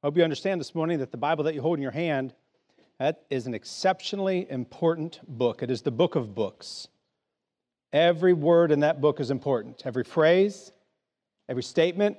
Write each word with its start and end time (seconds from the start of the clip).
I 0.00 0.06
hope 0.06 0.16
you 0.16 0.22
understand 0.22 0.60
this 0.60 0.76
morning 0.76 1.00
that 1.00 1.10
the 1.10 1.16
Bible 1.16 1.42
that 1.42 1.56
you 1.56 1.60
hold 1.60 1.76
in 1.76 1.82
your 1.82 1.90
hand 1.90 2.32
that 3.00 3.24
is 3.30 3.48
an 3.48 3.54
exceptionally 3.54 4.46
important 4.48 5.18
book. 5.26 5.60
It 5.60 5.72
is 5.72 5.82
the 5.82 5.90
book 5.90 6.14
of 6.14 6.36
books. 6.36 6.86
Every 7.92 8.32
word 8.32 8.70
in 8.70 8.80
that 8.80 9.00
book 9.00 9.18
is 9.18 9.32
important. 9.32 9.82
Every 9.84 10.04
phrase, 10.04 10.70
every 11.48 11.64
statement, 11.64 12.16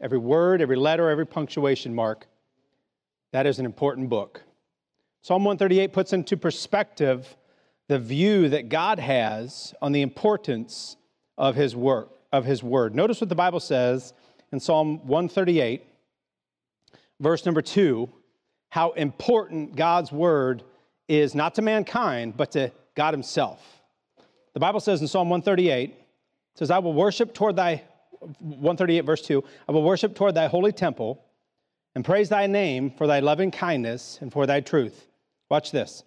every 0.00 0.18
word, 0.18 0.60
every 0.60 0.74
letter, 0.74 1.08
every 1.10 1.24
punctuation 1.24 1.94
mark. 1.94 2.26
That 3.30 3.46
is 3.46 3.60
an 3.60 3.66
important 3.66 4.08
book. 4.08 4.42
Psalm 5.22 5.44
138 5.44 5.92
puts 5.92 6.12
into 6.12 6.36
perspective 6.36 7.36
the 7.86 8.00
view 8.00 8.48
that 8.48 8.68
God 8.68 8.98
has 8.98 9.74
on 9.80 9.92
the 9.92 10.02
importance 10.02 10.96
of 11.38 11.54
his 11.54 11.76
work, 11.76 12.10
of 12.32 12.44
his 12.44 12.64
word. 12.64 12.96
Notice 12.96 13.20
what 13.20 13.28
the 13.28 13.36
Bible 13.36 13.60
says 13.60 14.12
in 14.50 14.58
Psalm 14.58 15.06
138, 15.06 15.84
verse 17.22 17.46
number 17.46 17.62
2, 17.62 18.08
how 18.68 18.90
important 18.92 19.76
God's 19.76 20.12
word 20.12 20.62
is 21.08 21.34
not 21.34 21.54
to 21.54 21.62
mankind, 21.62 22.36
but 22.36 22.52
to 22.52 22.72
God 22.94 23.14
himself. 23.14 23.62
The 24.54 24.60
Bible 24.60 24.80
says 24.80 25.00
in 25.00 25.08
Psalm 25.08 25.30
138, 25.30 25.90
it 25.90 25.96
says, 26.54 26.70
I 26.70 26.78
will 26.78 26.92
worship 26.92 27.32
toward 27.32 27.56
thy 27.56 27.82
138 28.38 29.00
verse 29.00 29.22
2, 29.22 29.42
I 29.68 29.72
will 29.72 29.82
worship 29.82 30.14
toward 30.14 30.34
thy 30.34 30.46
holy 30.46 30.72
temple 30.72 31.24
and 31.94 32.04
praise 32.04 32.28
thy 32.28 32.46
name 32.46 32.90
for 32.90 33.06
thy 33.06 33.20
loving 33.20 33.50
kindness 33.50 34.18
and 34.20 34.32
for 34.32 34.46
thy 34.46 34.60
truth. 34.60 35.06
Watch 35.48 35.70
this. 35.70 36.04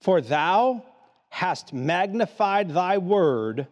For 0.00 0.20
thou 0.20 0.84
hast 1.30 1.72
magnified 1.72 2.70
thy 2.70 2.98
word 2.98 3.66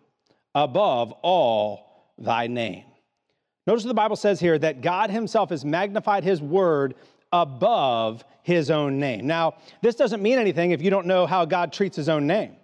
above 0.55 1.13
all 1.23 2.13
thy 2.19 2.47
name. 2.47 2.85
Notice 3.67 3.85
what 3.85 3.89
the 3.89 3.95
Bible 3.95 4.17
says 4.17 4.41
here 4.41 4.59
that 4.59 4.81
God 4.81 5.11
himself 5.11 5.51
has 5.51 5.65
magnified 5.65 6.25
his 6.25 6.43
word 6.43 6.95
above 7.33 8.25
his 8.43 8.71
own 8.71 8.99
name. 8.99 9.27
Now, 9.27 9.55
this 9.83 9.95
doesn't 9.95 10.23
mean 10.23 10.39
anything 10.39 10.73
if 10.73 10.83
you 10.83 10.91
don't 10.91 11.07
know 11.07 11.27
how 11.27 11.45
God 11.45 11.73
treats 11.73 11.97
his 11.97 12.09
own 12.09 12.27
name. 12.27 12.57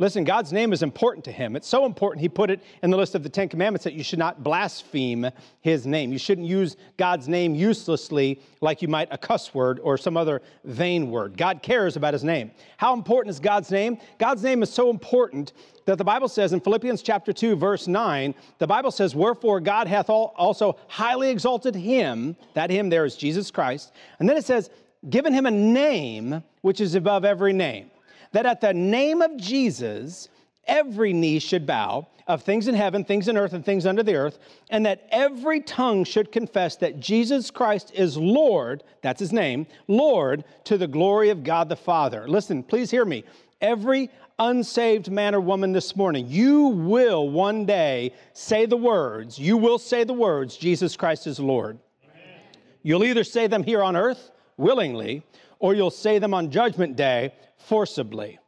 Listen, 0.00 0.24
God's 0.24 0.50
name 0.50 0.72
is 0.72 0.82
important 0.82 1.26
to 1.26 1.30
him. 1.30 1.54
It's 1.54 1.68
so 1.68 1.84
important, 1.84 2.22
he 2.22 2.28
put 2.30 2.50
it 2.50 2.62
in 2.82 2.90
the 2.90 2.96
list 2.96 3.14
of 3.14 3.22
the 3.22 3.28
Ten 3.28 3.50
Commandments 3.50 3.84
that 3.84 3.92
you 3.92 4.02
should 4.02 4.18
not 4.18 4.42
blaspheme 4.42 5.28
his 5.60 5.86
name. 5.86 6.10
You 6.10 6.18
shouldn't 6.18 6.46
use 6.46 6.78
God's 6.96 7.28
name 7.28 7.54
uselessly 7.54 8.40
like 8.62 8.80
you 8.80 8.88
might 8.88 9.08
a 9.10 9.18
cuss 9.18 9.52
word 9.52 9.78
or 9.82 9.98
some 9.98 10.16
other 10.16 10.40
vain 10.64 11.10
word. 11.10 11.36
God 11.36 11.62
cares 11.62 11.96
about 11.96 12.14
his 12.14 12.24
name. 12.24 12.50
How 12.78 12.94
important 12.94 13.34
is 13.34 13.40
God's 13.40 13.70
name? 13.70 13.98
God's 14.16 14.42
name 14.42 14.62
is 14.62 14.72
so 14.72 14.88
important 14.88 15.52
that 15.84 15.98
the 15.98 16.04
Bible 16.04 16.28
says 16.28 16.54
in 16.54 16.60
Philippians 16.60 17.02
chapter 17.02 17.34
2, 17.34 17.54
verse 17.56 17.86
9, 17.86 18.34
the 18.56 18.66
Bible 18.66 18.92
says, 18.92 19.14
Wherefore 19.14 19.60
God 19.60 19.86
hath 19.86 20.08
also 20.08 20.78
highly 20.88 21.28
exalted 21.28 21.74
him, 21.74 22.36
that 22.54 22.70
him 22.70 22.88
there 22.88 23.04
is 23.04 23.16
Jesus 23.16 23.50
Christ. 23.50 23.92
And 24.18 24.26
then 24.26 24.38
it 24.38 24.46
says, 24.46 24.70
Given 25.10 25.34
him 25.34 25.44
a 25.44 25.50
name 25.50 26.42
which 26.62 26.80
is 26.80 26.94
above 26.94 27.26
every 27.26 27.52
name 27.52 27.89
that 28.32 28.46
at 28.46 28.60
the 28.60 28.72
name 28.72 29.22
of 29.22 29.36
Jesus, 29.36 30.28
every 30.66 31.12
knee 31.12 31.38
should 31.38 31.66
bow 31.66 32.06
of 32.26 32.42
things 32.42 32.68
in 32.68 32.74
heaven, 32.74 33.04
things 33.04 33.26
in 33.26 33.36
earth, 33.36 33.52
and 33.52 33.64
things 33.64 33.86
under 33.86 34.04
the 34.04 34.14
earth, 34.14 34.38
and 34.70 34.86
that 34.86 35.08
every 35.10 35.60
tongue 35.60 36.04
should 36.04 36.30
confess 36.30 36.76
that 36.76 37.00
Jesus 37.00 37.50
Christ 37.50 37.90
is 37.92 38.16
Lord, 38.16 38.84
that's 39.02 39.18
his 39.18 39.32
name, 39.32 39.66
Lord, 39.88 40.44
to 40.64 40.78
the 40.78 40.86
glory 40.86 41.30
of 41.30 41.42
God 41.42 41.68
the 41.68 41.76
Father. 41.76 42.28
Listen, 42.28 42.62
please 42.62 42.90
hear 42.90 43.04
me. 43.04 43.24
Every 43.60 44.10
unsaved 44.38 45.10
man 45.10 45.34
or 45.34 45.40
woman 45.40 45.72
this 45.72 45.96
morning, 45.96 46.26
you 46.28 46.68
will 46.68 47.28
one 47.28 47.66
day 47.66 48.14
say 48.32 48.64
the 48.64 48.76
words, 48.76 49.38
you 49.38 49.56
will 49.56 49.78
say 49.78 50.04
the 50.04 50.14
words, 50.14 50.56
Jesus 50.56 50.96
Christ 50.96 51.26
is 51.26 51.40
Lord. 51.40 51.78
Amen. 52.04 52.38
You'll 52.82 53.04
either 53.04 53.24
say 53.24 53.48
them 53.48 53.64
here 53.64 53.82
on 53.82 53.96
earth 53.96 54.30
willingly, 54.56 55.24
or 55.58 55.74
you'll 55.74 55.90
say 55.90 56.18
them 56.18 56.32
on 56.32 56.50
judgment 56.50 56.96
day 56.96 57.32
forcibly. 57.60 58.38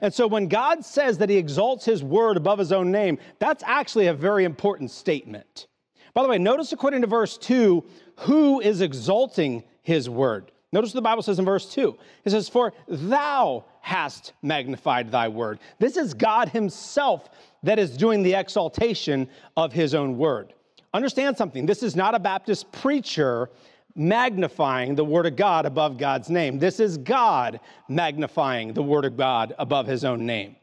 And 0.00 0.14
so 0.14 0.26
when 0.26 0.48
God 0.48 0.84
says 0.84 1.18
that 1.18 1.28
he 1.28 1.36
exalts 1.36 1.84
his 1.84 2.02
word 2.04 2.36
above 2.36 2.58
his 2.58 2.72
own 2.72 2.90
name, 2.92 3.18
that's 3.38 3.64
actually 3.66 4.06
a 4.06 4.14
very 4.14 4.44
important 4.44 4.90
statement. 4.90 5.66
By 6.14 6.22
the 6.22 6.28
way, 6.28 6.38
notice 6.38 6.72
according 6.72 7.00
to 7.02 7.06
verse 7.06 7.36
2, 7.38 7.84
who 8.18 8.60
is 8.60 8.80
exalting 8.80 9.64
his 9.82 10.08
word? 10.08 10.52
Notice 10.72 10.90
what 10.90 10.98
the 10.98 11.02
Bible 11.02 11.22
says 11.22 11.38
in 11.38 11.44
verse 11.44 11.72
2. 11.72 11.96
It 12.24 12.30
says, 12.30 12.48
For 12.48 12.72
thou 12.86 13.64
hast 13.80 14.34
magnified 14.42 15.10
thy 15.10 15.28
word. 15.28 15.60
This 15.78 15.96
is 15.96 16.12
God 16.14 16.50
himself 16.50 17.30
that 17.62 17.78
is 17.78 17.96
doing 17.96 18.22
the 18.22 18.34
exaltation 18.34 19.28
of 19.56 19.72
his 19.72 19.94
own 19.94 20.18
word. 20.18 20.52
Understand 20.92 21.36
something. 21.36 21.66
This 21.66 21.82
is 21.82 21.96
not 21.96 22.14
a 22.14 22.18
Baptist 22.18 22.70
preacher 22.72 23.50
magnifying 23.98 24.94
the 24.94 25.04
Word 25.04 25.26
of 25.26 25.36
God 25.36 25.66
above 25.66 25.98
God's 25.98 26.30
name. 26.30 26.58
This 26.58 26.80
is 26.80 26.96
God 26.96 27.60
magnifying 27.88 28.72
the 28.72 28.82
Word 28.82 29.04
of 29.04 29.16
God 29.16 29.54
above 29.58 29.86
His 29.86 30.04
own 30.04 30.24
name. 30.24 30.56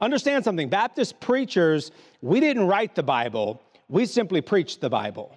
Understand 0.00 0.44
something 0.44 0.68
Baptist 0.68 1.20
preachers, 1.20 1.90
we 2.22 2.40
didn't 2.40 2.66
write 2.66 2.94
the 2.94 3.02
Bible, 3.02 3.60
we 3.88 4.06
simply 4.06 4.40
preached 4.40 4.80
the 4.80 4.88
Bible. 4.88 5.34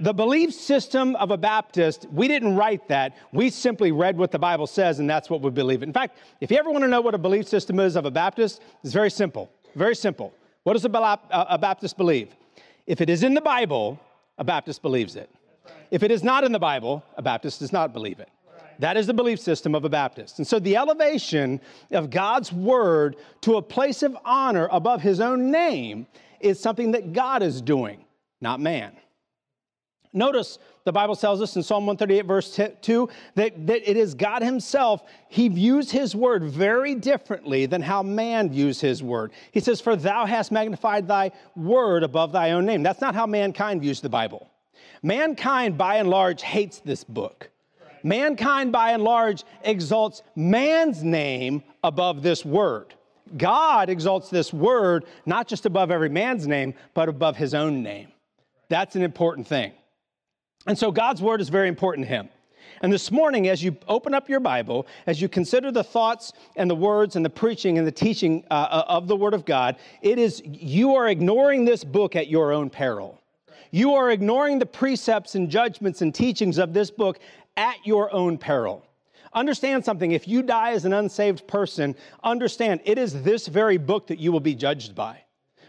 The 0.00 0.14
belief 0.14 0.54
system 0.54 1.16
of 1.16 1.30
a 1.30 1.36
Baptist, 1.36 2.06
we 2.12 2.28
didn't 2.28 2.54
write 2.54 2.86
that. 2.88 3.16
We 3.32 3.50
simply 3.50 3.90
read 3.90 4.16
what 4.16 4.30
the 4.30 4.38
Bible 4.38 4.66
says, 4.68 5.00
and 5.00 5.10
that's 5.10 5.28
what 5.28 5.40
we 5.40 5.50
believe. 5.50 5.82
In 5.82 5.92
fact, 5.92 6.16
if 6.40 6.50
you 6.50 6.56
ever 6.56 6.70
want 6.70 6.84
to 6.84 6.88
know 6.88 7.00
what 7.00 7.14
a 7.14 7.18
belief 7.18 7.48
system 7.48 7.80
is 7.80 7.96
of 7.96 8.06
a 8.06 8.10
Baptist, 8.10 8.62
it's 8.84 8.92
very 8.92 9.10
simple. 9.10 9.50
Very 9.74 9.96
simple. 9.96 10.32
What 10.62 10.74
does 10.74 10.84
a 10.84 11.58
Baptist 11.58 11.96
believe? 11.96 12.34
If 12.86 13.00
it 13.00 13.10
is 13.10 13.24
in 13.24 13.34
the 13.34 13.40
Bible, 13.40 13.98
a 14.38 14.44
Baptist 14.44 14.82
believes 14.82 15.16
it. 15.16 15.28
If 15.90 16.02
it 16.02 16.10
is 16.10 16.22
not 16.22 16.44
in 16.44 16.52
the 16.52 16.58
Bible, 16.58 17.04
a 17.16 17.22
Baptist 17.22 17.60
does 17.60 17.72
not 17.72 17.92
believe 17.92 18.20
it. 18.20 18.28
That 18.78 18.96
is 18.96 19.06
the 19.06 19.14
belief 19.14 19.40
system 19.40 19.74
of 19.74 19.84
a 19.84 19.88
Baptist. 19.88 20.38
And 20.38 20.46
so 20.46 20.58
the 20.58 20.76
elevation 20.76 21.60
of 21.90 22.10
God's 22.10 22.52
word 22.52 23.16
to 23.40 23.56
a 23.56 23.62
place 23.62 24.02
of 24.02 24.16
honor 24.24 24.68
above 24.70 25.02
his 25.02 25.20
own 25.20 25.50
name 25.50 26.06
is 26.40 26.60
something 26.60 26.92
that 26.92 27.12
God 27.12 27.42
is 27.42 27.60
doing, 27.60 28.04
not 28.40 28.60
man. 28.60 28.92
Notice 30.12 30.58
the 30.84 30.92
Bible 30.92 31.16
tells 31.16 31.42
us 31.42 31.54
in 31.56 31.62
Psalm 31.62 31.84
138, 31.86 32.24
verse 32.24 32.60
2, 32.80 33.08
that, 33.34 33.66
that 33.66 33.90
it 33.90 33.96
is 33.96 34.14
God 34.14 34.42
Himself. 34.42 35.02
He 35.28 35.48
views 35.48 35.90
His 35.90 36.16
word 36.16 36.44
very 36.44 36.94
differently 36.94 37.66
than 37.66 37.82
how 37.82 38.02
man 38.02 38.48
views 38.48 38.80
His 38.80 39.02
word. 39.02 39.32
He 39.52 39.60
says, 39.60 39.82
For 39.82 39.96
thou 39.96 40.24
hast 40.24 40.50
magnified 40.50 41.06
thy 41.06 41.32
word 41.54 42.04
above 42.04 42.32
thy 42.32 42.52
own 42.52 42.64
name. 42.64 42.82
That's 42.82 43.02
not 43.02 43.14
how 43.14 43.26
mankind 43.26 43.82
views 43.82 44.00
the 44.00 44.08
Bible. 44.08 44.48
Mankind, 45.02 45.78
by 45.78 45.96
and 45.96 46.08
large, 46.08 46.42
hates 46.42 46.80
this 46.80 47.04
book. 47.04 47.50
Mankind, 48.02 48.72
by 48.72 48.92
and 48.92 49.02
large, 49.02 49.44
exalts 49.62 50.22
man's 50.36 51.02
name 51.02 51.62
above 51.82 52.22
this 52.22 52.44
word. 52.44 52.94
God 53.36 53.90
exalts 53.90 54.30
this 54.30 54.52
word 54.52 55.04
not 55.26 55.48
just 55.48 55.66
above 55.66 55.90
every 55.90 56.08
man's 56.08 56.46
name, 56.46 56.74
but 56.94 57.08
above 57.08 57.36
his 57.36 57.54
own 57.54 57.82
name. 57.82 58.08
That's 58.68 58.96
an 58.96 59.02
important 59.02 59.46
thing. 59.46 59.72
And 60.66 60.78
so 60.78 60.90
God's 60.90 61.22
word 61.22 61.40
is 61.40 61.48
very 61.48 61.68
important 61.68 62.06
to 62.06 62.14
him. 62.14 62.28
And 62.80 62.92
this 62.92 63.10
morning, 63.10 63.48
as 63.48 63.62
you 63.62 63.76
open 63.88 64.14
up 64.14 64.28
your 64.28 64.40
Bible, 64.40 64.86
as 65.06 65.20
you 65.20 65.28
consider 65.28 65.72
the 65.72 65.82
thoughts 65.82 66.32
and 66.54 66.70
the 66.70 66.74
words 66.74 67.16
and 67.16 67.24
the 67.24 67.30
preaching 67.30 67.78
and 67.78 67.86
the 67.86 67.92
teaching 67.92 68.44
uh, 68.50 68.54
uh 68.54 68.84
of 68.88 69.08
the 69.08 69.16
Word 69.16 69.34
of 69.34 69.44
God, 69.44 69.76
it 70.00 70.18
is 70.18 70.42
you 70.44 70.94
are 70.94 71.08
ignoring 71.08 71.64
this 71.64 71.82
book 71.82 72.14
at 72.14 72.28
your 72.28 72.52
own 72.52 72.70
peril. 72.70 73.20
You 73.70 73.94
are 73.94 74.10
ignoring 74.10 74.58
the 74.58 74.66
precepts 74.66 75.34
and 75.34 75.50
judgments 75.50 76.02
and 76.02 76.14
teachings 76.14 76.58
of 76.58 76.72
this 76.72 76.90
book 76.90 77.18
at 77.56 77.76
your 77.84 78.12
own 78.12 78.38
peril. 78.38 78.84
Understand 79.32 79.84
something. 79.84 80.12
If 80.12 80.26
you 80.26 80.42
die 80.42 80.72
as 80.72 80.84
an 80.84 80.92
unsaved 80.92 81.46
person, 81.46 81.94
understand 82.22 82.80
it 82.84 82.98
is 82.98 83.22
this 83.22 83.46
very 83.46 83.76
book 83.76 84.06
that 84.06 84.18
you 84.18 84.32
will 84.32 84.40
be 84.40 84.54
judged 84.54 84.94
by. 84.94 85.22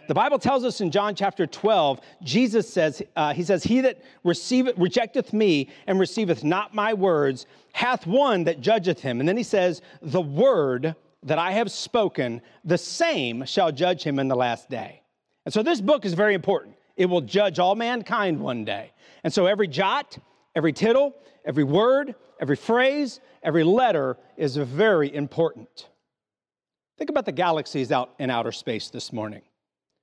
The 0.07 0.15
Bible 0.15 0.39
tells 0.39 0.65
us 0.65 0.81
in 0.81 0.89
John 0.89 1.13
chapter 1.13 1.45
12, 1.45 2.01
Jesus 2.23 2.67
says, 2.67 3.03
uh, 3.15 3.31
He 3.31 3.43
says, 3.43 3.63
He 3.63 3.81
that 3.81 4.01
receiveth, 4.23 4.75
rejecteth 4.77 5.33
me 5.33 5.69
and 5.85 5.99
receiveth 5.99 6.43
not 6.43 6.73
my 6.73 6.95
words 6.95 7.45
hath 7.73 8.07
one 8.07 8.45
that 8.45 8.59
judgeth 8.59 8.99
him. 9.01 9.19
And 9.19 9.29
then 9.29 9.37
he 9.37 9.43
says, 9.43 9.83
The 10.01 10.21
word 10.21 10.95
that 11.21 11.37
I 11.37 11.51
have 11.51 11.69
spoken, 11.71 12.41
the 12.65 12.77
same 12.77 13.45
shall 13.45 13.71
judge 13.71 14.01
him 14.01 14.17
in 14.17 14.29
the 14.29 14.35
last 14.35 14.67
day. 14.67 15.03
And 15.45 15.53
so 15.53 15.61
this 15.61 15.79
book 15.79 16.05
is 16.05 16.15
very 16.15 16.33
important. 16.33 16.75
It 16.99 17.05
will 17.05 17.21
judge 17.21 17.59
all 17.59 17.75
mankind 17.75 18.41
one 18.41 18.65
day. 18.65 18.91
And 19.23 19.33
so 19.33 19.45
every 19.45 19.69
jot, 19.69 20.17
every 20.53 20.73
tittle, 20.73 21.15
every 21.45 21.63
word, 21.63 22.13
every 22.41 22.57
phrase, 22.57 23.21
every 23.41 23.63
letter 23.63 24.17
is 24.35 24.57
very 24.57 25.15
important. 25.15 25.87
Think 26.97 27.09
about 27.09 27.25
the 27.25 27.31
galaxies 27.31 27.93
out 27.93 28.13
in 28.19 28.29
outer 28.29 28.51
space 28.51 28.89
this 28.89 29.13
morning. 29.13 29.43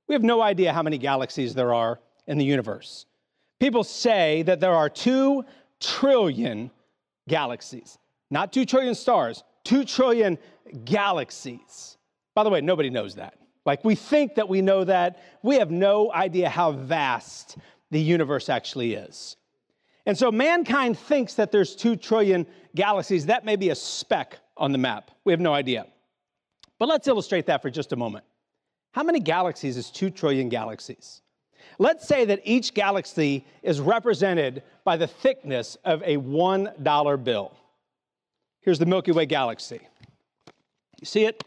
We 0.08 0.14
have 0.14 0.22
no 0.22 0.40
idea 0.40 0.72
how 0.72 0.82
many 0.82 0.96
galaxies 0.96 1.54
there 1.54 1.75
are 1.75 2.00
in 2.26 2.38
the 2.38 2.46
universe. 2.46 3.04
People 3.60 3.84
say 3.84 4.42
that 4.44 4.60
there 4.60 4.75
are 4.75 4.88
two 4.88 5.44
trillion 5.81 6.70
galaxies, 7.28 7.99
not 8.31 8.54
two 8.54 8.64
trillion 8.64 8.94
stars, 8.94 9.44
two 9.64 9.84
trillion 9.84 10.38
galaxies. 10.87 11.99
By 12.34 12.42
the 12.42 12.49
way, 12.49 12.62
nobody 12.62 12.88
knows 12.88 13.16
that. 13.16 13.37
Like 13.66 13.84
we 13.84 13.96
think 13.96 14.36
that 14.36 14.48
we 14.48 14.62
know 14.62 14.84
that. 14.84 15.20
We 15.42 15.56
have 15.56 15.70
no 15.70 16.12
idea 16.12 16.48
how 16.48 16.72
vast 16.72 17.58
the 17.90 18.00
universe 18.00 18.48
actually 18.48 18.94
is. 18.94 19.36
And 20.06 20.16
so 20.16 20.30
mankind 20.30 20.96
thinks 20.98 21.34
that 21.34 21.50
there's 21.50 21.74
2 21.74 21.96
trillion 21.96 22.46
galaxies. 22.76 23.26
That 23.26 23.44
may 23.44 23.56
be 23.56 23.70
a 23.70 23.74
speck 23.74 24.38
on 24.56 24.70
the 24.70 24.78
map. 24.78 25.10
We 25.24 25.32
have 25.32 25.40
no 25.40 25.52
idea. 25.52 25.86
But 26.78 26.88
let's 26.88 27.08
illustrate 27.08 27.46
that 27.46 27.60
for 27.60 27.70
just 27.70 27.92
a 27.92 27.96
moment. 27.96 28.24
How 28.92 29.02
many 29.02 29.18
galaxies 29.18 29.76
is 29.76 29.90
2 29.90 30.10
trillion 30.10 30.48
galaxies? 30.48 31.22
Let's 31.78 32.06
say 32.06 32.24
that 32.26 32.40
each 32.44 32.72
galaxy 32.72 33.44
is 33.62 33.80
represented 33.80 34.62
by 34.84 34.96
the 34.96 35.06
thickness 35.06 35.76
of 35.84 36.02
a 36.02 36.16
$1 36.16 37.24
bill. 37.24 37.52
Here's 38.60 38.78
the 38.78 38.86
Milky 38.86 39.12
Way 39.12 39.26
galaxy. 39.26 39.80
You 41.00 41.06
see 41.06 41.24
it? 41.24 41.42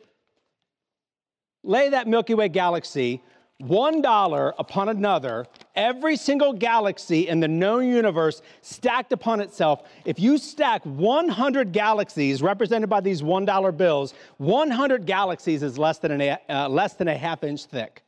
Lay 1.64 1.90
that 1.90 2.08
Milky 2.08 2.34
Way 2.34 2.50
galaxy 2.50 3.22
one 3.60 4.02
dollar 4.02 4.54
upon 4.58 4.88
another, 4.88 5.46
every 5.76 6.16
single 6.16 6.54
galaxy 6.54 7.28
in 7.28 7.42
the 7.42 7.48
known 7.48 7.90
universe 7.90 8.42
stacked 8.62 9.12
upon 9.12 9.42
itself. 9.42 9.84
If 10.06 10.18
you 10.18 10.38
stack 10.38 10.82
100 10.86 11.74
galaxies 11.74 12.42
represented 12.42 12.90
by 12.90 13.02
these 13.02 13.22
one 13.22 13.44
dollar 13.44 13.74
bills, 13.74 14.14
100 14.38 15.06
galaxies 15.06 15.62
is 15.62 15.78
less 15.78 16.00
than, 16.00 16.22
an, 16.22 16.38
uh, 16.50 16.70
less 16.70 16.94
than 16.94 17.10
a 17.10 17.18
half 17.18 17.44
inch 17.44 17.66
thick. 17.66 18.04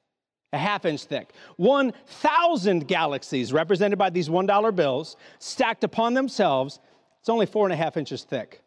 A 0.54 0.58
half 0.58 0.86
inch 0.86 1.04
thick. 1.04 1.34
1,000 1.58 2.88
galaxies 2.88 3.52
represented 3.52 4.00
by 4.00 4.10
these 4.10 4.30
$1 4.30 4.76
bills 4.76 5.18
stacked 5.40 5.84
upon 5.84 6.14
themselves, 6.14 6.80
it's 7.20 7.30
only 7.30 7.46
four 7.46 7.66
and 7.66 7.74
a 7.74 7.78
half 7.78 7.98
inches 7.98 8.24
thick. 8.24 8.62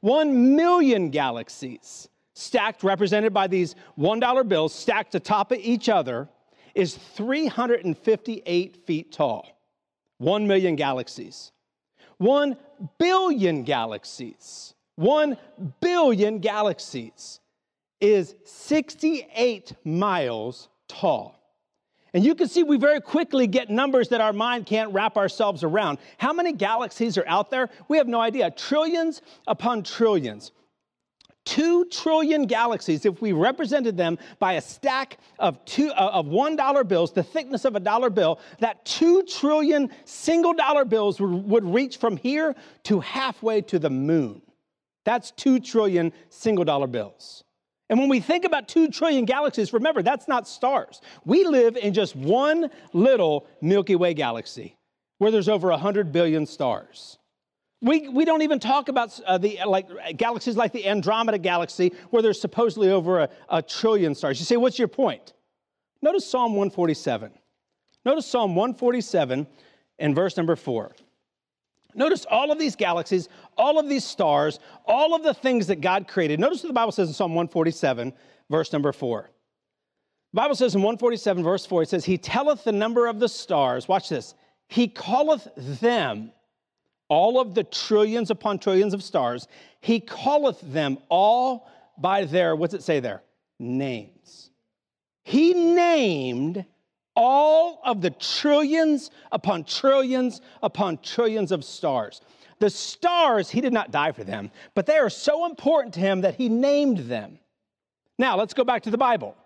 1 0.00 0.54
million 0.56 1.10
galaxies 1.10 2.08
stacked, 2.38 2.84
represented 2.84 3.34
by 3.34 3.46
these 3.46 3.74
$1 3.98 4.48
bills, 4.48 4.74
stacked 4.74 5.14
atop 5.14 5.52
of 5.52 5.58
each 5.58 5.88
other, 5.88 6.28
is 6.74 6.96
358 6.96 8.76
feet 8.86 9.12
tall. 9.12 9.46
1 10.18 10.46
million 10.46 10.76
galaxies. 10.76 11.52
1 12.18 12.56
billion 12.98 13.64
galaxies. 13.64 14.74
1 14.96 15.36
billion 15.80 16.38
galaxies 16.38 17.40
is 18.00 18.34
68 18.44 19.72
miles 19.84 20.68
tall. 20.86 21.34
And 22.14 22.24
you 22.24 22.34
can 22.34 22.48
see 22.48 22.62
we 22.62 22.78
very 22.78 23.00
quickly 23.00 23.46
get 23.46 23.68
numbers 23.68 24.08
that 24.08 24.20
our 24.20 24.32
mind 24.32 24.66
can't 24.66 24.92
wrap 24.92 25.16
ourselves 25.16 25.62
around. 25.62 25.98
How 26.16 26.32
many 26.32 26.52
galaxies 26.52 27.18
are 27.18 27.26
out 27.26 27.50
there? 27.50 27.68
We 27.88 27.98
have 27.98 28.08
no 28.08 28.20
idea. 28.20 28.50
Trillions 28.50 29.22
upon 29.46 29.82
trillions. 29.82 30.52
Two 31.48 31.86
trillion 31.86 32.44
galaxies, 32.44 33.06
if 33.06 33.22
we 33.22 33.32
represented 33.32 33.96
them 33.96 34.18
by 34.38 34.52
a 34.52 34.60
stack 34.60 35.16
of, 35.38 35.64
two, 35.64 35.90
uh, 35.92 36.10
of 36.12 36.26
one 36.26 36.56
dollar 36.56 36.84
bills, 36.84 37.10
the 37.10 37.22
thickness 37.22 37.64
of 37.64 37.74
a 37.74 37.80
dollar 37.80 38.10
bill, 38.10 38.38
that 38.58 38.84
two 38.84 39.22
trillion 39.22 39.88
single 40.04 40.52
dollar 40.52 40.84
bills 40.84 41.18
would, 41.18 41.30
would 41.48 41.64
reach 41.64 41.96
from 41.96 42.18
here 42.18 42.54
to 42.82 43.00
halfway 43.00 43.62
to 43.62 43.78
the 43.78 43.88
moon. 43.88 44.42
That's 45.06 45.30
two 45.30 45.58
trillion 45.58 46.12
single 46.28 46.66
dollar 46.66 46.86
bills. 46.86 47.44
And 47.88 47.98
when 47.98 48.10
we 48.10 48.20
think 48.20 48.44
about 48.44 48.68
two 48.68 48.88
trillion 48.88 49.24
galaxies, 49.24 49.72
remember, 49.72 50.02
that's 50.02 50.28
not 50.28 50.46
stars. 50.46 51.00
We 51.24 51.44
live 51.44 51.78
in 51.78 51.94
just 51.94 52.14
one 52.14 52.68
little 52.92 53.46
Milky 53.62 53.96
Way 53.96 54.12
galaxy 54.12 54.76
where 55.16 55.30
there's 55.30 55.48
over 55.48 55.70
100 55.70 56.12
billion 56.12 56.44
stars. 56.44 57.16
We, 57.80 58.08
we 58.08 58.24
don't 58.24 58.42
even 58.42 58.58
talk 58.58 58.88
about 58.88 59.18
uh, 59.24 59.38
the 59.38 59.60
like 59.64 60.16
galaxies 60.16 60.56
like 60.56 60.72
the 60.72 60.86
Andromeda 60.86 61.38
galaxy, 61.38 61.92
where 62.10 62.22
there's 62.22 62.40
supposedly 62.40 62.90
over 62.90 63.20
a, 63.20 63.28
a 63.48 63.62
trillion 63.62 64.14
stars. 64.14 64.40
You 64.40 64.46
say, 64.46 64.56
what's 64.56 64.78
your 64.78 64.88
point? 64.88 65.32
Notice 66.02 66.28
Psalm 66.28 66.52
147. 66.52 67.30
Notice 68.04 68.26
Psalm 68.26 68.54
147 68.54 69.46
and 69.98 70.14
verse 70.14 70.36
number 70.36 70.56
four. 70.56 70.94
Notice 71.94 72.26
all 72.30 72.52
of 72.52 72.58
these 72.58 72.76
galaxies, 72.76 73.28
all 73.56 73.78
of 73.78 73.88
these 73.88 74.04
stars, 74.04 74.60
all 74.84 75.14
of 75.14 75.22
the 75.22 75.34
things 75.34 75.66
that 75.68 75.80
God 75.80 76.06
created. 76.06 76.38
Notice 76.38 76.62
what 76.62 76.68
the 76.68 76.74
Bible 76.74 76.92
says 76.92 77.08
in 77.08 77.14
Psalm 77.14 77.32
147, 77.32 78.12
verse 78.50 78.72
number 78.72 78.92
four. 78.92 79.30
The 80.32 80.36
Bible 80.36 80.54
says 80.54 80.74
in 80.74 80.82
147, 80.82 81.42
verse 81.42 81.64
4, 81.64 81.82
it 81.82 81.88
says, 81.88 82.04
He 82.04 82.18
telleth 82.18 82.62
the 82.62 82.72
number 82.72 83.06
of 83.06 83.18
the 83.18 83.28
stars. 83.28 83.88
Watch 83.88 84.10
this. 84.10 84.34
He 84.68 84.88
calleth 84.88 85.48
them 85.56 86.32
all 87.08 87.40
of 87.40 87.54
the 87.54 87.64
trillions 87.64 88.30
upon 88.30 88.58
trillions 88.58 88.94
of 88.94 89.02
stars, 89.02 89.48
he 89.80 90.00
calleth 90.00 90.60
them 90.60 90.98
all 91.08 91.68
by 91.96 92.24
their, 92.24 92.54
what's 92.54 92.74
it 92.74 92.82
say 92.82 93.00
there? 93.00 93.22
Names. 93.58 94.50
He 95.24 95.52
named 95.52 96.64
all 97.16 97.80
of 97.84 98.00
the 98.00 98.10
trillions 98.10 99.10
upon 99.32 99.64
trillions 99.64 100.40
upon 100.62 100.98
trillions 100.98 101.50
of 101.50 101.64
stars. 101.64 102.20
The 102.60 102.70
stars, 102.70 103.50
he 103.50 103.60
did 103.60 103.72
not 103.72 103.90
die 103.90 104.12
for 104.12 104.24
them, 104.24 104.50
but 104.74 104.86
they 104.86 104.96
are 104.96 105.10
so 105.10 105.46
important 105.46 105.94
to 105.94 106.00
him 106.00 106.22
that 106.22 106.36
he 106.36 106.48
named 106.48 106.98
them. 106.98 107.38
Now, 108.18 108.36
let's 108.36 108.54
go 108.54 108.64
back 108.64 108.82
to 108.84 108.90
the 108.90 108.98
Bible 108.98 109.36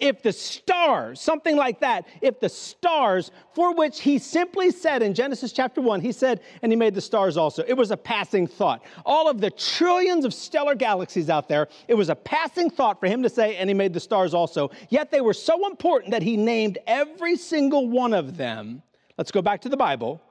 if 0.00 0.22
the 0.22 0.32
stars, 0.32 1.20
something 1.20 1.56
like 1.56 1.80
that, 1.80 2.06
if 2.20 2.40
the 2.40 2.48
stars, 2.48 3.30
for 3.54 3.74
which 3.74 4.00
he 4.00 4.18
simply 4.18 4.70
said 4.70 5.02
in 5.02 5.14
Genesis 5.14 5.52
chapter 5.52 5.80
1, 5.80 6.00
he 6.00 6.12
said, 6.12 6.40
and 6.62 6.72
he 6.72 6.76
made 6.76 6.94
the 6.94 7.00
stars 7.00 7.36
also. 7.36 7.62
It 7.66 7.74
was 7.74 7.90
a 7.90 7.96
passing 7.96 8.46
thought. 8.46 8.82
All 9.04 9.28
of 9.28 9.40
the 9.40 9.50
trillions 9.50 10.24
of 10.24 10.34
stellar 10.34 10.74
galaxies 10.74 11.30
out 11.30 11.48
there, 11.48 11.68
it 11.88 11.94
was 11.94 12.08
a 12.08 12.14
passing 12.14 12.70
thought 12.70 12.98
for 12.98 13.06
him 13.06 13.22
to 13.22 13.28
say, 13.28 13.56
and 13.56 13.68
he 13.68 13.74
made 13.74 13.92
the 13.92 14.00
stars 14.00 14.34
also. 14.34 14.70
Yet 14.88 15.10
they 15.10 15.20
were 15.20 15.34
so 15.34 15.66
important 15.66 16.12
that 16.12 16.22
he 16.22 16.36
named 16.36 16.78
every 16.86 17.36
single 17.36 17.88
one 17.88 18.14
of 18.14 18.36
them. 18.36 18.82
Let's 19.18 19.30
go 19.30 19.42
back 19.42 19.60
to 19.62 19.68
the 19.68 19.76
Bible. 19.76 20.22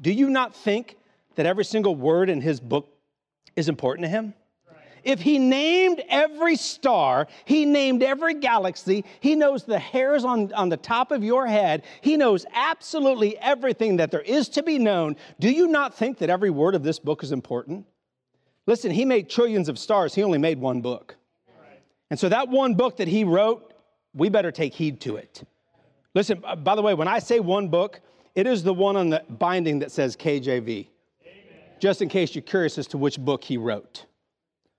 Do 0.00 0.12
you 0.12 0.30
not 0.30 0.54
think 0.54 0.96
that 1.36 1.46
every 1.46 1.64
single 1.64 1.94
word 1.94 2.30
in 2.30 2.40
his 2.40 2.60
book 2.60 2.88
is 3.56 3.68
important 3.68 4.04
to 4.06 4.08
him? 4.08 4.34
If 5.04 5.20
he 5.20 5.38
named 5.38 6.02
every 6.08 6.56
star, 6.56 7.26
he 7.44 7.64
named 7.64 8.02
every 8.02 8.34
galaxy, 8.34 9.04
he 9.20 9.34
knows 9.34 9.64
the 9.64 9.78
hairs 9.78 10.24
on, 10.24 10.52
on 10.52 10.68
the 10.68 10.76
top 10.76 11.10
of 11.10 11.24
your 11.24 11.46
head, 11.46 11.82
he 12.00 12.16
knows 12.16 12.46
absolutely 12.52 13.36
everything 13.38 13.96
that 13.96 14.10
there 14.10 14.20
is 14.20 14.48
to 14.50 14.62
be 14.62 14.78
known. 14.78 15.16
Do 15.40 15.50
you 15.50 15.66
not 15.66 15.94
think 15.94 16.18
that 16.18 16.30
every 16.30 16.50
word 16.50 16.74
of 16.74 16.82
this 16.82 16.98
book 16.98 17.22
is 17.22 17.32
important? 17.32 17.86
Listen, 18.66 18.90
he 18.92 19.04
made 19.04 19.28
trillions 19.28 19.68
of 19.68 19.78
stars, 19.78 20.14
he 20.14 20.22
only 20.22 20.38
made 20.38 20.60
one 20.60 20.80
book. 20.80 21.16
And 22.10 22.20
so 22.20 22.28
that 22.28 22.48
one 22.48 22.74
book 22.74 22.98
that 22.98 23.08
he 23.08 23.24
wrote, 23.24 23.72
we 24.14 24.28
better 24.28 24.52
take 24.52 24.74
heed 24.74 25.00
to 25.00 25.16
it. 25.16 25.42
Listen, 26.14 26.42
uh, 26.44 26.54
by 26.54 26.74
the 26.74 26.82
way, 26.82 26.94
when 26.94 27.08
I 27.08 27.18
say 27.18 27.40
one 27.40 27.68
book, 27.68 28.00
it 28.34 28.46
is 28.46 28.62
the 28.62 28.74
one 28.74 28.96
on 28.96 29.10
the 29.10 29.22
binding 29.30 29.78
that 29.80 29.90
says 29.90 30.16
KJV. 30.16 30.88
Just 31.80 32.02
in 32.02 32.08
case 32.08 32.34
you're 32.34 32.42
curious 32.42 32.78
as 32.78 32.86
to 32.88 32.98
which 32.98 33.18
book 33.18 33.42
he 33.42 33.56
wrote. 33.56 34.04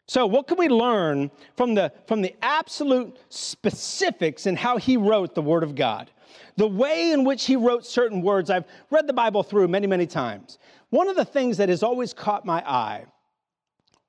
So, 0.08 0.26
what 0.26 0.48
can 0.48 0.58
we 0.58 0.68
learn 0.68 1.32
from 1.56 1.76
the, 1.76 1.92
from 2.08 2.22
the 2.22 2.36
absolute 2.42 3.18
specifics 3.30 4.46
in 4.46 4.56
how 4.56 4.78
he 4.78 4.98
wrote 4.98 5.34
the 5.34 5.42
Word 5.42 5.64
of 5.64 5.76
God? 5.76 6.12
The 6.58 6.68
way 6.68 7.12
in 7.12 7.24
which 7.24 7.46
he 7.46 7.56
wrote 7.56 7.86
certain 7.86 8.22
words, 8.22 8.50
I've 8.50 8.66
read 8.92 9.08
the 9.08 9.14
Bible 9.14 9.44
through 9.44 9.68
many, 9.70 9.88
many 9.88 10.06
times. 10.06 10.60
One 10.90 11.08
of 11.08 11.16
the 11.16 11.26
things 11.26 11.58
that 11.58 11.70
has 11.70 11.84
always 11.84 12.14
caught 12.14 12.46
my 12.46 12.62
eye 12.70 13.06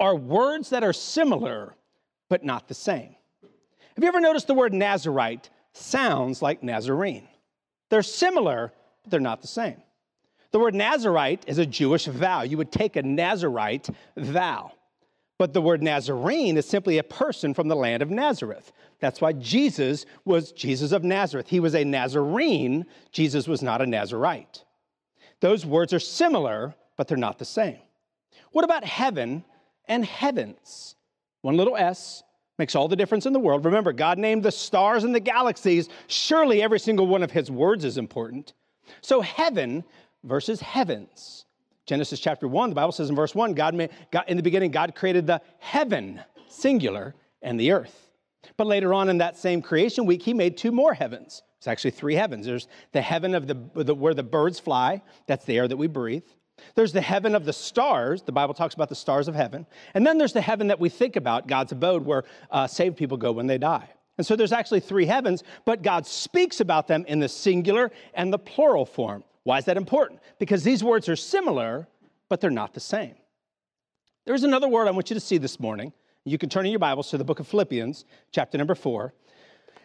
are 0.01 0.17
words 0.17 0.71
that 0.71 0.83
are 0.83 0.93
similar, 0.93 1.75
but 2.29 2.45
not 2.45 2.69
the 2.69 2.75
same. 2.75 3.15
Have 3.43 4.03
you 4.03 4.09
ever 4.09 4.21
noticed 4.21 4.49
the 4.49 4.55
word 4.55 4.75
Nazarite 4.75 5.49
sounds 5.73 6.43
like 6.43 6.63
Nazarene? 6.63 7.29
They're 7.91 8.03
similar, 8.03 8.73
but 9.03 9.11
they're 9.11 9.21
not 9.21 9.41
the 9.41 9.49
same. 9.49 9.81
The 10.51 10.59
word 10.59 10.75
Nazarite 10.75 11.45
is 11.47 11.59
a 11.59 11.67
Jewish 11.67 12.07
vow. 12.07 12.43
You 12.43 12.57
would 12.59 12.73
take 12.73 12.97
a 12.97 13.03
Nazarite 13.03 13.89
vow. 14.17 14.73
But 15.38 15.53
the 15.53 15.62
word 15.62 15.83
Nazarene 15.83 16.57
is 16.57 16.67
simply 16.67 16.99
a 16.99 17.03
person 17.03 17.55
from 17.55 17.69
the 17.69 17.75
land 17.75 18.03
of 18.03 18.11
Nazareth. 18.11 18.73
That's 19.00 19.21
why 19.21 19.33
Jesus 19.33 20.07
was 20.25 20.53
Jesus 20.53 20.93
of 20.93 21.03
Nazareth. 21.03 21.49
He 21.49 21.61
was 21.61 21.75
a 21.75 21.85
Nazarene. 21.85 22.87
Jesus 23.11 23.49
was 23.49 23.61
not 23.61 23.83
a 23.83 23.87
Nazarite. 23.87 24.64
Those 25.41 25.67
words 25.67 25.93
are 25.93 25.99
similar, 25.99 26.75
but 26.97 27.09
they're 27.09 27.19
not 27.19 27.38
the 27.38 27.45
same. 27.45 27.79
What 28.53 28.64
about 28.64 28.85
heaven 28.85 29.45
and 29.88 30.05
heavens? 30.05 30.95
One 31.43 31.57
little 31.57 31.76
s 31.76 32.23
makes 32.57 32.76
all 32.76 32.87
the 32.87 32.97
difference 32.97 33.26
in 33.26 33.33
the 33.33 33.41
world. 33.41 33.64
Remember, 33.64 33.93
God 33.93 34.19
named 34.19 34.45
the 34.45 34.53
stars 34.53 35.03
and 35.03 35.12
the 35.12 35.21
galaxies. 35.21 35.88
Surely 36.07 36.62
every 36.62 36.79
single 36.79 37.09
one 37.09 37.25
of 37.25 37.33
his 37.33 37.50
words 37.50 37.85
is 37.85 37.99
important. 37.99 38.53
So, 39.00 39.21
heaven 39.21 39.83
versus 40.23 40.61
heavens. 40.61 41.47
Genesis 41.87 42.21
chapter 42.21 42.49
1, 42.49 42.71
the 42.71 42.75
Bible 42.75 42.93
says 42.93 43.11
in 43.11 43.17
verse 43.17 43.35
1, 43.35 43.53
God, 43.53 43.75
made, 43.75 43.91
God 44.11 44.25
in 44.29 44.37
the 44.37 44.43
beginning, 44.43 44.71
God 44.71 44.95
created 44.95 45.26
the 45.26 45.41
heaven, 45.59 46.21
singular, 46.49 47.14
and 47.43 47.61
the 47.61 47.73
earth. 47.73 48.11
But 48.57 48.67
later 48.67 48.95
on 48.95 49.09
in 49.09 49.19
that 49.19 49.37
same 49.37 49.61
creation 49.61 50.07
week, 50.07 50.23
he 50.23 50.35
made 50.35 50.57
two 50.57 50.73
more 50.73 50.95
heavens. 50.95 51.43
It's 51.59 51.67
actually 51.67 51.93
three 51.93 52.14
heavens. 52.14 52.47
There's 52.47 52.69
the 52.93 53.00
heaven 53.00 53.35
of 53.35 53.47
the, 53.47 53.57
the, 53.75 53.95
where 53.95 54.14
the 54.14 54.23
birds 54.23 54.59
fly, 54.59 55.03
that's 55.26 55.45
the 55.45 55.57
air 55.57 55.69
that 55.69 55.76
we 55.76 55.87
breathe. 55.87 56.25
There's 56.75 56.93
the 56.93 57.00
heaven 57.00 57.35
of 57.35 57.45
the 57.45 57.53
stars. 57.53 58.23
The 58.23 58.33
Bible 58.33 58.55
talks 58.55 58.75
about 58.75 58.88
the 58.88 58.95
stars 58.95 59.29
of 59.29 59.35
heaven. 59.35 59.67
And 59.95 60.07
then 60.07 60.19
there's 60.19 60.33
the 60.33 60.41
heaven 60.41 60.69
that 60.69 60.81
we 60.81 60.88
think 60.88 61.17
about, 61.17 61.47
God's 61.47 61.73
abode, 61.73 62.05
where 62.05 62.25
uh, 62.50 62.67
saved 62.67 62.97
people 62.97 63.17
go 63.17 63.33
when 63.33 63.47
they 63.47 63.59
die. 63.59 63.88
And 64.17 64.26
so 64.26 64.37
there's 64.37 64.53
actually 64.53 64.81
three 64.81 65.07
heavens, 65.07 65.43
but 65.64 65.83
God 65.83 66.07
speaks 66.07 66.61
about 66.61 66.87
them 66.87 67.05
in 67.09 67.19
the 67.19 67.29
singular 67.29 67.91
and 68.14 68.33
the 68.33 68.38
plural 68.38 68.87
form. 68.87 69.25
Why 69.45 69.59
is 69.59 69.67
that 69.67 69.77
important? 69.77 70.21
Because 70.39 70.65
these 70.65 70.83
words 70.83 71.09
are 71.09 71.17
similar, 71.17 71.87
but 72.29 72.41
they're 72.41 72.51
not 72.51 72.75
the 72.75 72.81
same. 72.81 73.15
There's 74.27 74.43
another 74.43 74.69
word 74.69 74.89
I 74.89 74.91
want 74.91 75.11
you 75.11 75.15
to 75.15 75.21
see 75.21 75.39
this 75.39 75.61
morning. 75.61 75.93
You 76.25 76.39
can 76.39 76.49
turn 76.49 76.65
in 76.65 76.73
your 76.73 76.79
Bibles 76.79 77.11
to 77.11 77.19
the 77.19 77.25
book 77.25 77.41
of 77.41 77.47
Philippians, 77.47 78.07
chapter 78.33 78.57
number 78.57 78.75
four. 78.75 79.13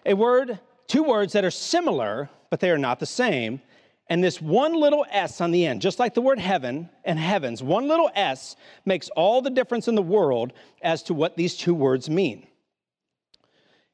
A 0.05 0.13
word, 0.13 0.59
two 0.87 1.03
words 1.03 1.33
that 1.33 1.43
are 1.43 1.51
similar, 1.51 2.29
but 2.49 2.61
they 2.61 2.71
are 2.71 2.77
not 2.77 2.99
the 2.99 3.05
same. 3.05 3.61
And 4.07 4.23
this 4.23 4.41
one 4.41 4.73
little 4.73 5.05
S 5.11 5.41
on 5.41 5.51
the 5.51 5.65
end, 5.65 5.81
just 5.81 5.99
like 5.99 6.13
the 6.13 6.21
word 6.21 6.39
heaven 6.39 6.89
and 7.03 7.19
heavens, 7.19 7.61
one 7.61 7.89
little 7.89 8.09
S 8.15 8.55
makes 8.85 9.09
all 9.09 9.41
the 9.41 9.49
difference 9.49 9.89
in 9.89 9.95
the 9.95 10.01
world 10.01 10.53
as 10.81 11.03
to 11.03 11.13
what 11.13 11.35
these 11.35 11.55
two 11.55 11.75
words 11.75 12.09
mean. 12.09 12.47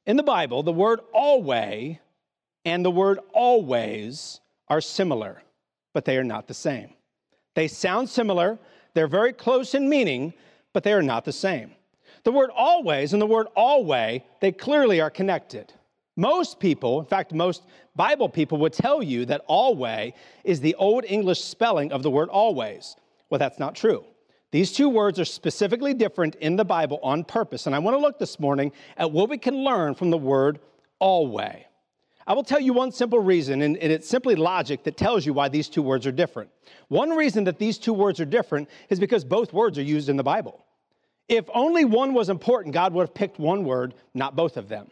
In 0.05 0.15
the 0.15 0.23
Bible, 0.23 0.61
the 0.61 0.71
word 0.71 0.99
always 1.11 1.97
and 2.63 2.85
the 2.85 2.91
word 2.91 3.19
always 3.33 4.39
are 4.67 4.81
similar, 4.81 5.41
but 5.95 6.03
they 6.03 6.17
are 6.17 6.25
not 6.25 6.45
the 6.45 6.53
same. 6.53 6.89
They 7.53 7.69
sound 7.69 8.09
similar, 8.09 8.59
they're 8.93 9.07
very 9.07 9.31
close 9.31 9.73
in 9.73 9.87
meaning, 9.87 10.33
but 10.73 10.83
they 10.83 10.91
are 10.91 11.01
not 11.01 11.23
the 11.23 11.31
same. 11.31 11.71
The 12.25 12.33
word 12.33 12.49
always 12.53 13.13
and 13.13 13.21
the 13.21 13.25
word 13.25 13.47
always, 13.55 14.19
they 14.41 14.51
clearly 14.51 14.99
are 14.99 15.09
connected. 15.09 15.71
Most 16.17 16.59
people, 16.59 16.99
in 16.99 17.05
fact, 17.05 17.33
most 17.33 17.63
Bible 17.95 18.27
people 18.27 18.57
would 18.57 18.73
tell 18.73 19.01
you 19.01 19.23
that 19.27 19.45
alway 19.47 20.13
is 20.43 20.59
the 20.59 20.75
old 20.75 21.05
English 21.07 21.41
spelling 21.41 21.93
of 21.93 22.03
the 22.03 22.11
word 22.11 22.27
always. 22.27 22.97
Well, 23.29 23.39
that's 23.39 23.59
not 23.59 23.73
true. 23.73 24.03
These 24.51 24.73
two 24.73 24.89
words 24.89 25.17
are 25.17 25.25
specifically 25.25 25.93
different 25.93 26.35
in 26.35 26.57
the 26.57 26.65
Bible 26.65 26.99
on 27.03 27.23
purpose. 27.23 27.67
And 27.67 27.75
I 27.75 27.79
want 27.79 27.95
to 27.95 28.01
look 28.01 28.19
this 28.19 28.37
morning 28.37 28.73
at 28.97 29.11
what 29.11 29.29
we 29.29 29.37
can 29.37 29.55
learn 29.55 29.95
from 29.95 30.09
the 30.09 30.17
word 30.17 30.59
alway. 30.99 31.67
I 32.27 32.33
will 32.33 32.43
tell 32.43 32.59
you 32.59 32.73
one 32.73 32.91
simple 32.91 33.19
reason, 33.19 33.61
and 33.61 33.77
it's 33.77 34.09
simply 34.09 34.35
logic 34.35 34.83
that 34.83 34.97
tells 34.97 35.25
you 35.25 35.33
why 35.33 35.47
these 35.47 35.69
two 35.69 35.83
words 35.83 36.07
are 36.07 36.11
different. 36.11 36.49
One 36.87 37.11
reason 37.11 37.43
that 37.43 37.59
these 37.59 37.77
two 37.77 37.93
words 37.93 38.19
are 38.19 38.25
different 38.25 38.67
is 38.89 38.99
because 38.99 39.23
both 39.23 39.53
words 39.53 39.77
are 39.77 39.83
used 39.83 40.09
in 40.09 40.17
the 40.17 40.23
Bible. 40.23 40.65
If 41.27 41.45
only 41.53 41.85
one 41.85 42.13
was 42.13 42.29
important, 42.29 42.73
God 42.73 42.93
would 42.93 43.03
have 43.03 43.13
picked 43.13 43.39
one 43.39 43.63
word, 43.63 43.93
not 44.13 44.35
both 44.35 44.57
of 44.57 44.69
them. 44.69 44.89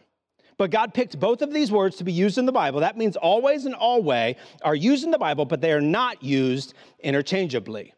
But 0.56 0.70
God 0.70 0.94
picked 0.94 1.18
both 1.18 1.42
of 1.42 1.52
these 1.52 1.72
words 1.72 1.96
to 1.96 2.04
be 2.04 2.12
used 2.12 2.38
in 2.38 2.46
the 2.46 2.52
Bible. 2.52 2.78
That 2.80 2.96
means 2.96 3.16
always 3.16 3.64
and 3.64 3.74
always 3.74 4.36
are 4.62 4.76
used 4.76 5.02
in 5.02 5.10
the 5.10 5.18
Bible, 5.18 5.44
but 5.44 5.60
they 5.60 5.72
are 5.72 5.80
not 5.80 6.22
used 6.22 6.74
interchangeably. 7.00 7.92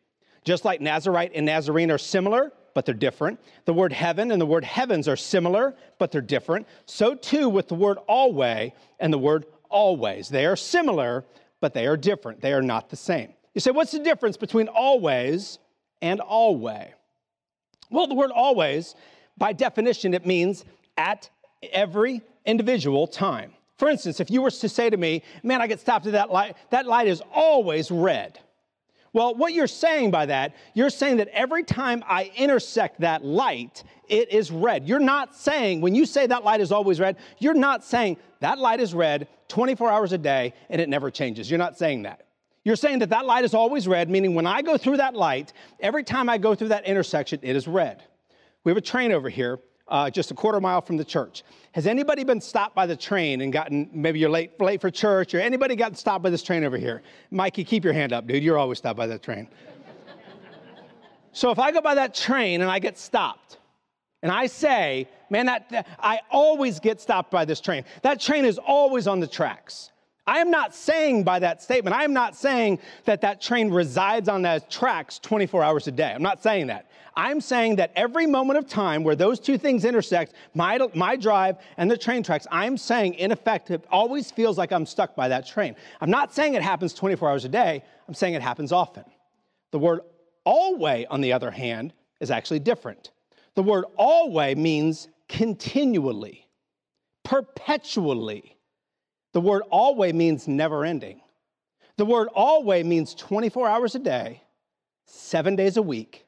Just 0.44 0.64
like 0.64 0.80
Nazarite 0.80 1.32
and 1.34 1.44
Nazarene 1.44 1.90
are 1.90 1.98
similar, 1.98 2.52
but 2.76 2.84
they're 2.84 2.94
different. 2.94 3.40
The 3.64 3.72
word 3.72 3.90
heaven 3.90 4.30
and 4.30 4.38
the 4.38 4.44
word 4.44 4.62
heavens 4.62 5.08
are 5.08 5.16
similar, 5.16 5.74
but 5.98 6.12
they're 6.12 6.20
different. 6.20 6.66
So 6.84 7.14
too 7.14 7.48
with 7.48 7.68
the 7.68 7.74
word 7.74 7.96
always 8.06 8.72
and 9.00 9.10
the 9.10 9.18
word 9.18 9.46
always. 9.70 10.28
They 10.28 10.44
are 10.44 10.56
similar, 10.56 11.24
but 11.62 11.72
they 11.72 11.86
are 11.86 11.96
different. 11.96 12.42
They 12.42 12.52
are 12.52 12.60
not 12.60 12.90
the 12.90 12.96
same. 12.96 13.32
You 13.54 13.62
say, 13.62 13.70
what's 13.70 13.92
the 13.92 14.00
difference 14.00 14.36
between 14.36 14.68
always 14.68 15.58
and 16.02 16.20
always? 16.20 16.90
Well, 17.88 18.08
the 18.08 18.14
word 18.14 18.30
always, 18.30 18.94
by 19.38 19.54
definition, 19.54 20.12
it 20.12 20.26
means 20.26 20.66
at 20.98 21.30
every 21.72 22.20
individual 22.44 23.06
time. 23.06 23.54
For 23.78 23.88
instance, 23.88 24.20
if 24.20 24.30
you 24.30 24.42
were 24.42 24.50
to 24.50 24.68
say 24.68 24.90
to 24.90 24.98
me, 24.98 25.22
man, 25.42 25.62
I 25.62 25.66
get 25.66 25.80
stopped 25.80 26.04
at 26.04 26.12
that 26.12 26.30
light, 26.30 26.56
that 26.68 26.84
light 26.84 27.08
is 27.08 27.22
always 27.32 27.90
red. 27.90 28.38
Well, 29.16 29.34
what 29.34 29.54
you're 29.54 29.66
saying 29.66 30.10
by 30.10 30.26
that, 30.26 30.54
you're 30.74 30.90
saying 30.90 31.16
that 31.16 31.28
every 31.28 31.64
time 31.64 32.04
I 32.06 32.30
intersect 32.36 33.00
that 33.00 33.24
light, 33.24 33.82
it 34.10 34.30
is 34.30 34.50
red. 34.50 34.86
You're 34.86 34.98
not 34.98 35.34
saying, 35.34 35.80
when 35.80 35.94
you 35.94 36.04
say 36.04 36.26
that 36.26 36.44
light 36.44 36.60
is 36.60 36.70
always 36.70 37.00
red, 37.00 37.16
you're 37.38 37.54
not 37.54 37.82
saying 37.82 38.18
that 38.40 38.58
light 38.58 38.78
is 38.78 38.92
red 38.92 39.26
24 39.48 39.90
hours 39.90 40.12
a 40.12 40.18
day 40.18 40.52
and 40.68 40.82
it 40.82 40.90
never 40.90 41.10
changes. 41.10 41.50
You're 41.50 41.56
not 41.56 41.78
saying 41.78 42.02
that. 42.02 42.26
You're 42.62 42.76
saying 42.76 42.98
that 42.98 43.08
that 43.08 43.24
light 43.24 43.46
is 43.46 43.54
always 43.54 43.88
red, 43.88 44.10
meaning 44.10 44.34
when 44.34 44.46
I 44.46 44.60
go 44.60 44.76
through 44.76 44.98
that 44.98 45.14
light, 45.14 45.54
every 45.80 46.04
time 46.04 46.28
I 46.28 46.36
go 46.36 46.54
through 46.54 46.68
that 46.68 46.84
intersection, 46.84 47.40
it 47.42 47.56
is 47.56 47.66
red. 47.66 48.02
We 48.64 48.70
have 48.70 48.76
a 48.76 48.82
train 48.82 49.12
over 49.12 49.30
here 49.30 49.60
uh, 49.88 50.10
just 50.10 50.30
a 50.30 50.34
quarter 50.34 50.60
mile 50.60 50.80
from 50.80 50.96
the 50.96 51.04
church. 51.04 51.44
Has 51.72 51.86
anybody 51.86 52.24
been 52.24 52.40
stopped 52.40 52.74
by 52.74 52.86
the 52.86 52.96
train 52.96 53.40
and 53.40 53.52
gotten, 53.52 53.88
maybe 53.92 54.18
you're 54.18 54.30
late, 54.30 54.60
late 54.60 54.80
for 54.80 54.90
church, 54.90 55.34
or 55.34 55.40
anybody 55.40 55.76
gotten 55.76 55.96
stopped 55.96 56.24
by 56.24 56.30
this 56.30 56.42
train 56.42 56.64
over 56.64 56.76
here? 56.76 57.02
Mikey, 57.30 57.64
keep 57.64 57.84
your 57.84 57.92
hand 57.92 58.12
up, 58.12 58.26
dude. 58.26 58.42
You're 58.42 58.58
always 58.58 58.78
stopped 58.78 58.96
by 58.96 59.06
that 59.06 59.22
train. 59.22 59.48
so 61.32 61.50
if 61.50 61.58
I 61.58 61.70
go 61.72 61.80
by 61.80 61.94
that 61.94 62.14
train 62.14 62.62
and 62.62 62.70
I 62.70 62.78
get 62.78 62.98
stopped, 62.98 63.58
and 64.22 64.32
I 64.32 64.46
say, 64.46 65.08
man, 65.30 65.46
that, 65.46 65.86
I 66.00 66.20
always 66.30 66.80
get 66.80 67.00
stopped 67.00 67.30
by 67.30 67.44
this 67.44 67.60
train. 67.60 67.84
That 68.02 68.20
train 68.20 68.44
is 68.44 68.58
always 68.58 69.06
on 69.06 69.20
the 69.20 69.26
tracks. 69.26 69.92
I 70.26 70.38
am 70.38 70.50
not 70.50 70.74
saying 70.74 71.22
by 71.22 71.38
that 71.38 71.62
statement, 71.62 71.94
I 71.94 72.02
am 72.02 72.12
not 72.12 72.34
saying 72.34 72.80
that 73.04 73.20
that 73.20 73.40
train 73.40 73.70
resides 73.70 74.28
on 74.28 74.42
those 74.42 74.62
tracks 74.68 75.20
24 75.20 75.62
hours 75.62 75.86
a 75.86 75.92
day. 75.92 76.12
I'm 76.12 76.22
not 76.22 76.42
saying 76.42 76.66
that. 76.66 76.90
I'm 77.16 77.40
saying 77.40 77.76
that 77.76 77.92
every 77.96 78.26
moment 78.26 78.58
of 78.58 78.68
time 78.68 79.04
where 79.04 79.14
those 79.14 79.40
two 79.40 79.56
things 79.56 79.84
intersect, 79.84 80.34
my, 80.54 80.78
my 80.94 81.16
drive 81.16 81.56
and 81.76 81.90
the 81.90 81.96
train 81.96 82.22
tracks, 82.22 82.46
I'm 82.50 82.76
saying 82.76 83.14
in 83.14 83.30
effect, 83.32 83.70
it 83.70 83.84
always 83.90 84.30
feels 84.30 84.58
like 84.58 84.72
I'm 84.72 84.84
stuck 84.84 85.14
by 85.14 85.28
that 85.28 85.46
train. 85.46 85.76
I'm 86.00 86.10
not 86.10 86.34
saying 86.34 86.54
it 86.54 86.62
happens 86.62 86.92
24 86.92 87.30
hours 87.30 87.44
a 87.44 87.48
day, 87.48 87.82
I'm 88.06 88.14
saying 88.14 88.34
it 88.34 88.42
happens 88.42 88.72
often. 88.72 89.04
The 89.70 89.78
word 89.78 90.00
alway, 90.44 91.06
on 91.08 91.20
the 91.20 91.32
other 91.32 91.50
hand, 91.50 91.94
is 92.20 92.30
actually 92.30 92.60
different. 92.60 93.12
The 93.54 93.62
word 93.62 93.84
alway 93.96 94.54
means 94.54 95.08
continually, 95.28 96.46
perpetually 97.24 98.55
the 99.36 99.40
word 99.42 99.64
alway 99.70 100.12
means 100.12 100.48
never 100.48 100.82
ending. 100.82 101.20
The 101.98 102.06
word 102.06 102.28
alway 102.34 102.82
means 102.82 103.14
24 103.14 103.68
hours 103.68 103.94
a 103.94 103.98
day, 103.98 104.42
seven 105.04 105.56
days 105.56 105.76
a 105.76 105.82
week, 105.82 106.24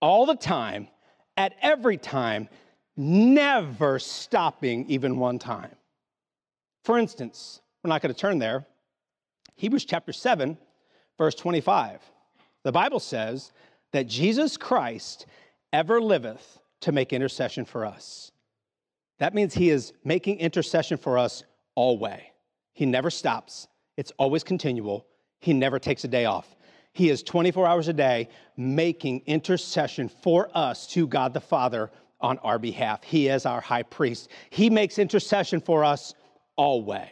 all 0.00 0.24
the 0.24 0.36
time, 0.36 0.88
at 1.36 1.52
every 1.60 1.98
time, 1.98 2.48
never 2.96 3.98
stopping 3.98 4.86
even 4.88 5.18
one 5.18 5.38
time. 5.38 5.72
For 6.82 6.96
instance, 6.96 7.60
we're 7.84 7.90
not 7.90 8.00
going 8.00 8.14
to 8.14 8.18
turn 8.18 8.38
there. 8.38 8.64
Hebrews 9.56 9.84
chapter 9.84 10.14
7, 10.14 10.56
verse 11.18 11.34
25. 11.34 12.00
The 12.62 12.72
Bible 12.72 13.00
says 13.00 13.52
that 13.92 14.06
Jesus 14.06 14.56
Christ 14.56 15.26
ever 15.74 16.00
liveth 16.00 16.58
to 16.80 16.90
make 16.90 17.12
intercession 17.12 17.66
for 17.66 17.84
us. 17.84 18.32
That 19.18 19.34
means 19.34 19.52
he 19.52 19.68
is 19.68 19.92
making 20.04 20.38
intercession 20.38 20.96
for 20.96 21.18
us 21.18 21.44
alway. 21.76 22.32
He 22.72 22.86
never 22.86 23.10
stops, 23.10 23.68
it's 23.96 24.12
always 24.18 24.42
continual. 24.44 25.06
He 25.40 25.52
never 25.54 25.78
takes 25.78 26.04
a 26.04 26.08
day 26.08 26.26
off. 26.26 26.54
He 26.92 27.08
is 27.08 27.22
24 27.22 27.66
hours 27.66 27.88
a 27.88 27.92
day 27.92 28.28
making 28.56 29.22
intercession 29.26 30.08
for 30.08 30.50
us 30.54 30.86
to 30.88 31.06
God 31.06 31.32
the 31.32 31.40
Father 31.40 31.90
on 32.20 32.38
our 32.38 32.58
behalf. 32.58 33.02
He 33.02 33.28
is 33.28 33.46
our 33.46 33.60
high 33.60 33.84
priest. 33.84 34.28
He 34.50 34.68
makes 34.68 34.98
intercession 34.98 35.60
for 35.60 35.84
us 35.84 36.14
alway. 36.56 37.10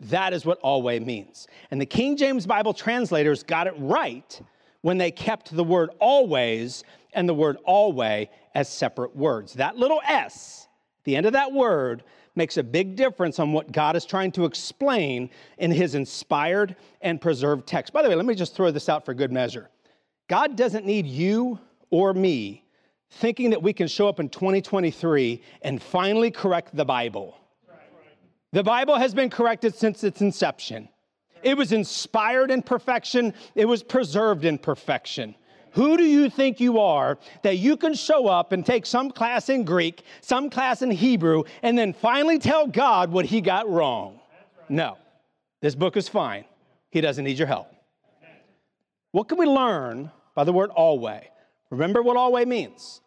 That 0.00 0.32
is 0.32 0.46
what 0.46 0.58
alway 0.62 0.98
means. 0.98 1.46
And 1.70 1.80
the 1.80 1.86
King 1.86 2.16
James 2.16 2.46
Bible 2.46 2.72
translators 2.72 3.42
got 3.42 3.66
it 3.66 3.74
right 3.76 4.40
when 4.82 4.96
they 4.96 5.10
kept 5.10 5.54
the 5.54 5.64
word 5.64 5.90
always 5.98 6.84
and 7.12 7.28
the 7.28 7.34
word 7.34 7.58
always 7.64 8.28
as 8.54 8.68
separate 8.68 9.14
words. 9.14 9.54
That 9.54 9.76
little 9.76 10.00
s, 10.06 10.68
the 11.04 11.16
end 11.16 11.26
of 11.26 11.32
that 11.32 11.52
word, 11.52 12.04
makes 12.34 12.56
a 12.56 12.62
big 12.62 12.96
difference 12.96 13.38
on 13.38 13.52
what 13.52 13.72
God 13.72 13.96
is 13.96 14.04
trying 14.04 14.32
to 14.32 14.44
explain 14.44 15.30
in 15.58 15.70
his 15.70 15.94
inspired 15.94 16.76
and 17.00 17.20
preserved 17.20 17.66
text. 17.66 17.92
By 17.92 18.02
the 18.02 18.08
way, 18.08 18.14
let 18.14 18.26
me 18.26 18.34
just 18.34 18.54
throw 18.54 18.70
this 18.70 18.88
out 18.88 19.04
for 19.04 19.14
good 19.14 19.32
measure. 19.32 19.68
God 20.28 20.56
doesn't 20.56 20.86
need 20.86 21.06
you 21.06 21.58
or 21.90 22.14
me 22.14 22.64
thinking 23.10 23.50
that 23.50 23.62
we 23.62 23.72
can 23.72 23.88
show 23.88 24.08
up 24.08 24.20
in 24.20 24.28
2023 24.28 25.42
and 25.62 25.82
finally 25.82 26.30
correct 26.30 26.74
the 26.74 26.84
Bible. 26.84 27.36
The 28.52 28.62
Bible 28.62 28.96
has 28.96 29.14
been 29.14 29.30
corrected 29.30 29.74
since 29.74 30.02
its 30.04 30.20
inception. 30.20 30.88
It 31.42 31.56
was 31.56 31.72
inspired 31.72 32.50
in 32.50 32.62
perfection, 32.62 33.34
it 33.54 33.64
was 33.64 33.82
preserved 33.82 34.44
in 34.44 34.58
perfection. 34.58 35.34
Who 35.72 35.96
do 35.96 36.04
you 36.04 36.28
think 36.28 36.60
you 36.60 36.78
are 36.80 37.18
that 37.42 37.58
you 37.58 37.76
can 37.76 37.94
show 37.94 38.26
up 38.26 38.52
and 38.52 38.64
take 38.64 38.86
some 38.86 39.10
class 39.10 39.48
in 39.48 39.64
Greek, 39.64 40.02
some 40.20 40.50
class 40.50 40.82
in 40.82 40.90
Hebrew, 40.90 41.44
and 41.62 41.78
then 41.78 41.92
finally 41.92 42.38
tell 42.38 42.66
God 42.66 43.10
what 43.10 43.24
he 43.24 43.40
got 43.40 43.68
wrong? 43.68 44.20
No. 44.68 44.98
This 45.60 45.74
book 45.74 45.96
is 45.96 46.08
fine. 46.08 46.44
He 46.90 47.00
doesn't 47.00 47.24
need 47.24 47.38
your 47.38 47.46
help. 47.46 47.68
What 49.12 49.28
can 49.28 49.38
we 49.38 49.46
learn 49.46 50.10
by 50.34 50.44
the 50.44 50.52
word 50.52 50.70
alway? 50.70 51.28
Remember 51.70 52.02
what 52.02 52.16
alway 52.16 52.44
means. 52.44 53.00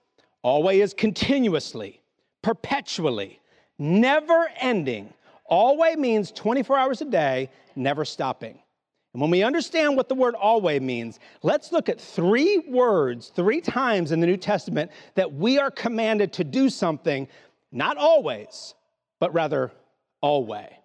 Alway 0.43 0.79
is 0.79 0.93
continuously, 0.93 2.01
perpetually, 2.41 3.39
never 3.77 4.50
ending. 4.60 5.13
Alway 5.46 5.96
means 5.96 6.32
24 6.32 6.77
hours 6.77 7.01
a 7.01 7.05
day, 7.05 7.50
never 7.75 8.05
stopping. 8.05 8.60
And 9.13 9.22
when 9.22 9.29
we 9.29 9.43
understand 9.43 9.96
what 9.96 10.10
the 10.10 10.15
word 10.15 10.34
alway 10.36 10.79
means, 10.79 11.20
let's 11.43 11.72
look 11.72 11.88
at 11.88 12.01
three 12.01 12.58
words, 12.67 13.32
three 13.36 13.62
times 13.62 14.12
in 14.12 14.20
the 14.20 14.27
New 14.27 14.38
Testament 14.38 14.91
that 15.13 15.32
we 15.32 15.60
are 15.60 15.70
commanded 15.70 16.34
to 16.34 16.43
do 16.43 16.70
something, 16.70 17.27
not 17.72 17.98
always, 17.98 18.74
but 19.20 19.34
rather 19.34 19.72
alway. 20.22 20.79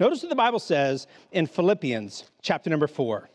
Notice 0.00 0.22
what 0.22 0.28
the 0.28 0.36
Bible 0.36 0.58
says 0.58 1.06
in 1.30 1.46
Philippians 1.46 2.24
chapter 2.42 2.68
number 2.68 2.88
four. 2.88 3.28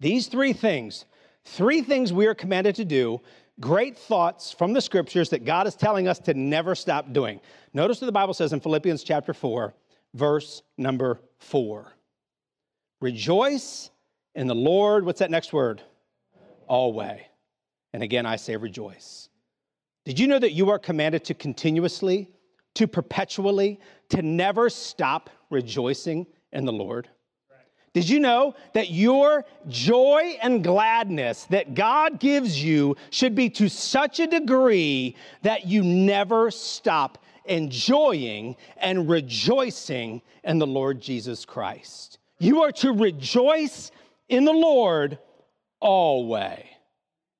These 0.00 0.26
three 0.26 0.52
things, 0.52 1.04
three 1.44 1.80
things 1.80 2.12
we 2.12 2.26
are 2.26 2.34
commanded 2.34 2.74
to 2.76 2.84
do, 2.84 3.20
great 3.60 3.96
thoughts 3.96 4.50
from 4.50 4.72
the 4.72 4.80
scriptures 4.80 5.30
that 5.30 5.44
God 5.44 5.68
is 5.68 5.76
telling 5.76 6.08
us 6.08 6.18
to 6.20 6.34
never 6.34 6.74
stop 6.74 7.12
doing. 7.12 7.40
Notice 7.72 8.00
what 8.00 8.06
the 8.06 8.12
Bible 8.12 8.34
says 8.34 8.52
in 8.52 8.58
Philippians 8.58 9.04
chapter 9.04 9.32
4, 9.32 9.74
verse 10.14 10.62
number 10.76 11.20
4. 11.38 11.92
Rejoice 13.02 13.90
in 14.36 14.46
the 14.46 14.54
Lord. 14.54 15.04
What's 15.04 15.18
that 15.18 15.30
next 15.30 15.52
word? 15.52 15.82
Alway. 16.68 17.26
And 17.92 18.00
again, 18.02 18.24
I 18.24 18.36
say 18.36 18.56
rejoice. 18.56 19.28
Did 20.04 20.20
you 20.20 20.28
know 20.28 20.38
that 20.38 20.52
you 20.52 20.70
are 20.70 20.78
commanded 20.78 21.24
to 21.24 21.34
continuously, 21.34 22.30
to 22.74 22.86
perpetually, 22.86 23.80
to 24.10 24.22
never 24.22 24.70
stop 24.70 25.30
rejoicing 25.50 26.26
in 26.52 26.64
the 26.64 26.72
Lord? 26.72 27.08
Did 27.92 28.08
you 28.08 28.20
know 28.20 28.54
that 28.72 28.90
your 28.90 29.44
joy 29.68 30.38
and 30.40 30.62
gladness 30.62 31.44
that 31.50 31.74
God 31.74 32.20
gives 32.20 32.62
you 32.62 32.96
should 33.10 33.34
be 33.34 33.50
to 33.50 33.68
such 33.68 34.20
a 34.20 34.28
degree 34.28 35.16
that 35.42 35.66
you 35.66 35.82
never 35.82 36.52
stop 36.52 37.18
enjoying 37.46 38.56
and 38.76 39.10
rejoicing 39.10 40.22
in 40.44 40.58
the 40.58 40.66
Lord 40.66 41.00
Jesus 41.00 41.44
Christ? 41.44 42.18
You 42.42 42.64
are 42.64 42.72
to 42.72 42.90
rejoice 42.90 43.92
in 44.28 44.44
the 44.44 44.52
Lord 44.52 45.16
alway. 45.80 46.68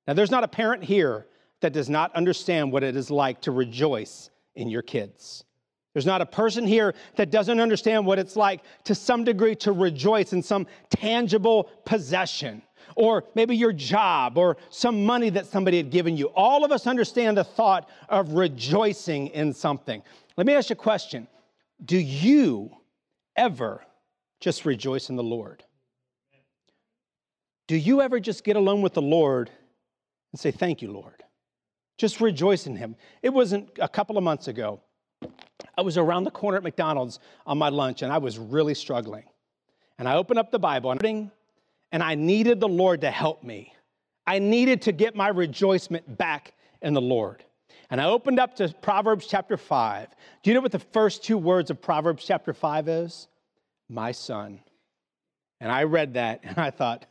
Now, 0.07 0.15
there's 0.15 0.31
not 0.31 0.45
a 0.45 0.49
parent 0.49 0.85
here 0.85 1.27
that 1.61 1.73
does 1.73 1.91
not 1.91 2.15
understand 2.15 2.71
what 2.71 2.85
it 2.85 2.95
is 2.95 3.11
like 3.11 3.41
to 3.41 3.51
rejoice 3.51 4.31
in 4.55 4.69
your 4.69 4.83
kids. 4.83 5.43
There's 5.93 6.07
not 6.07 6.21
a 6.21 6.27
person 6.27 6.65
here 6.65 6.95
that 7.17 7.33
doesn't 7.33 7.59
understand 7.59 8.07
what 8.07 8.21
it's 8.21 8.37
like 8.37 8.61
to 8.85 8.95
some 8.95 9.25
degree 9.25 9.57
to 9.57 9.73
rejoice 9.73 10.33
in 10.33 10.41
some 10.41 10.69
tangible 10.89 11.65
possession 11.85 12.63
or 12.95 13.25
maybe 13.35 13.57
your 13.57 13.73
job 13.73 14.39
or 14.39 14.57
some 14.71 15.05
money 15.05 15.31
that 15.31 15.47
somebody 15.47 15.79
had 15.79 15.91
given 15.91 16.17
you. 16.17 16.27
All 16.27 16.65
of 16.65 16.71
us 16.71 16.87
understand 16.87 17.37
the 17.37 17.45
thought 17.45 17.89
of 18.09 18.35
rejoicing 18.35 19.27
in 19.29 19.53
something. 19.53 20.01
Let 20.37 20.47
me 20.47 20.53
ask 20.53 20.71
you 20.71 20.75
a 20.75 20.77
question 20.77 21.27
Do 21.85 21.99
you 21.99 22.71
ever 23.37 23.85
just 24.43 24.65
rejoice 24.65 25.09
in 25.09 25.17
the 25.17 25.23
Lord? 25.23 25.65
Do 27.69 27.77
you 27.77 28.03
ever 28.03 28.19
just 28.19 28.43
get 28.43 28.57
alone 28.57 28.83
with 28.83 28.93
the 28.93 29.01
Lord 29.01 29.51
and 30.33 30.41
say, 30.41 30.51
Thank 30.51 30.83
you, 30.83 30.91
Lord? 30.91 31.23
Just 31.97 32.21
rejoice 32.21 32.67
in 32.67 32.75
Him. 32.75 32.97
It 33.23 33.31
wasn't 33.31 33.71
a 33.81 33.89
couple 33.89 34.19
of 34.19 34.25
months 34.25 34.49
ago. 34.49 34.81
I 35.79 35.83
was 35.83 35.97
around 35.97 36.25
the 36.25 36.33
corner 36.33 36.57
at 36.57 36.65
McDonald's 36.65 37.21
on 37.47 37.57
my 37.57 37.69
lunch 37.69 38.03
and 38.03 38.13
I 38.13 38.19
was 38.19 38.39
really 38.39 38.75
struggling. 38.75 39.25
And 39.99 40.09
I 40.09 40.17
opened 40.17 40.41
up 40.41 40.51
the 40.51 40.59
Bible 40.59 40.91
and 40.91 42.03
I 42.03 42.17
needed 42.17 42.59
the 42.59 42.69
Lord 42.69 43.03
to 43.03 43.11
help 43.11 43.45
me. 43.45 43.73
I 44.27 44.41
needed 44.41 44.83
to 44.83 44.93
get 44.93 45.15
my 45.15 45.29
rejoicement 45.29 46.19
back 46.19 46.55
in 46.81 46.95
the 46.95 47.01
Lord. 47.01 47.45
And 47.91 48.01
I 48.01 48.07
opened 48.07 48.41
up 48.41 48.57
to 48.57 48.75
Proverbs 48.83 49.27
chapter 49.29 49.57
5. 49.57 50.09
Do 50.43 50.51
you 50.51 50.55
know 50.55 50.61
what 50.61 50.73
the 50.73 50.81
first 50.81 51.23
two 51.23 51.39
words 51.39 51.71
of 51.71 51.81
Proverbs 51.81 52.25
chapter 52.25 52.53
5 52.53 52.89
is? 52.89 53.29
My 53.93 54.13
son. 54.13 54.61
And 55.61 55.71
I 55.71 55.85
read 55.85 56.15
that 56.15 56.41
and 56.45 56.59
I 56.59 56.71
thought, 56.71 57.05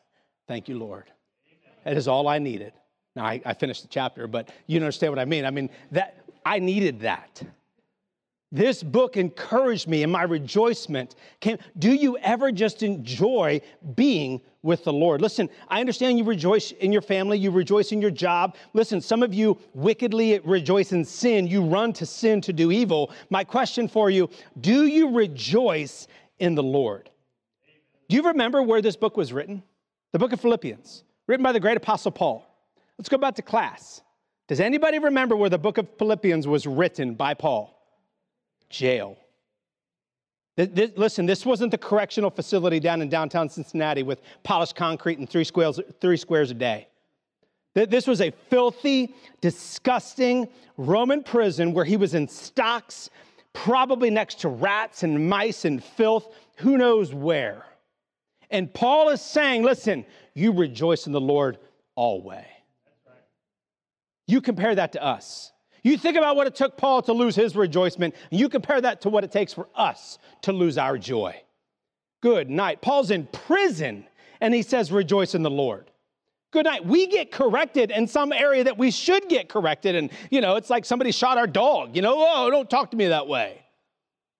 thank 0.47 0.67
you, 0.67 0.77
Lord. 0.77 1.05
That 1.85 1.95
is 1.95 2.07
all 2.07 2.27
I 2.27 2.39
needed. 2.39 2.73
Now 3.15 3.25
I, 3.25 3.41
I 3.45 3.53
finished 3.53 3.83
the 3.83 3.87
chapter, 3.87 4.27
but 4.27 4.51
you 4.67 4.79
understand 4.79 5.11
what 5.11 5.19
I 5.19 5.25
mean. 5.25 5.45
I 5.45 5.51
mean, 5.51 5.69
that 5.91 6.25
I 6.45 6.59
needed 6.59 7.01
that. 7.01 7.43
This 8.53 8.83
book 8.83 9.15
encouraged 9.15 9.87
me 9.87 10.03
and 10.03 10.11
my 10.11 10.23
rejoicement 10.23 11.15
came. 11.39 11.57
Do 11.79 11.93
you 11.93 12.17
ever 12.17 12.51
just 12.51 12.83
enjoy 12.83 13.61
being 13.95 14.41
with 14.61 14.83
the 14.83 14.91
Lord? 14.91 15.21
Listen, 15.21 15.49
I 15.69 15.79
understand 15.79 16.17
you 16.17 16.25
rejoice 16.25 16.71
in 16.71 16.91
your 16.91 17.01
family, 17.01 17.37
you 17.37 17.49
rejoice 17.49 17.93
in 17.93 18.01
your 18.01 18.11
job. 18.11 18.57
Listen, 18.73 18.99
some 18.99 19.23
of 19.23 19.33
you 19.33 19.57
wickedly 19.73 20.39
rejoice 20.39 20.91
in 20.91 21.05
sin, 21.05 21.47
you 21.47 21.63
run 21.63 21.93
to 21.93 22.05
sin 22.05 22.41
to 22.41 22.51
do 22.51 22.71
evil. 22.71 23.11
My 23.29 23.45
question 23.45 23.87
for 23.87 24.09
you 24.09 24.29
do 24.59 24.85
you 24.85 25.11
rejoice 25.11 26.07
in 26.41 26.55
the 26.55 26.63
Lord? 26.63 27.09
Do 28.09 28.15
you 28.17 28.23
remember 28.23 28.61
where 28.61 28.81
this 28.81 28.97
book 28.97 29.15
was 29.15 29.31
written? 29.31 29.63
The 30.11 30.19
book 30.19 30.33
of 30.33 30.41
Philippians, 30.41 31.03
written 31.27 31.43
by 31.43 31.53
the 31.53 31.59
great 31.59 31.77
apostle 31.77 32.11
Paul. 32.11 32.45
Let's 32.97 33.07
go 33.07 33.17
back 33.17 33.35
to 33.35 33.41
class. 33.41 34.01
Does 34.47 34.59
anybody 34.59 34.99
remember 34.99 35.35
where 35.37 35.49
the 35.49 35.57
book 35.57 35.77
of 35.77 35.87
Philippians 35.97 36.47
was 36.47 36.67
written 36.67 37.13
by 37.13 37.33
Paul? 37.33 37.77
jail. 38.71 39.17
Listen, 40.57 41.25
this 41.25 41.45
wasn't 41.45 41.71
the 41.71 41.77
correctional 41.77 42.29
facility 42.29 42.79
down 42.79 43.01
in 43.01 43.09
downtown 43.09 43.49
Cincinnati 43.49 44.03
with 44.03 44.21
polished 44.43 44.75
concrete 44.75 45.19
and 45.19 45.29
three 45.29 45.43
squares, 45.43 45.79
three 45.99 46.17
squares 46.17 46.51
a 46.51 46.53
day. 46.53 46.87
This 47.73 48.05
was 48.05 48.19
a 48.19 48.31
filthy, 48.49 49.15
disgusting 49.39 50.49
Roman 50.75 51.23
prison 51.23 51.73
where 51.73 51.85
he 51.85 51.95
was 51.95 52.13
in 52.13 52.27
stocks, 52.27 53.09
probably 53.53 54.09
next 54.09 54.41
to 54.41 54.49
rats 54.49 55.03
and 55.03 55.29
mice 55.29 55.65
and 55.65 55.83
filth, 55.83 56.33
who 56.57 56.77
knows 56.77 57.13
where. 57.13 57.65
And 58.49 58.73
Paul 58.73 59.09
is 59.09 59.21
saying, 59.21 59.63
listen, 59.63 60.05
you 60.33 60.51
rejoice 60.51 61.07
in 61.07 61.13
the 61.13 61.21
Lord 61.21 61.57
always. 61.95 62.45
You 64.27 64.41
compare 64.41 64.75
that 64.75 64.93
to 64.93 65.03
us. 65.03 65.51
You 65.83 65.97
think 65.97 66.15
about 66.15 66.35
what 66.35 66.47
it 66.47 66.55
took 66.55 66.77
Paul 66.77 67.01
to 67.03 67.13
lose 67.13 67.35
his 67.35 67.55
rejoicement, 67.55 68.15
and 68.29 68.39
you 68.39 68.47
compare 68.49 68.79
that 68.79 69.01
to 69.01 69.09
what 69.09 69.23
it 69.23 69.31
takes 69.31 69.53
for 69.53 69.67
us 69.75 70.19
to 70.43 70.53
lose 70.53 70.77
our 70.77 70.97
joy. 70.97 71.41
Good 72.21 72.49
night. 72.49 72.81
Paul's 72.81 73.11
in 73.11 73.25
prison, 73.27 74.05
and 74.39 74.53
he 74.53 74.61
says, 74.61 74.91
Rejoice 74.91 75.35
in 75.35 75.43
the 75.43 75.49
Lord. 75.49 75.90
Good 76.51 76.65
night. 76.65 76.85
We 76.85 77.07
get 77.07 77.31
corrected 77.31 77.91
in 77.91 78.07
some 78.07 78.33
area 78.33 78.65
that 78.65 78.77
we 78.77 78.91
should 78.91 79.29
get 79.29 79.47
corrected. 79.47 79.95
And, 79.95 80.11
you 80.29 80.41
know, 80.41 80.57
it's 80.57 80.69
like 80.69 80.83
somebody 80.83 81.11
shot 81.11 81.37
our 81.37 81.47
dog. 81.47 81.95
You 81.95 82.01
know, 82.01 82.13
oh, 82.17 82.49
don't 82.49 82.69
talk 82.69 82.91
to 82.91 82.97
me 82.97 83.07
that 83.07 83.27
way. 83.27 83.61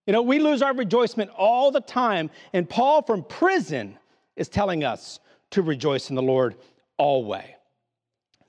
You 0.06 0.14
know, 0.14 0.22
we 0.22 0.40
lose 0.40 0.62
our 0.62 0.74
rejoicement 0.74 1.32
all 1.38 1.72
the 1.72 1.80
time. 1.80 2.30
And 2.52 2.70
Paul 2.70 3.02
from 3.02 3.24
prison 3.24 3.98
is 4.36 4.50
telling 4.50 4.84
us 4.84 5.20
to 5.52 5.62
rejoice 5.62 6.10
in 6.10 6.16
the 6.16 6.22
Lord 6.22 6.56
always. 6.98 7.46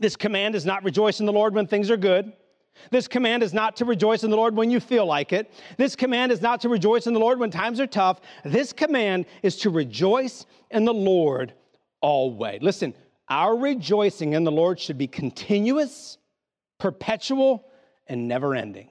This 0.01 0.17
command 0.17 0.57
is 0.57 0.67
not 0.67 0.83
rejoice 0.83 1.21
in 1.21 1.27
the 1.27 1.33
Lord 1.33 1.55
when 1.55 1.69
things 1.69 1.89
are 1.89 1.97
good. 1.97 2.33
This 2.91 3.07
command 3.07 3.45
is 3.45 3.53
not 3.53 3.77
to 3.77 3.85
rejoice 3.85 4.25
in 4.25 4.31
the 4.31 4.37
Lord 4.37 4.57
when 4.57 4.71
you 4.71 4.81
feel 4.81 5.07
like 5.07 5.33
it. 5.33 5.53
This 5.77 5.95
command 5.95 6.33
is 6.33 6.41
not 6.41 6.61
to 6.63 6.69
rejoice 6.69 7.07
in 7.07 7.15
the 7.15 7.21
Lord 7.21 7.39
when 7.39 7.51
times 7.51 7.79
are 7.79 7.87
tough. 7.87 8.21
This 8.45 8.73
command 8.73 9.27
is 9.43 9.57
to 9.59 9.71
rejoice 9.71 10.47
in 10.71 10.85
the 10.85 10.95
Lord 10.95 11.53
always. 12.01 12.61
Listen, 12.63 12.95
our 13.29 13.57
rejoicing 13.57 14.33
in 14.33 14.45
the 14.45 14.53
Lord 14.53 14.79
should 14.79 14.99
be 14.99 15.07
continuous, 15.07 16.19
perpetual, 16.79 17.65
and 18.07 18.29
never 18.29 18.55
ending. 18.55 18.89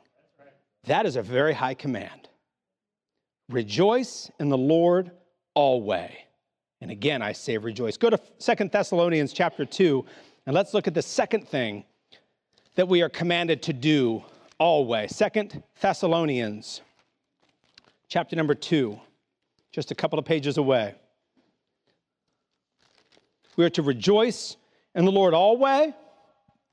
That 0.85 1.05
is 1.05 1.15
a 1.15 1.21
very 1.21 1.53
high 1.53 1.75
command. 1.75 2.29
Rejoice 3.49 4.31
in 4.39 4.49
the 4.49 4.57
Lord 4.57 5.11
alway. 5.53 6.25
And 6.79 6.89
again, 6.89 7.21
I 7.21 7.33
say 7.33 7.57
rejoice. 7.57 7.97
Go 7.97 8.09
to 8.09 8.19
Second 8.39 8.71
Thessalonians 8.71 9.33
chapter 9.33 9.65
2, 9.65 10.03
and 10.45 10.55
let's 10.55 10.73
look 10.73 10.87
at 10.87 10.93
the 10.93 11.01
second 11.01 11.47
thing 11.47 11.85
that 12.75 12.87
we 12.87 13.01
are 13.01 13.09
commanded 13.09 13.61
to 13.63 13.73
do 13.73 14.23
always. 14.57 15.15
Second 15.15 15.61
Thessalonians, 15.79 16.81
chapter 18.07 18.35
number 18.35 18.55
two, 18.55 18.99
just 19.71 19.91
a 19.91 19.95
couple 19.95 20.17
of 20.17 20.25
pages 20.25 20.57
away. 20.57 20.95
We 23.61 23.67
are 23.67 23.69
to 23.69 23.83
rejoice 23.83 24.57
in 24.95 25.05
the 25.05 25.11
Lord 25.11 25.35
always. 25.35 25.93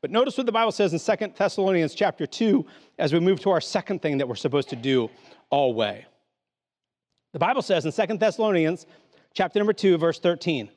But 0.01 0.11
notice 0.11 0.39
what 0.39 0.47
the 0.47 0.53
Bible 0.53 0.73
says 0.73 0.95
in 0.95 0.99
Second 0.99 1.35
Thessalonians 1.37 1.95
chapter 1.95 2.27
2 2.27 2.65
as 2.99 3.13
we 3.13 3.21
move 3.21 3.41
to 3.41 3.51
our 3.51 3.61
second 3.61 4.01
thing 4.01 4.17
that 4.17 4.27
we're 4.27 4.37
supposed 4.37 4.71
to 4.71 4.77
do 4.77 5.11
always. 5.51 6.05
The 7.35 7.39
Bible 7.39 7.61
says 7.61 7.85
in 7.85 7.93
Second 7.93 8.21
Thessalonians 8.21 8.87
chapter 9.35 9.59
number 9.59 9.75
2 9.75 9.99
verse 9.99 10.19
13, 10.19 10.71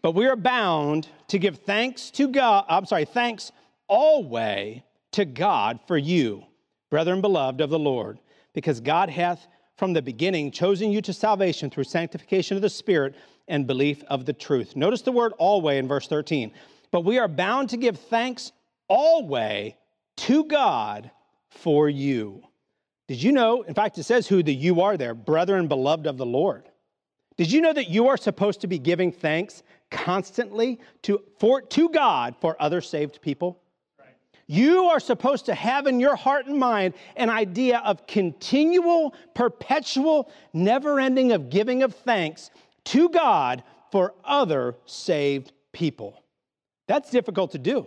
"But 0.00 0.12
we 0.12 0.26
are 0.26 0.36
bound 0.36 1.08
to 1.26 1.40
give 1.40 1.56
thanks 1.56 2.12
to 2.12 2.28
God, 2.28 2.64
I'm 2.68 2.86
sorry, 2.86 3.04
thanks 3.04 3.50
alway 3.88 4.84
to 5.10 5.24
God 5.24 5.80
for 5.88 5.98
you, 5.98 6.46
brethren 6.88 7.20
beloved 7.20 7.60
of 7.60 7.70
the 7.70 7.80
Lord, 7.80 8.20
because 8.52 8.78
God 8.78 9.10
hath 9.10 9.48
from 9.76 9.92
the 9.92 10.02
beginning 10.02 10.52
chosen 10.52 10.92
you 10.92 11.02
to 11.02 11.12
salvation 11.12 11.68
through 11.68 11.82
sanctification 11.82 12.56
of 12.56 12.62
the 12.62 12.70
Spirit 12.70 13.16
and 13.52 13.66
belief 13.66 14.02
of 14.08 14.24
the 14.24 14.32
truth. 14.32 14.74
Notice 14.74 15.02
the 15.02 15.12
word 15.12 15.34
alway 15.38 15.76
in 15.76 15.86
verse 15.86 16.08
13. 16.08 16.52
But 16.90 17.04
we 17.04 17.18
are 17.18 17.28
bound 17.28 17.68
to 17.68 17.76
give 17.76 17.98
thanks 17.98 18.50
alway 18.88 19.76
to 20.16 20.44
God 20.44 21.10
for 21.50 21.88
you. 21.88 22.42
Did 23.08 23.22
you 23.22 23.30
know? 23.30 23.60
In 23.60 23.74
fact, 23.74 23.98
it 23.98 24.04
says 24.04 24.26
who 24.26 24.42
the 24.42 24.54
you 24.54 24.80
are 24.80 24.96
there, 24.96 25.14
brethren 25.14 25.68
beloved 25.68 26.06
of 26.06 26.16
the 26.16 26.24
Lord. 26.24 26.64
Did 27.36 27.52
you 27.52 27.60
know 27.60 27.74
that 27.74 27.90
you 27.90 28.08
are 28.08 28.16
supposed 28.16 28.62
to 28.62 28.66
be 28.66 28.78
giving 28.78 29.12
thanks 29.12 29.62
constantly 29.90 30.80
to, 31.02 31.22
for, 31.38 31.60
to 31.60 31.90
God 31.90 32.34
for 32.40 32.56
other 32.58 32.80
saved 32.80 33.20
people? 33.20 33.60
You 34.46 34.84
are 34.86 35.00
supposed 35.00 35.46
to 35.46 35.54
have 35.54 35.86
in 35.86 36.00
your 36.00 36.16
heart 36.16 36.46
and 36.46 36.58
mind 36.58 36.94
an 37.16 37.28
idea 37.28 37.78
of 37.84 38.06
continual, 38.06 39.14
perpetual, 39.34 40.30
never 40.54 40.98
ending 40.98 41.32
of 41.32 41.50
giving 41.50 41.82
of 41.82 41.94
thanks 41.94 42.50
to 42.86 43.08
God 43.08 43.62
for 43.90 44.14
other 44.24 44.76
saved 44.86 45.52
people. 45.72 46.22
That's 46.88 47.10
difficult 47.10 47.52
to 47.52 47.58
do. 47.58 47.86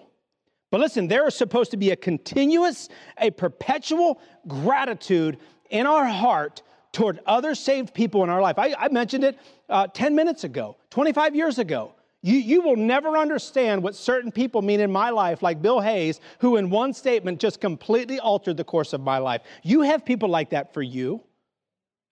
But 0.71 0.79
listen, 0.79 1.07
there 1.07 1.27
is 1.27 1.35
supposed 1.35 1.71
to 1.71 1.77
be 1.77 1.91
a 1.91 1.95
continuous, 1.95 2.89
a 3.17 3.31
perpetual 3.31 4.19
gratitude 4.47 5.37
in 5.69 5.85
our 5.85 6.05
heart 6.05 6.61
toward 6.91 7.19
other 7.25 7.55
saved 7.55 7.93
people 7.93 8.23
in 8.23 8.29
our 8.29 8.41
life. 8.41 8.57
I, 8.57 8.73
I 8.77 8.87
mentioned 8.89 9.23
it 9.23 9.37
uh, 9.69 9.87
10 9.87 10.15
minutes 10.15 10.43
ago, 10.43 10.77
25 10.89 11.35
years 11.35 11.59
ago. 11.59 11.93
You, 12.21 12.37
you 12.37 12.61
will 12.61 12.75
never 12.75 13.17
understand 13.17 13.83
what 13.83 13.95
certain 13.95 14.31
people 14.31 14.61
mean 14.63 14.79
in 14.79 14.91
my 14.91 15.11
life, 15.11 15.43
like 15.43 15.61
Bill 15.61 15.79
Hayes, 15.79 16.19
who 16.39 16.55
in 16.55 16.71
one 16.71 16.91
statement 16.93 17.39
just 17.39 17.61
completely 17.61 18.19
altered 18.19 18.57
the 18.57 18.63
course 18.63 18.93
of 18.93 19.01
my 19.01 19.19
life. 19.19 19.41
You 19.61 19.81
have 19.81 20.03
people 20.03 20.29
like 20.29 20.49
that 20.49 20.73
for 20.73 20.81
you. 20.81 21.21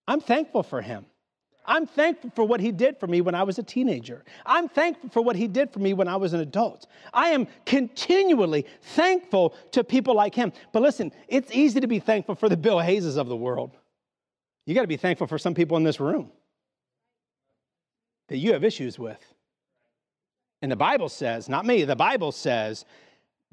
I'm 0.07 0.21
thankful 0.21 0.61
for 0.61 0.81
him. 0.81 1.05
I'm 1.65 1.85
thankful 1.87 2.31
for 2.35 2.43
what 2.43 2.59
he 2.59 2.71
did 2.71 2.99
for 2.99 3.07
me 3.07 3.21
when 3.21 3.35
I 3.35 3.43
was 3.43 3.57
a 3.57 3.63
teenager. 3.63 4.23
I'm 4.45 4.67
thankful 4.67 5.09
for 5.09 5.21
what 5.21 5.35
he 5.35 5.47
did 5.47 5.71
for 5.71 5.79
me 5.79 5.93
when 5.93 6.07
I 6.07 6.17
was 6.17 6.33
an 6.33 6.41
adult. 6.41 6.87
I 7.13 7.29
am 7.29 7.47
continually 7.65 8.65
thankful 8.81 9.55
to 9.71 9.83
people 9.83 10.15
like 10.15 10.35
him. 10.35 10.51
But 10.73 10.81
listen, 10.81 11.11
it's 11.27 11.51
easy 11.51 11.79
to 11.79 11.87
be 11.87 11.99
thankful 11.99 12.35
for 12.35 12.49
the 12.49 12.57
Bill 12.57 12.77
Hayeses 12.77 13.17
of 13.17 13.27
the 13.27 13.35
world. 13.35 13.71
You 14.65 14.75
got 14.75 14.81
to 14.81 14.87
be 14.87 14.97
thankful 14.97 15.27
for 15.27 15.37
some 15.37 15.53
people 15.53 15.77
in 15.77 15.83
this 15.83 15.99
room 15.99 16.31
that 18.29 18.37
you 18.37 18.53
have 18.53 18.63
issues 18.63 18.97
with. 18.99 19.23
And 20.61 20.71
the 20.71 20.77
Bible 20.77 21.09
says, 21.09 21.49
not 21.49 21.65
me, 21.65 21.83
the 21.83 21.95
Bible 21.95 22.31
says, 22.31 22.85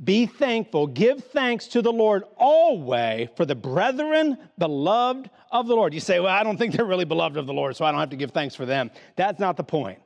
be 0.02 0.26
thankful, 0.26 0.86
give 0.86 1.22
thanks 1.24 1.66
to 1.68 1.82
the 1.82 1.92
Lord 1.92 2.24
always 2.36 3.28
for 3.36 3.44
the 3.44 3.54
brethren 3.54 4.38
beloved 4.58 5.28
of 5.50 5.66
the 5.66 5.74
Lord. 5.74 5.92
You 5.92 6.00
say, 6.00 6.20
well, 6.20 6.32
I 6.32 6.42
don't 6.42 6.56
think 6.56 6.74
they're 6.74 6.86
really 6.86 7.04
beloved 7.04 7.36
of 7.36 7.46
the 7.46 7.52
Lord, 7.52 7.76
so 7.76 7.84
I 7.84 7.90
don't 7.90 8.00
have 8.00 8.10
to 8.10 8.16
give 8.16 8.30
thanks 8.30 8.54
for 8.54 8.64
them. 8.64 8.90
That's 9.16 9.38
not 9.38 9.56
the 9.56 9.64
point. 9.64 9.98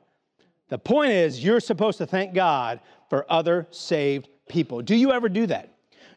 The 0.67 0.77
point 0.77 1.11
is, 1.11 1.43
you're 1.43 1.59
supposed 1.59 1.97
to 1.99 2.05
thank 2.05 2.33
God 2.33 2.81
for 3.09 3.25
other 3.31 3.67
saved 3.69 4.29
people. 4.49 4.81
Do 4.81 4.95
you 4.95 5.11
ever 5.11 5.29
do 5.29 5.45
that? 5.47 5.71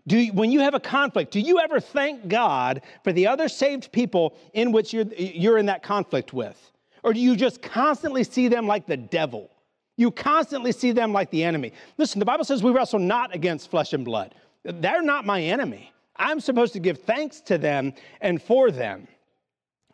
Do 0.06 0.16
you, 0.16 0.32
when 0.32 0.50
you 0.50 0.60
have 0.60 0.74
a 0.74 0.80
conflict, 0.80 1.30
do 1.30 1.40
you 1.40 1.60
ever 1.60 1.80
thank 1.80 2.28
God 2.28 2.80
for 3.04 3.12
the 3.12 3.26
other 3.26 3.46
saved 3.48 3.92
people 3.92 4.36
in 4.54 4.72
which 4.72 4.92
you're, 4.92 5.04
you're 5.16 5.58
in 5.58 5.66
that 5.66 5.82
conflict 5.82 6.32
with? 6.32 6.72
Or 7.04 7.12
do 7.12 7.20
you 7.20 7.36
just 7.36 7.62
constantly 7.62 8.24
see 8.24 8.48
them 8.48 8.66
like 8.66 8.86
the 8.86 8.96
devil? 8.96 9.50
You 9.98 10.12
constantly 10.12 10.70
see 10.70 10.92
them 10.92 11.12
like 11.12 11.28
the 11.30 11.42
enemy. 11.42 11.72
Listen, 11.98 12.20
the 12.20 12.24
Bible 12.24 12.44
says 12.44 12.62
we 12.62 12.70
wrestle 12.70 13.00
not 13.00 13.34
against 13.34 13.68
flesh 13.68 13.92
and 13.92 14.04
blood. 14.04 14.32
They're 14.62 15.02
not 15.02 15.26
my 15.26 15.42
enemy. 15.42 15.92
I'm 16.14 16.38
supposed 16.38 16.72
to 16.74 16.78
give 16.78 16.98
thanks 16.98 17.40
to 17.42 17.58
them 17.58 17.92
and 18.20 18.40
for 18.40 18.70
them. 18.70 19.08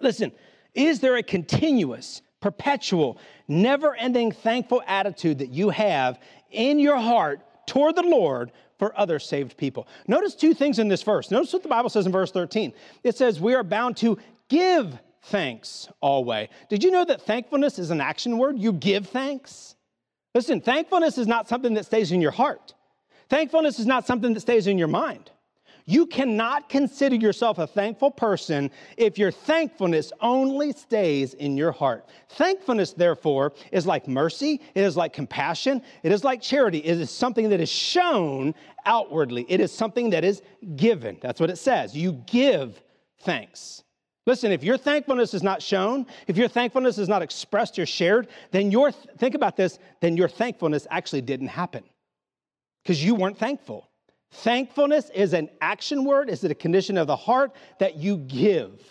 Listen, 0.00 0.30
is 0.74 1.00
there 1.00 1.16
a 1.16 1.22
continuous, 1.22 2.20
perpetual, 2.42 3.18
never 3.48 3.94
ending 3.94 4.30
thankful 4.30 4.82
attitude 4.86 5.38
that 5.38 5.48
you 5.48 5.70
have 5.70 6.18
in 6.50 6.78
your 6.78 6.98
heart 6.98 7.40
toward 7.66 7.96
the 7.96 8.02
Lord 8.02 8.52
for 8.78 8.98
other 9.00 9.18
saved 9.18 9.56
people? 9.56 9.88
Notice 10.06 10.34
two 10.34 10.52
things 10.52 10.78
in 10.78 10.88
this 10.88 11.02
verse. 11.02 11.30
Notice 11.30 11.54
what 11.54 11.62
the 11.62 11.68
Bible 11.70 11.88
says 11.88 12.04
in 12.04 12.12
verse 12.12 12.30
13. 12.30 12.74
It 13.04 13.16
says, 13.16 13.40
We 13.40 13.54
are 13.54 13.64
bound 13.64 13.96
to 13.98 14.18
give 14.50 14.98
thanks 15.22 15.88
alway. 16.02 16.50
Did 16.68 16.84
you 16.84 16.90
know 16.90 17.06
that 17.06 17.22
thankfulness 17.22 17.78
is 17.78 17.90
an 17.90 18.02
action 18.02 18.36
word? 18.36 18.58
You 18.58 18.74
give 18.74 19.06
thanks. 19.06 19.76
Listen, 20.34 20.60
thankfulness 20.60 21.16
is 21.16 21.26
not 21.26 21.48
something 21.48 21.74
that 21.74 21.86
stays 21.86 22.10
in 22.10 22.20
your 22.20 22.32
heart. 22.32 22.74
Thankfulness 23.28 23.78
is 23.78 23.86
not 23.86 24.06
something 24.06 24.34
that 24.34 24.40
stays 24.40 24.66
in 24.66 24.78
your 24.78 24.88
mind. 24.88 25.30
You 25.86 26.06
cannot 26.06 26.70
consider 26.70 27.14
yourself 27.14 27.58
a 27.58 27.66
thankful 27.66 28.10
person 28.10 28.70
if 28.96 29.18
your 29.18 29.30
thankfulness 29.30 30.12
only 30.20 30.72
stays 30.72 31.34
in 31.34 31.58
your 31.58 31.72
heart. 31.72 32.08
Thankfulness, 32.30 32.92
therefore, 32.94 33.52
is 33.70 33.86
like 33.86 34.08
mercy, 34.08 34.62
it 34.74 34.82
is 34.82 34.96
like 34.96 35.12
compassion, 35.12 35.82
it 36.02 36.10
is 36.10 36.24
like 36.24 36.40
charity. 36.40 36.78
It 36.78 36.98
is 36.98 37.10
something 37.10 37.50
that 37.50 37.60
is 37.60 37.70
shown 37.70 38.54
outwardly, 38.86 39.44
it 39.48 39.60
is 39.60 39.72
something 39.72 40.10
that 40.10 40.24
is 40.24 40.42
given. 40.74 41.18
That's 41.20 41.38
what 41.38 41.50
it 41.50 41.58
says. 41.58 41.94
You 41.94 42.12
give 42.26 42.82
thanks. 43.20 43.83
Listen, 44.26 44.52
if 44.52 44.64
your 44.64 44.78
thankfulness 44.78 45.34
is 45.34 45.42
not 45.42 45.60
shown, 45.60 46.06
if 46.26 46.36
your 46.36 46.48
thankfulness 46.48 46.96
is 46.96 47.08
not 47.08 47.20
expressed 47.20 47.78
or 47.78 47.84
shared, 47.84 48.28
then 48.52 48.70
your, 48.70 48.90
think 48.90 49.34
about 49.34 49.56
this, 49.56 49.78
then 50.00 50.16
your 50.16 50.28
thankfulness 50.28 50.86
actually 50.90 51.20
didn't 51.20 51.48
happen 51.48 51.84
because 52.82 53.04
you 53.04 53.14
weren't 53.14 53.38
thankful. 53.38 53.90
Thankfulness 54.30 55.10
is 55.14 55.34
an 55.34 55.50
action 55.60 56.04
word, 56.04 56.30
is 56.30 56.42
it 56.42 56.50
a 56.50 56.54
condition 56.54 56.96
of 56.96 57.06
the 57.06 57.16
heart 57.16 57.52
that 57.78 57.96
you 57.96 58.16
give? 58.16 58.82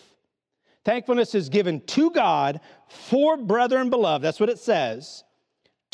Thankfulness 0.84 1.34
is 1.34 1.48
given 1.48 1.80
to 1.80 2.10
God 2.10 2.60
for 2.88 3.36
brethren 3.36 3.90
beloved. 3.90 4.24
That's 4.24 4.40
what 4.40 4.50
it 4.50 4.58
says 4.58 5.24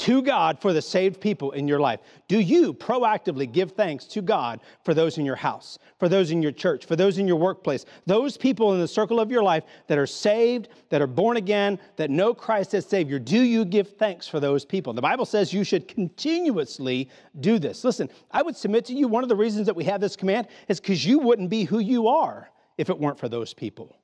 to 0.01 0.23
God 0.23 0.59
for 0.63 0.73
the 0.73 0.81
saved 0.81 1.21
people 1.21 1.53
in 1.53 1.69
your 1.69 1.79
life? 1.79 2.01
Do 2.27 2.41
you 2.41 2.73
proactively 2.73 3.51
give 3.51 3.73
thanks 3.73 4.07
to 4.07 4.23
God 4.23 4.61
for 4.83 4.95
those 4.95 5.19
in 5.19 5.27
your 5.27 5.37
house, 5.37 5.79
for 5.99 6.09
those 6.09 6.31
in 6.31 6.43
your 6.43 6.53
church, 6.53 6.87
for 6.87 6.97
those 6.97 7.19
in 7.19 7.29
your 7.29 7.37
workplace, 7.37 7.85
those 8.07 8.39
people 8.39 8.73
in 8.73 8.81
the 8.81 8.89
circle 8.89 9.21
of 9.21 9.31
your 9.31 9.43
life 9.43 9.65
that 9.89 9.99
are 9.99 10.07
saved, 10.07 10.69
that 10.89 11.03
are 11.03 11.07
born 11.07 11.37
again, 11.37 11.79
that 11.97 12.09
know 12.09 12.33
Christ 12.33 12.73
as 12.73 12.87
Savior? 12.87 13.19
Do 13.19 13.43
you 13.43 13.67
give 13.67 13.97
thanks 13.97 14.27
for 14.27 14.41
those 14.41 14.65
people? 14.65 14.95
The 14.95 15.03
Bible 15.03 15.27
says 15.27 15.53
you 15.53 15.65
should 15.65 15.87
continuously 15.87 17.11
do 17.41 17.59
this. 17.59 17.85
Listen, 17.85 18.09
I 18.31 18.41
would 18.41 18.57
submit 18.57 18.87
to 18.87 18.95
you 18.95 19.07
one 19.07 19.23
of 19.23 19.29
the 19.29 19.37
reasons 19.37 19.67
that 19.67 19.77
we 19.77 19.85
have 19.85 20.01
this 20.01 20.17
command 20.17 20.49
is 20.69 20.81
because 20.81 21.05
you 21.05 21.19
wouldn't 21.19 21.51
be 21.51 21.65
who 21.65 21.79
you 21.79 22.09
are 22.09 22.51
if 22.79 22.89
it 22.89 22.99
weren't 22.99 23.19
for 23.19 23.29
those 23.29 23.53
people. 23.53 23.99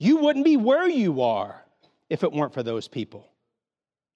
You 0.00 0.16
wouldn't 0.16 0.44
be 0.44 0.56
where 0.56 0.88
you 0.88 1.22
are 1.22 1.64
if 2.10 2.24
it 2.24 2.32
weren't 2.32 2.52
for 2.52 2.64
those 2.64 2.88
people. 2.88 3.30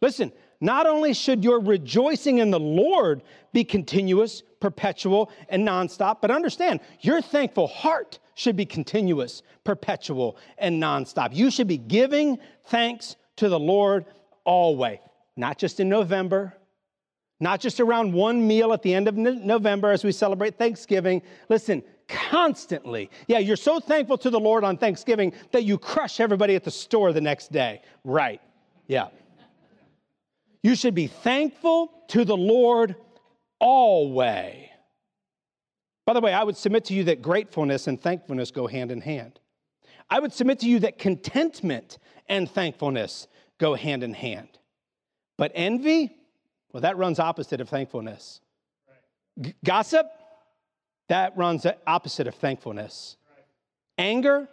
Listen, 0.02 0.32
not 0.60 0.86
only 0.86 1.14
should 1.14 1.42
your 1.42 1.60
rejoicing 1.60 2.38
in 2.38 2.50
the 2.50 2.60
Lord 2.60 3.22
be 3.52 3.64
continuous, 3.64 4.42
perpetual, 4.60 5.30
and 5.48 5.66
nonstop, 5.66 6.18
but 6.20 6.30
understand 6.30 6.80
your 7.00 7.22
thankful 7.22 7.66
heart 7.66 8.18
should 8.34 8.56
be 8.56 8.66
continuous, 8.66 9.42
perpetual, 9.64 10.36
and 10.58 10.82
nonstop. 10.82 11.34
You 11.34 11.50
should 11.50 11.68
be 11.68 11.78
giving 11.78 12.38
thanks 12.66 13.16
to 13.36 13.48
the 13.48 13.58
Lord 13.58 14.04
always, 14.44 14.98
not 15.36 15.58
just 15.58 15.80
in 15.80 15.88
November, 15.88 16.54
not 17.40 17.60
just 17.60 17.80
around 17.80 18.12
one 18.12 18.46
meal 18.46 18.72
at 18.72 18.82
the 18.82 18.94
end 18.94 19.08
of 19.08 19.16
November 19.16 19.90
as 19.92 20.04
we 20.04 20.12
celebrate 20.12 20.58
Thanksgiving. 20.58 21.22
Listen, 21.48 21.82
constantly. 22.06 23.10
Yeah, 23.28 23.38
you're 23.38 23.56
so 23.56 23.80
thankful 23.80 24.18
to 24.18 24.30
the 24.30 24.40
Lord 24.40 24.62
on 24.62 24.76
Thanksgiving 24.76 25.32
that 25.52 25.64
you 25.64 25.78
crush 25.78 26.20
everybody 26.20 26.54
at 26.54 26.64
the 26.64 26.70
store 26.70 27.12
the 27.12 27.20
next 27.20 27.50
day. 27.50 27.80
Right. 28.04 28.42
Yeah. 28.86 29.08
You 30.62 30.74
should 30.74 30.94
be 30.94 31.06
thankful 31.06 31.90
to 32.08 32.24
the 32.24 32.36
Lord 32.36 32.96
always. 33.58 34.66
By 36.06 36.14
the 36.14 36.20
way, 36.20 36.32
I 36.32 36.42
would 36.42 36.56
submit 36.56 36.86
to 36.86 36.94
you 36.94 37.04
that 37.04 37.22
gratefulness 37.22 37.86
and 37.86 38.00
thankfulness 38.00 38.50
go 38.50 38.66
hand 38.66 38.90
in 38.90 39.00
hand. 39.00 39.38
I 40.08 40.18
would 40.18 40.32
submit 40.32 40.58
to 40.60 40.68
you 40.68 40.80
that 40.80 40.98
contentment 40.98 41.98
and 42.28 42.50
thankfulness 42.50 43.28
go 43.58 43.74
hand 43.74 44.02
in 44.02 44.12
hand. 44.12 44.48
But 45.38 45.52
envy, 45.54 46.16
well, 46.72 46.80
that 46.80 46.96
runs 46.96 47.18
opposite 47.20 47.60
of 47.60 47.68
thankfulness. 47.68 48.40
G- 49.40 49.54
gossip, 49.64 50.06
that 51.08 51.36
runs 51.36 51.64
opposite 51.86 52.26
of 52.26 52.34
thankfulness. 52.34 53.16
Anger, 53.98 54.48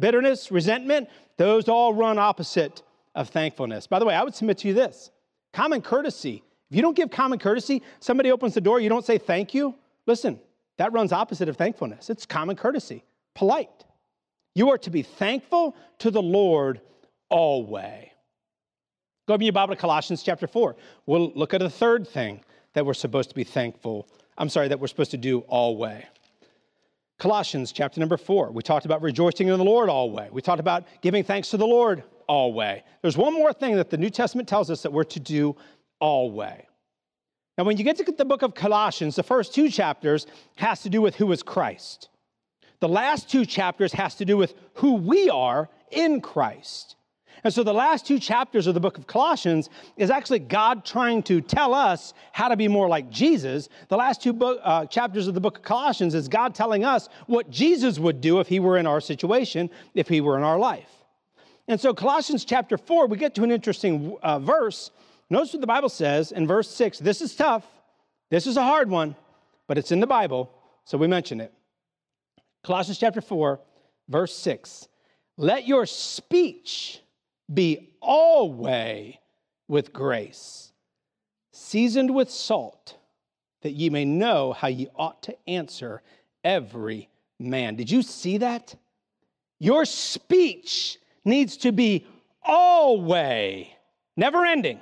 bitterness, 0.00 0.50
resentment, 0.50 1.08
those 1.36 1.68
all 1.68 1.92
run 1.92 2.18
opposite 2.18 2.82
of 3.14 3.28
thankfulness. 3.28 3.86
By 3.86 3.98
the 3.98 4.06
way, 4.06 4.14
I 4.14 4.22
would 4.22 4.34
submit 4.34 4.58
to 4.58 4.68
you 4.68 4.74
this 4.74 5.10
Common 5.52 5.82
courtesy. 5.82 6.42
If 6.70 6.76
you 6.76 6.82
don't 6.82 6.96
give 6.96 7.10
common 7.10 7.38
courtesy, 7.38 7.82
somebody 8.00 8.30
opens 8.30 8.54
the 8.54 8.60
door, 8.60 8.80
you 8.80 8.88
don't 8.88 9.04
say 9.04 9.18
thank 9.18 9.54
you. 9.54 9.74
Listen, 10.06 10.38
that 10.76 10.92
runs 10.92 11.12
opposite 11.12 11.48
of 11.48 11.56
thankfulness. 11.56 12.10
It's 12.10 12.26
common 12.26 12.56
courtesy, 12.56 13.04
polite. 13.34 13.84
You 14.54 14.70
are 14.70 14.78
to 14.78 14.90
be 14.90 15.02
thankful 15.02 15.76
to 15.98 16.10
the 16.10 16.22
Lord 16.22 16.80
always. 17.28 18.08
Go 19.26 19.36
to 19.36 19.44
your 19.44 19.52
Bible 19.52 19.74
to 19.74 19.80
Colossians 19.80 20.22
chapter 20.22 20.46
4. 20.46 20.74
We'll 21.06 21.32
look 21.34 21.52
at 21.52 21.60
a 21.60 21.68
third 21.68 22.08
thing 22.08 22.40
that 22.72 22.86
we're 22.86 22.94
supposed 22.94 23.28
to 23.28 23.34
be 23.34 23.44
thankful. 23.44 24.08
I'm 24.38 24.48
sorry, 24.48 24.68
that 24.68 24.80
we're 24.80 24.86
supposed 24.86 25.10
to 25.10 25.18
do 25.18 25.40
always. 25.40 26.04
Colossians 27.18 27.72
chapter 27.72 27.98
number 27.98 28.16
4. 28.16 28.52
We 28.52 28.62
talked 28.62 28.86
about 28.86 29.02
rejoicing 29.02 29.48
in 29.48 29.58
the 29.58 29.64
Lord 29.64 29.88
always. 29.88 30.30
We 30.30 30.40
talked 30.40 30.60
about 30.60 30.84
giving 31.02 31.24
thanks 31.24 31.50
to 31.50 31.56
the 31.56 31.66
Lord 31.66 32.04
always. 32.28 32.82
There's 33.02 33.16
one 33.16 33.34
more 33.34 33.52
thing 33.52 33.76
that 33.76 33.90
the 33.90 33.98
New 33.98 34.10
Testament 34.10 34.48
tells 34.48 34.70
us 34.70 34.82
that 34.82 34.92
we're 34.92 35.04
to 35.04 35.20
do 35.20 35.56
always. 35.98 36.62
Now, 37.56 37.64
when 37.64 37.76
you 37.76 37.82
get 37.82 37.96
to 37.96 38.04
the 38.04 38.24
book 38.24 38.42
of 38.42 38.54
Colossians, 38.54 39.16
the 39.16 39.24
first 39.24 39.52
two 39.52 39.68
chapters 39.68 40.28
has 40.56 40.82
to 40.82 40.88
do 40.88 41.02
with 41.02 41.16
who 41.16 41.32
is 41.32 41.42
Christ. 41.42 42.08
The 42.78 42.88
last 42.88 43.28
two 43.28 43.44
chapters 43.44 43.92
has 43.94 44.14
to 44.16 44.24
do 44.24 44.36
with 44.36 44.54
who 44.74 44.94
we 44.94 45.28
are 45.28 45.68
in 45.90 46.20
Christ. 46.20 46.94
And 47.44 47.52
so 47.52 47.62
the 47.62 47.72
last 47.72 48.06
two 48.06 48.18
chapters 48.18 48.66
of 48.66 48.74
the 48.74 48.80
book 48.80 48.98
of 48.98 49.06
Colossians 49.06 49.70
is 49.96 50.10
actually 50.10 50.40
God 50.40 50.84
trying 50.84 51.22
to 51.24 51.40
tell 51.40 51.72
us 51.74 52.14
how 52.32 52.48
to 52.48 52.56
be 52.56 52.68
more 52.68 52.88
like 52.88 53.10
Jesus. 53.10 53.68
The 53.88 53.96
last 53.96 54.22
two 54.22 54.36
uh, 54.44 54.86
chapters 54.86 55.28
of 55.28 55.34
the 55.34 55.40
book 55.40 55.58
of 55.58 55.62
Colossians 55.64 56.14
is 56.14 56.28
God 56.28 56.54
telling 56.54 56.84
us 56.84 57.08
what 57.26 57.50
Jesus 57.50 57.98
would 57.98 58.20
do 58.20 58.40
if 58.40 58.48
he 58.48 58.60
were 58.60 58.78
in 58.78 58.86
our 58.86 59.00
situation, 59.00 59.70
if 59.94 60.08
he 60.08 60.20
were 60.20 60.36
in 60.36 60.42
our 60.42 60.58
life. 60.58 60.90
And 61.68 61.80
so, 61.80 61.92
Colossians 61.92 62.44
chapter 62.44 62.78
4, 62.78 63.06
we 63.06 63.18
get 63.18 63.34
to 63.34 63.44
an 63.44 63.50
interesting 63.50 64.16
uh, 64.22 64.38
verse 64.38 64.90
Notice 65.30 65.52
what 65.52 65.60
the 65.60 65.66
Bible 65.66 65.88
says 65.88 66.32
in 66.32 66.46
verse 66.46 66.70
6. 66.70 67.00
This 67.00 67.20
is 67.20 67.34
tough. 67.34 67.66
This 68.30 68.46
is 68.46 68.56
a 68.56 68.62
hard 68.62 68.88
one, 68.88 69.14
but 69.66 69.78
it's 69.78 69.92
in 69.92 70.00
the 70.00 70.06
Bible, 70.06 70.50
so 70.84 70.98
we 70.98 71.06
mention 71.06 71.40
it. 71.40 71.52
Colossians 72.64 72.98
chapter 72.98 73.20
4, 73.20 73.60
verse 74.08 74.34
6. 74.36 74.88
Let 75.36 75.66
your 75.66 75.86
speech 75.86 77.00
be 77.52 77.90
alway 78.00 79.20
with 79.66 79.92
grace, 79.92 80.72
seasoned 81.52 82.14
with 82.14 82.30
salt, 82.30 82.96
that 83.62 83.72
ye 83.72 83.90
may 83.90 84.04
know 84.04 84.52
how 84.52 84.68
ye 84.68 84.88
ought 84.94 85.22
to 85.24 85.36
answer 85.48 86.02
every 86.44 87.08
man. 87.38 87.76
Did 87.76 87.90
you 87.90 88.02
see 88.02 88.38
that? 88.38 88.74
Your 89.58 89.84
speech 89.84 90.98
needs 91.24 91.56
to 91.58 91.72
be 91.72 92.06
always, 92.42 93.66
never 94.16 94.44
ending, 94.44 94.80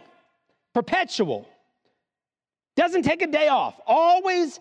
perpetual, 0.74 1.48
doesn't 2.76 3.02
take 3.02 3.22
a 3.22 3.26
day 3.26 3.48
off, 3.48 3.81
always 3.87 4.61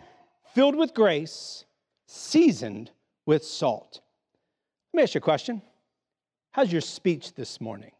filled 0.53 0.75
with 0.75 0.93
grace, 0.93 1.65
seasoned 2.07 2.89
with 3.25 3.43
salt. 3.43 3.99
Let 4.93 4.97
me 4.97 5.03
ask 5.03 5.15
you 5.15 5.19
a 5.19 5.21
question. 5.21 5.61
How's 6.51 6.71
your 6.71 6.81
speech 6.81 7.33
this 7.33 7.59
morning? 7.59 7.91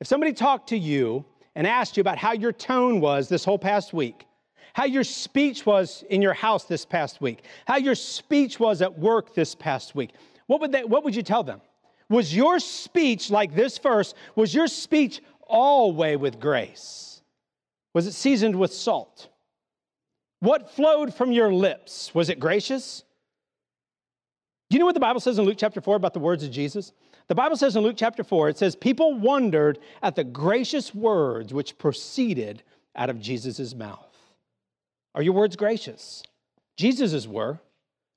If 0.00 0.06
somebody 0.06 0.32
talked 0.32 0.68
to 0.70 0.78
you 0.78 1.24
and 1.54 1.66
asked 1.66 1.96
you 1.96 2.00
about 2.00 2.18
how 2.18 2.32
your 2.32 2.52
tone 2.52 3.00
was 3.00 3.28
this 3.28 3.44
whole 3.44 3.58
past 3.58 3.92
week, 3.92 4.26
how 4.74 4.84
your 4.84 5.04
speech 5.04 5.64
was 5.64 6.04
in 6.10 6.20
your 6.20 6.34
house 6.34 6.64
this 6.64 6.84
past 6.84 7.20
week, 7.20 7.44
how 7.66 7.76
your 7.76 7.94
speech 7.94 8.60
was 8.60 8.82
at 8.82 8.98
work 8.98 9.34
this 9.34 9.54
past 9.54 9.94
week, 9.94 10.10
what 10.46 10.60
would, 10.60 10.72
they, 10.72 10.84
what 10.84 11.02
would 11.02 11.16
you 11.16 11.22
tell 11.22 11.42
them? 11.42 11.60
Was 12.08 12.34
your 12.34 12.58
speech 12.58 13.30
like 13.30 13.54
this 13.54 13.78
verse, 13.78 14.14
was 14.34 14.54
your 14.54 14.68
speech 14.68 15.20
always 15.46 16.18
with 16.18 16.38
grace? 16.38 17.22
Was 17.94 18.06
it 18.06 18.12
seasoned 18.12 18.54
with 18.54 18.72
salt? 18.72 19.28
What 20.40 20.70
flowed 20.70 21.14
from 21.14 21.32
your 21.32 21.52
lips? 21.52 22.14
Was 22.14 22.28
it 22.28 22.38
gracious? 22.38 23.02
Do 24.68 24.74
you 24.74 24.80
know 24.80 24.86
what 24.86 24.94
the 24.94 25.00
Bible 25.00 25.20
says 25.20 25.38
in 25.38 25.44
Luke 25.44 25.56
chapter 25.58 25.80
4 25.80 25.96
about 25.96 26.12
the 26.12 26.20
words 26.20 26.44
of 26.44 26.50
Jesus? 26.50 26.92
The 27.28 27.34
Bible 27.34 27.56
says 27.56 27.74
in 27.74 27.82
Luke 27.82 27.96
chapter 27.98 28.22
4, 28.22 28.50
it 28.50 28.58
says, 28.58 28.76
People 28.76 29.14
wondered 29.14 29.78
at 30.02 30.14
the 30.14 30.24
gracious 30.24 30.94
words 30.94 31.52
which 31.52 31.76
proceeded 31.76 32.62
out 32.94 33.10
of 33.10 33.20
Jesus' 33.20 33.74
mouth. 33.74 34.06
Are 35.14 35.22
your 35.22 35.32
words 35.32 35.56
gracious? 35.56 36.22
Jesus's 36.76 37.26
were. 37.26 37.58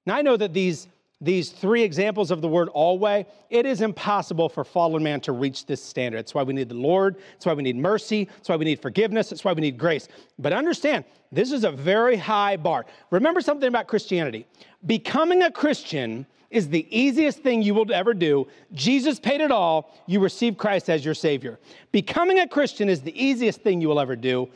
Now 0.06 0.16
I 0.16 0.22
know 0.22 0.38
that 0.38 0.54
these, 0.54 0.88
these 1.22 1.50
three 1.50 1.82
examples 1.82 2.30
of 2.30 2.42
the 2.42 2.48
word 2.48 2.70
always, 2.70 3.26
it 3.50 3.66
is 3.66 3.82
impossible 3.82 4.48
for 4.48 4.64
fallen 4.64 5.02
man 5.02 5.22
to 5.22 5.32
reach 5.32 5.66
this 5.66 5.84
standard. 5.84 6.20
That's 6.20 6.36
why 6.36 6.44
we 6.44 6.54
need 6.54 6.70
the 6.70 6.76
Lord. 6.76 7.16
That's 7.34 7.46
why 7.46 7.54
we 7.54 7.64
need 7.64 7.78
mercy. 7.78 8.26
That's 8.26 8.50
why 8.50 8.58
we 8.58 8.66
need 8.66 8.82
forgiveness. 8.82 9.30
That's 9.30 9.44
why 9.44 9.54
we 9.54 9.62
need 9.62 9.78
grace. 9.78 10.08
But 10.38 10.54
understand, 10.54 11.06
this 11.32 11.52
is 11.52 11.64
a 11.64 11.72
very 11.72 12.16
high 12.16 12.58
bar. 12.58 12.86
Remember 13.12 13.42
something 13.42 13.68
about 13.68 13.88
Christianity. 13.88 14.46
Becoming 14.86 15.44
a 15.44 15.52
Christian 15.52 16.26
is 16.50 16.70
the 16.70 16.88
easiest 16.90 17.40
thing 17.40 17.62
you 17.62 17.74
will 17.74 17.92
ever 17.94 18.14
do. 18.14 18.48
Jesus 18.74 19.20
paid 19.20 19.42
it 19.42 19.52
all. 19.52 19.96
You 20.08 20.20
receive 20.20 20.58
Christ 20.58 20.90
as 20.90 21.06
your 21.06 21.14
Savior. 21.14 21.60
Becoming 21.92 22.40
a 22.40 22.48
Christian 22.48 22.90
is 22.90 23.02
the 23.02 23.24
easiest 23.24 23.62
thing 23.62 23.82
you 23.82 23.88
will 23.88 24.00
ever 24.00 24.16
do. 24.16 24.50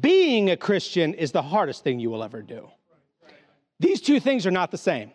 Being 0.00 0.50
a 0.50 0.56
Christian 0.56 1.14
is 1.14 1.32
the 1.32 1.42
hardest 1.42 1.84
thing 1.84 1.98
you 1.98 2.10
will 2.10 2.22
ever 2.22 2.40
do. 2.40 2.68
These 3.80 4.00
two 4.00 4.20
things 4.20 4.46
are 4.46 4.52
not 4.52 4.70
the 4.70 4.78
same. 4.78 5.10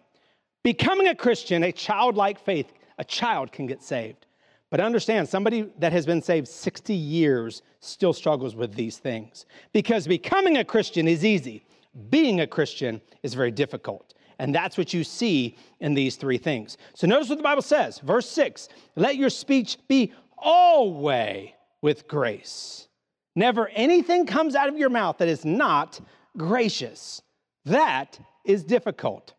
Becoming 0.63 1.07
a 1.07 1.15
Christian, 1.15 1.63
a 1.63 1.71
childlike 1.71 2.39
faith, 2.39 2.71
a 2.97 3.03
child 3.03 3.51
can 3.51 3.65
get 3.65 3.81
saved. 3.81 4.25
But 4.69 4.79
understand, 4.79 5.27
somebody 5.27 5.71
that 5.79 5.93
has 5.93 6.05
been 6.05 6.21
saved 6.21 6.47
60 6.47 6.93
years 6.93 7.63
still 7.79 8.13
struggles 8.13 8.55
with 8.55 8.75
these 8.75 8.97
things. 8.97 9.45
Because 9.73 10.05
becoming 10.05 10.57
a 10.57 10.65
Christian 10.65 11.07
is 11.07 11.25
easy, 11.25 11.65
being 12.09 12.41
a 12.41 12.47
Christian 12.47 13.01
is 13.23 13.33
very 13.33 13.51
difficult. 13.51 14.13
And 14.39 14.55
that's 14.55 14.77
what 14.77 14.93
you 14.93 15.03
see 15.03 15.57
in 15.81 15.93
these 15.93 16.15
three 16.15 16.37
things. 16.37 16.77
So 16.95 17.05
notice 17.05 17.29
what 17.29 17.37
the 17.37 17.43
Bible 17.43 17.61
says. 17.61 17.99
Verse 17.99 18.29
6 18.29 18.69
Let 18.95 19.17
your 19.17 19.29
speech 19.29 19.77
be 19.87 20.13
alway 20.37 21.55
with 21.81 22.07
grace. 22.07 22.87
Never 23.35 23.67
anything 23.69 24.25
comes 24.25 24.55
out 24.55 24.69
of 24.69 24.77
your 24.77 24.89
mouth 24.89 25.17
that 25.19 25.27
is 25.27 25.45
not 25.45 25.99
gracious. 26.37 27.21
That 27.65 28.17
is 28.45 28.63
difficult. 28.63 29.33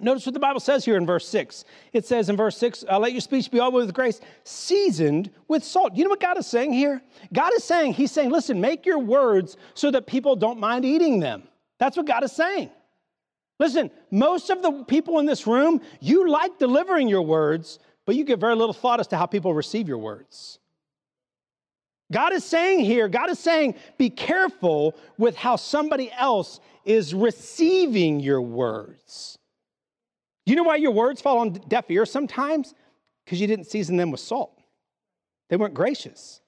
Notice 0.00 0.26
what 0.26 0.34
the 0.34 0.40
Bible 0.40 0.60
says 0.60 0.84
here 0.84 0.96
in 0.96 1.06
verse 1.06 1.26
6. 1.28 1.64
It 1.92 2.06
says 2.06 2.28
in 2.28 2.36
verse 2.36 2.56
6, 2.58 2.84
uh, 2.88 2.98
let 3.00 3.12
your 3.12 3.20
speech 3.20 3.50
be 3.50 3.58
alway 3.58 3.84
with 3.84 3.94
grace, 3.94 4.20
seasoned 4.44 5.30
with 5.48 5.64
salt. 5.64 5.96
You 5.96 6.04
know 6.04 6.10
what 6.10 6.20
God 6.20 6.38
is 6.38 6.46
saying 6.46 6.72
here? 6.72 7.02
God 7.32 7.52
is 7.54 7.64
saying, 7.64 7.94
He's 7.94 8.12
saying, 8.12 8.30
listen, 8.30 8.60
make 8.60 8.86
your 8.86 9.00
words 9.00 9.56
so 9.74 9.90
that 9.90 10.06
people 10.06 10.36
don't 10.36 10.60
mind 10.60 10.84
eating 10.84 11.18
them. 11.18 11.42
That's 11.78 11.96
what 11.96 12.06
God 12.06 12.22
is 12.22 12.30
saying. 12.30 12.70
Listen, 13.58 13.90
most 14.10 14.50
of 14.50 14.62
the 14.62 14.84
people 14.84 15.18
in 15.18 15.26
this 15.26 15.46
room, 15.46 15.80
you 16.00 16.28
like 16.28 16.58
delivering 16.58 17.08
your 17.08 17.22
words, 17.22 17.78
but 18.06 18.14
you 18.14 18.24
give 18.24 18.40
very 18.40 18.54
little 18.54 18.72
thought 18.72 19.00
as 19.00 19.08
to 19.08 19.16
how 19.16 19.26
people 19.26 19.52
receive 19.52 19.88
your 19.88 19.98
words. 19.98 20.58
God 22.10 22.32
is 22.32 22.44
saying 22.44 22.80
here, 22.84 23.08
God 23.08 23.28
is 23.30 23.38
saying, 23.38 23.74
be 23.98 24.08
careful 24.08 24.94
with 25.18 25.36
how 25.36 25.56
somebody 25.56 26.10
else 26.12 26.60
is 26.84 27.12
receiving 27.12 28.20
your 28.20 28.40
words. 28.40 29.38
You 30.46 30.56
know 30.56 30.62
why 30.62 30.76
your 30.76 30.92
words 30.92 31.20
fall 31.20 31.38
on 31.38 31.52
deaf 31.52 31.90
ears 31.90 32.10
sometimes? 32.10 32.74
Because 33.24 33.40
you 33.40 33.46
didn't 33.46 33.66
season 33.66 33.96
them 33.98 34.10
with 34.10 34.20
salt. 34.20 34.58
They 35.50 35.56
weren't 35.56 35.74
gracious. 35.74 36.40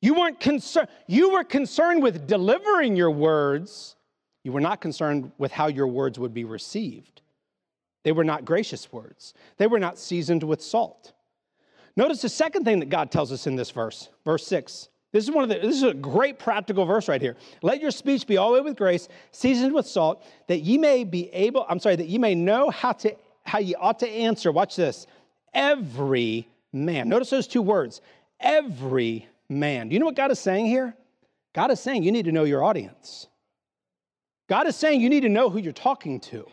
You 0.00 0.14
weren't 0.14 0.40
concerned, 0.40 0.88
you 1.06 1.30
were 1.32 1.44
concerned 1.44 2.02
with 2.02 2.26
delivering 2.26 2.96
your 2.96 3.10
words 3.10 3.96
you 4.44 4.52
were 4.52 4.60
not 4.60 4.80
concerned 4.80 5.32
with 5.38 5.52
how 5.52 5.66
your 5.68 5.86
words 5.86 6.18
would 6.18 6.34
be 6.34 6.44
received. 6.44 7.22
They 8.04 8.12
were 8.12 8.24
not 8.24 8.44
gracious 8.44 8.92
words, 8.92 9.34
they 9.56 9.66
were 9.66 9.78
not 9.78 9.98
seasoned 9.98 10.42
with 10.42 10.62
salt. 10.62 11.12
Notice 11.94 12.22
the 12.22 12.28
second 12.28 12.64
thing 12.64 12.80
that 12.80 12.88
God 12.88 13.10
tells 13.10 13.32
us 13.32 13.46
in 13.46 13.54
this 13.54 13.70
verse, 13.70 14.08
verse 14.24 14.46
6. 14.46 14.88
This 15.12 15.24
is 15.24 15.30
one 15.30 15.44
of 15.44 15.50
the 15.50 15.58
this 15.58 15.76
is 15.76 15.82
a 15.82 15.92
great 15.92 16.38
practical 16.38 16.86
verse 16.86 17.06
right 17.06 17.20
here. 17.20 17.36
Let 17.62 17.82
your 17.82 17.90
speech 17.90 18.26
be 18.26 18.38
alway 18.38 18.60
with 18.60 18.76
grace, 18.76 19.08
seasoned 19.30 19.74
with 19.74 19.86
salt, 19.86 20.24
that 20.46 20.60
ye 20.60 20.78
may 20.78 21.04
be 21.04 21.28
able, 21.34 21.66
I'm 21.68 21.80
sorry, 21.80 21.96
that 21.96 22.08
ye 22.08 22.16
may 22.16 22.34
know 22.34 22.70
how 22.70 22.92
to 22.92 23.14
how 23.44 23.58
ye 23.58 23.74
ought 23.74 23.98
to 23.98 24.08
answer. 24.08 24.50
Watch 24.50 24.74
this. 24.74 25.06
Every 25.52 26.48
man. 26.72 27.10
Notice 27.10 27.28
those 27.28 27.46
two 27.46 27.60
words. 27.60 28.00
Every 28.40 29.28
man. 29.50 29.88
Do 29.88 29.94
you 29.94 30.00
know 30.00 30.06
what 30.06 30.16
God 30.16 30.30
is 30.30 30.38
saying 30.38 30.66
here? 30.66 30.96
God 31.52 31.70
is 31.70 31.78
saying 31.78 32.02
you 32.02 32.12
need 32.12 32.24
to 32.24 32.32
know 32.32 32.44
your 32.44 32.64
audience. 32.64 33.28
God 34.52 34.66
is 34.66 34.76
saying 34.76 35.00
you 35.00 35.08
need 35.08 35.22
to 35.22 35.30
know 35.30 35.48
who 35.48 35.58
you're 35.58 35.72
talking 35.72 36.20
to. 36.20 36.46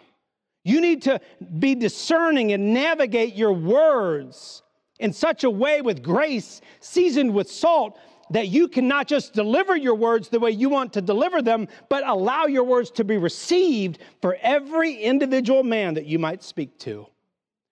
You 0.63 0.79
need 0.79 1.01
to 1.01 1.19
be 1.59 1.75
discerning 1.75 2.53
and 2.53 2.73
navigate 2.73 3.35
your 3.35 3.51
words 3.51 4.63
in 5.01 5.11
such 5.11 5.43
a 5.43 5.49
way 5.49 5.81
with 5.81 6.01
grace, 6.01 6.61
seasoned 6.79 7.33
with 7.33 7.51
salt, 7.51 7.99
that 8.29 8.47
you 8.47 8.69
can 8.69 8.87
not 8.87 9.09
just 9.09 9.33
deliver 9.33 9.75
your 9.75 9.95
words 9.95 10.29
the 10.29 10.39
way 10.39 10.49
you 10.49 10.69
want 10.69 10.93
to 10.93 11.01
deliver 11.01 11.41
them, 11.41 11.67
but 11.89 12.07
allow 12.07 12.45
your 12.45 12.63
words 12.63 12.89
to 12.91 13.03
be 13.03 13.17
received 13.17 13.99
for 14.21 14.37
every 14.41 14.93
individual 14.95 15.63
man 15.63 15.93
that 15.95 16.05
you 16.05 16.19
might 16.19 16.41
speak 16.41 16.79
to. 16.79 17.05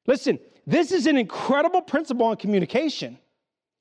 Listen, 0.08 0.38
this 0.66 0.92
is 0.92 1.08
an 1.08 1.16
incredible 1.16 1.82
principle 1.82 2.30
in 2.32 2.38
communication. 2.38 3.18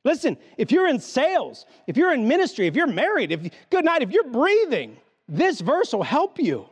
Listen, 0.05 0.37
if 0.59 0.71
you're 0.71 0.87
in 0.87 1.01
sales, 1.01 1.67
if 1.89 1.97
you're 1.97 2.15
in 2.15 2.29
ministry, 2.29 2.69
if 2.69 2.77
you're 2.77 2.87
married, 2.87 3.33
if 3.33 3.51
good 3.69 3.85
night, 3.85 4.03
if 4.03 4.13
you're 4.13 4.31
breathing, 4.31 4.97
this 5.29 5.61
verse 5.61 5.93
will 5.93 6.03
help 6.03 6.39
you. 6.39 6.69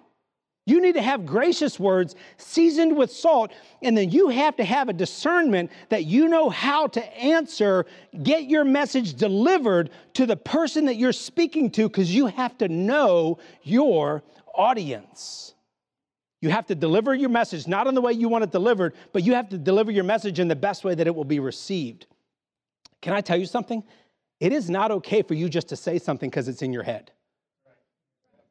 You 0.67 0.81
need 0.81 0.95
to 0.95 1.03
have 1.03 1.27
gracious 1.27 1.79
words 1.79 2.14
seasoned 2.38 2.97
with 2.97 3.12
salt, 3.12 3.53
and 3.83 3.97
then 3.97 4.11
you 4.11 4.31
have 4.31 4.57
to 4.57 4.64
have 4.64 4.88
a 4.88 4.95
discernment 4.95 5.71
that 5.90 6.05
you 6.07 6.27
know 6.27 6.49
how 6.49 6.87
to 6.87 7.19
answer, 7.19 7.85
get 8.23 8.45
your 8.45 8.64
message 8.64 9.14
delivered 9.14 9.90
to 10.14 10.25
the 10.25 10.37
person 10.37 10.87
that 10.87 10.97
you're 10.97 11.12
speaking 11.12 11.71
to, 11.73 11.88
because 11.88 12.14
you 12.14 12.27
have 12.29 12.57
to 12.59 12.69
know 12.69 13.38
your 13.62 14.23
audience. 14.55 15.55
You 16.40 16.49
have 16.49 16.67
to 16.67 16.75
deliver 16.75 17.14
your 17.14 17.31
message 17.31 17.67
not 17.67 17.87
in 17.87 17.95
the 17.95 18.01
way 18.01 18.12
you 18.12 18.31
want 18.31 18.45
it 18.45 18.51
delivered, 18.51 18.95
but 19.12 19.23
you 19.23 19.35
have 19.35 19.51
to 19.51 19.59
deliver 19.59 19.90
your 19.90 20.05
message 20.05 20.38
in 20.40 20.49
the 20.49 20.57
best 20.57 20.83
way 20.83 20.95
that 20.95 21.07
it 21.07 21.14
will 21.14 21.25
be 21.25 21.40
received. 21.40 22.07
Can 23.03 23.12
I 23.12 23.21
tell 23.21 23.37
you 23.37 23.47
something? 23.47 23.83
It 24.40 24.53
is 24.53 24.71
not 24.71 24.90
okay 24.90 25.21
for 25.21 25.35
you 25.35 25.51
just 25.51 25.69
to 25.69 25.77
say 25.77 25.99
something 25.99 26.31
because 26.31 26.49
it's 26.49 26.62
in 26.62 26.73
your 26.73 26.83
head. 26.85 27.12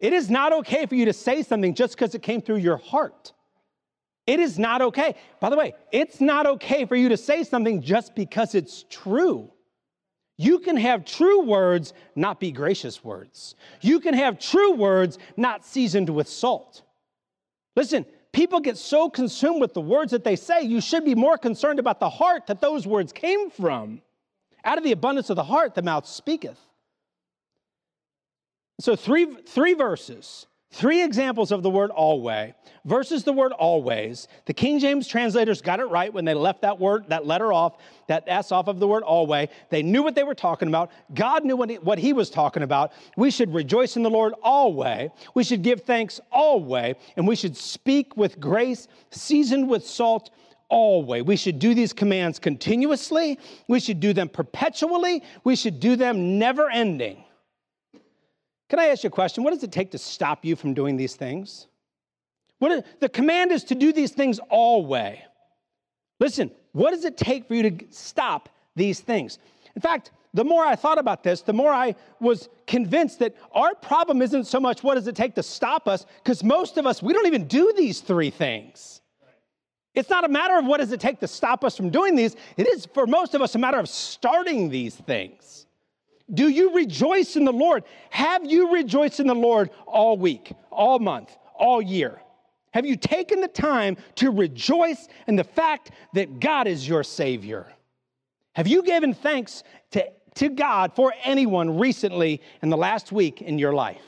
It 0.03 0.11
is 0.11 0.29
not 0.29 0.51
okay 0.51 0.85
for 0.85 0.95
you 0.95 1.05
to 1.05 1.13
say 1.13 1.43
something 1.43 1.73
just 1.73 1.93
because 1.93 2.13
it 2.13 2.21
came 2.21 2.41
through 2.41 2.57
your 2.57 2.75
heart. 2.75 3.31
It 4.27 4.41
is 4.41 4.59
not 4.59 4.81
okay. 4.81 5.15
By 5.39 5.49
the 5.49 5.55
way, 5.55 5.75
it's 5.93 6.19
not 6.19 6.45
okay 6.45 6.83
for 6.83 6.97
you 6.97 7.07
to 7.07 7.15
say 7.15 7.43
something 7.43 7.81
just 7.81 8.13
because 8.13 8.53
it's 8.53 8.83
true. 8.89 9.49
You 10.37 10.59
can 10.59 10.75
have 10.75 11.05
true 11.05 11.43
words, 11.45 11.93
not 12.17 12.41
be 12.41 12.51
gracious 12.51 13.01
words. 13.01 13.55
You 13.79 14.01
can 14.01 14.13
have 14.13 14.39
true 14.39 14.73
words, 14.73 15.19
not 15.37 15.63
seasoned 15.63 16.09
with 16.09 16.27
salt. 16.27 16.81
Listen, 17.77 18.05
people 18.33 18.59
get 18.59 18.77
so 18.77 19.09
consumed 19.09 19.61
with 19.61 19.73
the 19.73 19.79
words 19.79 20.11
that 20.11 20.25
they 20.25 20.35
say, 20.35 20.63
you 20.63 20.81
should 20.81 21.05
be 21.05 21.15
more 21.15 21.37
concerned 21.37 21.79
about 21.79 22.01
the 22.01 22.09
heart 22.09 22.47
that 22.47 22.59
those 22.59 22.85
words 22.85 23.13
came 23.13 23.49
from. 23.49 24.01
Out 24.65 24.77
of 24.77 24.83
the 24.83 24.91
abundance 24.91 25.29
of 25.29 25.37
the 25.37 25.45
heart, 25.45 25.75
the 25.75 25.81
mouth 25.81 26.05
speaketh. 26.05 26.59
So, 28.79 28.95
three, 28.95 29.25
three 29.47 29.73
verses, 29.73 30.47
three 30.71 31.03
examples 31.03 31.51
of 31.51 31.63
the 31.63 31.69
word 31.69 31.91
always 31.91 32.53
versus 32.85 33.23
the 33.23 33.33
word 33.33 33.51
always. 33.51 34.27
The 34.45 34.53
King 34.53 34.79
James 34.79 35.07
translators 35.07 35.61
got 35.61 35.79
it 35.79 35.85
right 35.85 36.13
when 36.13 36.25
they 36.25 36.33
left 36.33 36.61
that 36.61 36.79
word, 36.79 37.05
that 37.09 37.25
letter 37.25 37.53
off, 37.53 37.77
that 38.07 38.23
S 38.27 38.51
off 38.51 38.67
of 38.67 38.79
the 38.79 38.87
word 38.87 39.03
alway. 39.03 39.49
They 39.69 39.83
knew 39.83 40.03
what 40.03 40.15
they 40.15 40.23
were 40.23 40.35
talking 40.35 40.67
about. 40.67 40.91
God 41.13 41.45
knew 41.45 41.55
what 41.55 41.69
he, 41.69 41.75
what 41.77 41.97
he 41.97 42.13
was 42.13 42.29
talking 42.29 42.63
about. 42.63 42.91
We 43.15 43.31
should 43.31 43.53
rejoice 43.53 43.95
in 43.95 44.03
the 44.03 44.09
Lord 44.09 44.33
always. 44.43 45.09
We 45.33 45.43
should 45.43 45.61
give 45.61 45.81
thanks 45.81 46.19
always. 46.31 46.95
And 47.15 47.27
we 47.27 47.35
should 47.35 47.55
speak 47.55 48.17
with 48.17 48.39
grace, 48.39 48.87
seasoned 49.11 49.69
with 49.69 49.85
salt 49.85 50.31
always. 50.69 51.23
We 51.23 51.35
should 51.35 51.59
do 51.59 51.73
these 51.73 51.93
commands 51.93 52.39
continuously. 52.39 53.39
We 53.67 53.79
should 53.79 53.99
do 53.99 54.11
them 54.13 54.27
perpetually. 54.27 55.23
We 55.43 55.55
should 55.55 55.79
do 55.79 55.95
them 55.95 56.37
never 56.37 56.69
ending. 56.69 57.22
Can 58.73 58.79
I 58.79 58.87
ask 58.87 59.03
you 59.03 59.09
a 59.09 59.11
question? 59.11 59.43
What 59.43 59.53
does 59.53 59.61
it 59.61 59.71
take 59.71 59.91
to 59.91 59.99
stop 59.99 60.43
you 60.43 60.55
from 60.55 60.73
doing 60.73 60.97
these 60.97 61.15
things? 61.15 61.67
What 62.57 62.83
the 62.99 63.07
command 63.07 63.51
is 63.51 63.63
to 63.65 63.75
do 63.75 63.93
these 63.93 64.09
things 64.09 64.39
always. 64.49 65.19
Listen, 66.19 66.49
what 66.71 66.89
does 66.89 67.05
it 67.05 67.15
take 67.15 67.47
for 67.47 67.53
you 67.53 67.69
to 67.69 67.85
stop 67.91 68.49
these 68.75 68.99
things? 68.99 69.37
In 69.75 69.81
fact, 69.83 70.09
the 70.33 70.43
more 70.43 70.65
I 70.65 70.75
thought 70.75 70.97
about 70.97 71.21
this, 71.21 71.43
the 71.43 71.53
more 71.53 71.71
I 71.71 71.93
was 72.19 72.49
convinced 72.65 73.19
that 73.19 73.35
our 73.51 73.75
problem 73.75 74.23
isn't 74.23 74.45
so 74.45 74.59
much 74.59 74.81
what 74.81 74.95
does 74.95 75.05
it 75.05 75.15
take 75.15 75.35
to 75.35 75.43
stop 75.43 75.87
us, 75.87 76.07
because 76.23 76.43
most 76.43 76.79
of 76.79 76.87
us, 76.87 77.03
we 77.03 77.13
don't 77.13 77.27
even 77.27 77.45
do 77.45 77.73
these 77.77 77.99
three 77.99 78.31
things. 78.31 79.01
It's 79.93 80.09
not 80.09 80.25
a 80.25 80.29
matter 80.29 80.57
of 80.57 80.65
what 80.65 80.79
does 80.79 80.91
it 80.91 80.99
take 80.99 81.19
to 81.19 81.27
stop 81.27 81.63
us 81.63 81.77
from 81.77 81.91
doing 81.91 82.15
these. 82.15 82.35
It 82.57 82.65
is, 82.65 82.87
for 82.91 83.05
most 83.05 83.35
of 83.35 83.41
us, 83.43 83.53
a 83.53 83.59
matter 83.59 83.77
of 83.77 83.87
starting 83.87 84.69
these 84.69 84.95
things. 84.95 85.67
Do 86.31 86.47
you 86.47 86.73
rejoice 86.75 87.35
in 87.35 87.45
the 87.45 87.53
Lord? 87.53 87.83
Have 88.09 88.45
you 88.45 88.73
rejoiced 88.73 89.19
in 89.19 89.27
the 89.27 89.35
Lord 89.35 89.71
all 89.85 90.17
week, 90.17 90.53
all 90.71 90.99
month, 90.99 91.35
all 91.55 91.81
year? 91.81 92.21
Have 92.73 92.85
you 92.85 92.95
taken 92.95 93.41
the 93.41 93.47
time 93.47 93.97
to 94.15 94.31
rejoice 94.31 95.07
in 95.27 95.35
the 95.35 95.43
fact 95.43 95.91
that 96.13 96.39
God 96.39 96.67
is 96.67 96.87
your 96.87 97.03
Savior? 97.03 97.67
Have 98.55 98.67
you 98.67 98.83
given 98.83 99.13
thanks 99.13 99.63
to, 99.91 100.05
to 100.35 100.49
God 100.49 100.95
for 100.95 101.13
anyone 101.23 101.77
recently 101.77 102.41
in 102.61 102.69
the 102.69 102.77
last 102.77 103.11
week 103.11 103.41
in 103.41 103.59
your 103.59 103.73
life? 103.73 104.01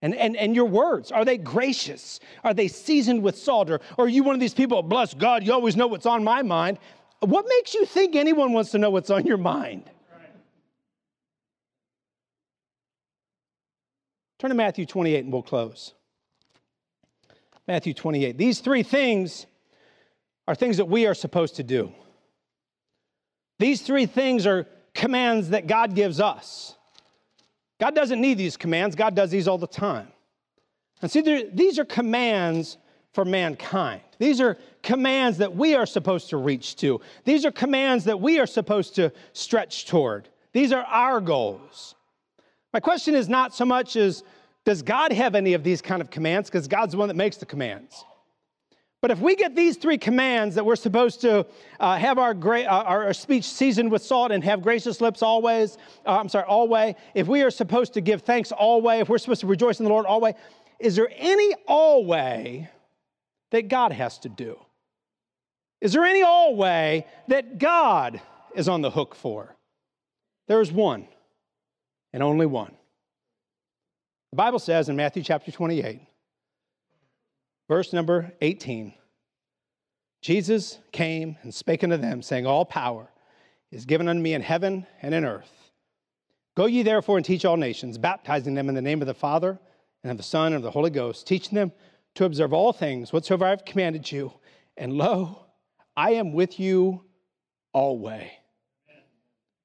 And, 0.00 0.14
and, 0.16 0.36
and 0.36 0.56
your 0.56 0.64
words, 0.64 1.12
are 1.12 1.24
they 1.24 1.38
gracious? 1.38 2.18
Are 2.42 2.52
they 2.52 2.66
seasoned 2.66 3.22
with 3.22 3.38
salt? 3.38 3.70
Or, 3.70 3.80
or 3.96 4.06
are 4.06 4.08
you 4.08 4.24
one 4.24 4.34
of 4.34 4.40
these 4.40 4.54
people, 4.54 4.82
bless 4.82 5.14
God, 5.14 5.46
you 5.46 5.52
always 5.52 5.76
know 5.76 5.86
what's 5.86 6.06
on 6.06 6.24
my 6.24 6.42
mind? 6.42 6.78
What 7.20 7.46
makes 7.48 7.74
you 7.74 7.86
think 7.86 8.16
anyone 8.16 8.52
wants 8.52 8.72
to 8.72 8.78
know 8.78 8.90
what's 8.90 9.10
on 9.10 9.24
your 9.24 9.36
mind? 9.36 9.84
Turn 14.42 14.48
to 14.48 14.56
Matthew 14.56 14.86
28 14.86 15.22
and 15.22 15.32
we'll 15.32 15.40
close. 15.40 15.94
Matthew 17.68 17.94
28. 17.94 18.36
These 18.36 18.58
three 18.58 18.82
things 18.82 19.46
are 20.48 20.56
things 20.56 20.78
that 20.78 20.86
we 20.86 21.06
are 21.06 21.14
supposed 21.14 21.54
to 21.56 21.62
do. 21.62 21.92
These 23.60 23.82
three 23.82 24.04
things 24.04 24.44
are 24.44 24.66
commands 24.94 25.50
that 25.50 25.68
God 25.68 25.94
gives 25.94 26.18
us. 26.18 26.74
God 27.80 27.94
doesn't 27.94 28.20
need 28.20 28.36
these 28.36 28.56
commands, 28.56 28.96
God 28.96 29.14
does 29.14 29.30
these 29.30 29.46
all 29.46 29.58
the 29.58 29.68
time. 29.68 30.08
And 31.02 31.08
see, 31.08 31.20
these 31.54 31.78
are 31.78 31.84
commands 31.84 32.78
for 33.12 33.24
mankind. 33.24 34.00
These 34.18 34.40
are 34.40 34.58
commands 34.82 35.38
that 35.38 35.54
we 35.54 35.76
are 35.76 35.86
supposed 35.86 36.30
to 36.30 36.36
reach 36.36 36.74
to. 36.78 37.00
These 37.22 37.44
are 37.44 37.52
commands 37.52 38.06
that 38.06 38.20
we 38.20 38.40
are 38.40 38.46
supposed 38.46 38.96
to 38.96 39.12
stretch 39.34 39.86
toward. 39.86 40.28
These 40.52 40.72
are 40.72 40.82
our 40.82 41.20
goals. 41.20 41.94
My 42.72 42.80
question 42.80 43.14
is 43.14 43.28
not 43.28 43.54
so 43.54 43.64
much 43.64 43.96
as 43.96 44.22
does 44.64 44.82
God 44.82 45.12
have 45.12 45.34
any 45.34 45.54
of 45.54 45.64
these 45.64 45.82
kind 45.82 46.00
of 46.00 46.10
commands? 46.10 46.48
Because 46.48 46.68
God's 46.68 46.92
the 46.92 46.98
one 46.98 47.08
that 47.08 47.16
makes 47.16 47.36
the 47.36 47.46
commands. 47.46 48.04
But 49.00 49.10
if 49.10 49.18
we 49.18 49.34
get 49.34 49.56
these 49.56 49.76
three 49.76 49.98
commands 49.98 50.54
that 50.54 50.64
we're 50.64 50.76
supposed 50.76 51.20
to 51.22 51.44
uh, 51.80 51.96
have 51.96 52.18
our, 52.18 52.34
gra- 52.34 52.62
uh, 52.62 52.84
our 52.84 53.12
speech 53.12 53.44
seasoned 53.44 53.90
with 53.90 54.00
salt 54.00 54.30
and 54.30 54.44
have 54.44 54.62
gracious 54.62 55.00
lips 55.00 55.22
always, 55.22 55.76
uh, 56.06 56.18
I'm 56.18 56.28
sorry, 56.28 56.44
always, 56.44 56.94
if 57.12 57.26
we 57.26 57.42
are 57.42 57.50
supposed 57.50 57.94
to 57.94 58.00
give 58.00 58.22
thanks 58.22 58.52
always, 58.52 59.02
if 59.02 59.08
we're 59.08 59.18
supposed 59.18 59.40
to 59.40 59.48
rejoice 59.48 59.80
in 59.80 59.84
the 59.84 59.90
Lord 59.90 60.06
always, 60.06 60.34
is 60.78 60.94
there 60.94 61.10
any 61.16 61.52
always 61.66 62.64
that 63.50 63.66
God 63.66 63.90
has 63.90 64.18
to 64.20 64.28
do? 64.28 64.56
Is 65.80 65.92
there 65.92 66.04
any 66.04 66.22
always 66.22 67.02
that 67.26 67.58
God 67.58 68.20
is 68.54 68.68
on 68.68 68.82
the 68.82 68.90
hook 68.90 69.16
for? 69.16 69.56
There's 70.46 70.70
one, 70.70 71.08
and 72.12 72.22
only 72.22 72.46
one. 72.46 72.74
The 74.30 74.36
Bible 74.36 74.58
says 74.58 74.88
in 74.88 74.96
Matthew 74.96 75.22
chapter 75.22 75.52
28, 75.52 76.00
verse 77.68 77.92
number 77.92 78.32
18, 78.40 78.94
Jesus 80.22 80.78
came 80.92 81.36
and 81.42 81.52
spake 81.52 81.84
unto 81.84 81.96
them, 81.96 82.22
saying, 82.22 82.46
All 82.46 82.64
power 82.64 83.10
is 83.70 83.84
given 83.84 84.08
unto 84.08 84.22
me 84.22 84.34
in 84.34 84.42
heaven 84.42 84.86
and 85.02 85.14
in 85.14 85.24
earth. 85.24 85.50
Go 86.56 86.66
ye 86.66 86.82
therefore 86.82 87.16
and 87.16 87.26
teach 87.26 87.44
all 87.44 87.56
nations, 87.56 87.98
baptizing 87.98 88.54
them 88.54 88.68
in 88.68 88.74
the 88.74 88.82
name 88.82 89.00
of 89.00 89.06
the 89.06 89.14
Father 89.14 89.58
and 90.02 90.10
of 90.10 90.16
the 90.16 90.22
Son 90.22 90.48
and 90.48 90.56
of 90.56 90.62
the 90.62 90.70
Holy 90.70 90.90
Ghost, 90.90 91.26
teaching 91.26 91.54
them 91.54 91.72
to 92.14 92.24
observe 92.24 92.52
all 92.52 92.72
things 92.72 93.12
whatsoever 93.12 93.46
I 93.46 93.50
have 93.50 93.64
commanded 93.64 94.10
you. 94.10 94.32
And 94.76 94.92
lo, 94.92 95.46
I 95.96 96.12
am 96.12 96.32
with 96.32 96.60
you 96.60 97.04
always, 97.72 98.30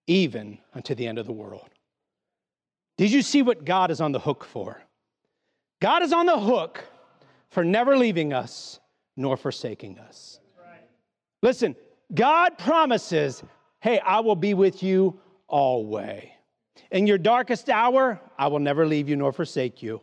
even 0.08 0.60
unto 0.74 0.96
the 0.96 1.08
end 1.08 1.20
of 1.20 1.26
the 1.26 1.34
world. 1.34 1.70
Did 2.98 3.12
you 3.12 3.22
see 3.22 3.42
what 3.42 3.64
God 3.64 3.92
is 3.92 4.02
on 4.02 4.12
the 4.12 4.20
hook 4.20 4.44
for? 4.44 4.82
God 5.80 6.02
is 6.02 6.12
on 6.12 6.26
the 6.26 6.40
hook 6.40 6.84
for 7.50 7.64
never 7.64 7.96
leaving 7.96 8.34
us 8.34 8.80
nor 9.16 9.38
forsaking 9.38 10.00
us. 10.00 10.40
Listen, 11.44 11.76
God 12.14 12.58
promises, 12.58 13.44
hey, 13.82 14.00
I 14.00 14.20
will 14.22 14.36
be 14.36 14.54
with 14.54 14.82
you 14.82 15.20
always. 15.48 16.24
In 16.92 17.06
your 17.06 17.18
darkest 17.18 17.70
hour, 17.70 18.20
I 18.38 18.48
will 18.48 18.60
never 18.60 18.86
leave 18.86 19.10
you 19.10 19.16
nor 19.16 19.32
forsake 19.32 19.84
you. 19.84 20.02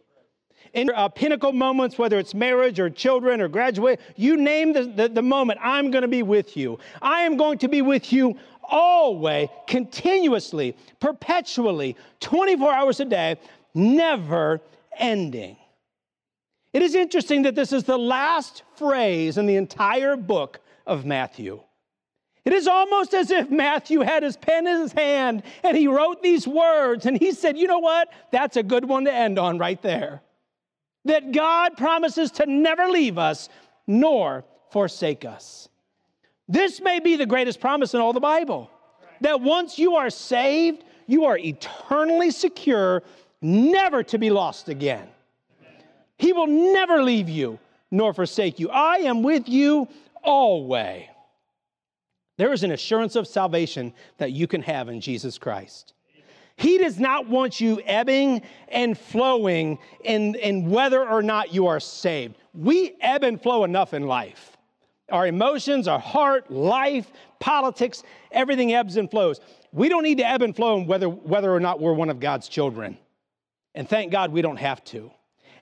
In 0.72 0.90
uh, 0.90 1.08
pinnacle 1.08 1.52
moments, 1.52 1.98
whether 1.98 2.18
it's 2.18 2.34
marriage 2.34 2.80
or 2.80 2.90
children 2.90 3.40
or 3.40 3.48
graduate, 3.48 4.00
you 4.16 4.36
name 4.36 4.72
the, 4.72 4.84
the, 4.84 5.08
the 5.08 5.22
moment, 5.22 5.60
I'm 5.62 5.90
going 5.90 6.02
to 6.02 6.08
be 6.08 6.22
with 6.22 6.56
you. 6.56 6.78
I 7.00 7.22
am 7.22 7.36
going 7.36 7.58
to 7.58 7.68
be 7.68 7.82
with 7.82 8.12
you 8.12 8.36
always, 8.70 9.48
continuously, 9.66 10.76
perpetually, 11.00 11.96
24 12.20 12.72
hours 12.72 13.00
a 13.00 13.04
day, 13.04 13.36
never 13.74 14.60
ending. 14.98 15.56
It 16.72 16.82
is 16.82 16.94
interesting 16.94 17.42
that 17.42 17.54
this 17.54 17.72
is 17.72 17.84
the 17.84 17.98
last 17.98 18.64
phrase 18.76 19.38
in 19.38 19.46
the 19.46 19.56
entire 19.56 20.16
book 20.16 20.60
of 20.86 21.04
Matthew. 21.04 21.60
It 22.44 22.52
is 22.52 22.68
almost 22.68 23.14
as 23.14 23.30
if 23.30 23.50
Matthew 23.50 24.00
had 24.00 24.22
his 24.22 24.36
pen 24.36 24.66
in 24.66 24.80
his 24.80 24.92
hand 24.92 25.44
and 25.62 25.76
he 25.76 25.88
wrote 25.88 26.22
these 26.22 26.46
words 26.46 27.06
and 27.06 27.16
he 27.16 27.32
said, 27.32 27.56
You 27.56 27.66
know 27.66 27.78
what? 27.78 28.12
That's 28.32 28.56
a 28.56 28.62
good 28.62 28.86
one 28.86 29.04
to 29.04 29.12
end 29.12 29.38
on 29.38 29.56
right 29.58 29.80
there. 29.80 30.20
That 31.06 31.32
God 31.32 31.76
promises 31.76 32.32
to 32.32 32.46
never 32.46 32.86
leave 32.88 33.18
us 33.18 33.48
nor 33.86 34.44
forsake 34.70 35.24
us. 35.24 35.68
This 36.48 36.80
may 36.80 37.00
be 37.00 37.16
the 37.16 37.26
greatest 37.26 37.60
promise 37.60 37.94
in 37.94 38.00
all 38.00 38.12
the 38.12 38.20
Bible 38.20 38.70
that 39.20 39.40
once 39.40 39.78
you 39.78 39.96
are 39.96 40.10
saved, 40.10 40.84
you 41.06 41.24
are 41.24 41.38
eternally 41.38 42.30
secure, 42.30 43.02
never 43.40 44.02
to 44.02 44.18
be 44.18 44.30
lost 44.30 44.68
again. 44.68 45.08
He 46.18 46.32
will 46.32 46.46
never 46.46 47.02
leave 47.02 47.28
you 47.28 47.58
nor 47.90 48.12
forsake 48.12 48.58
you. 48.58 48.70
I 48.70 48.98
am 48.98 49.22
with 49.22 49.48
you 49.48 49.88
always. 50.22 51.04
There 52.36 52.52
is 52.52 52.64
an 52.64 52.72
assurance 52.72 53.14
of 53.14 53.28
salvation 53.28 53.92
that 54.18 54.32
you 54.32 54.46
can 54.46 54.62
have 54.62 54.88
in 54.88 55.00
Jesus 55.00 55.38
Christ. 55.38 55.94
He 56.56 56.78
does 56.78 56.98
not 56.98 57.28
want 57.28 57.60
you 57.60 57.80
ebbing 57.84 58.42
and 58.68 58.96
flowing 58.96 59.78
in, 60.02 60.34
in 60.36 60.70
whether 60.70 61.08
or 61.08 61.22
not 61.22 61.52
you 61.52 61.66
are 61.66 61.80
saved. 61.80 62.36
We 62.52 62.96
ebb 63.00 63.24
and 63.24 63.40
flow 63.40 63.64
enough 63.64 63.94
in 63.94 64.06
life. 64.06 64.53
Our 65.10 65.26
emotions, 65.26 65.86
our 65.86 65.98
heart, 65.98 66.50
life, 66.50 67.10
politics, 67.38 68.02
everything 68.30 68.72
ebbs 68.72 68.96
and 68.96 69.10
flows. 69.10 69.40
We 69.72 69.88
don't 69.88 70.02
need 70.02 70.18
to 70.18 70.26
ebb 70.26 70.42
and 70.42 70.54
flow 70.54 70.80
whether, 70.82 71.08
whether 71.08 71.52
or 71.52 71.60
not 71.60 71.80
we're 71.80 71.92
one 71.92 72.10
of 72.10 72.20
God's 72.20 72.48
children. 72.48 72.96
And 73.74 73.88
thank 73.88 74.12
God 74.12 74.32
we 74.32 74.40
don't 74.40 74.56
have 74.56 74.82
to. 74.84 75.10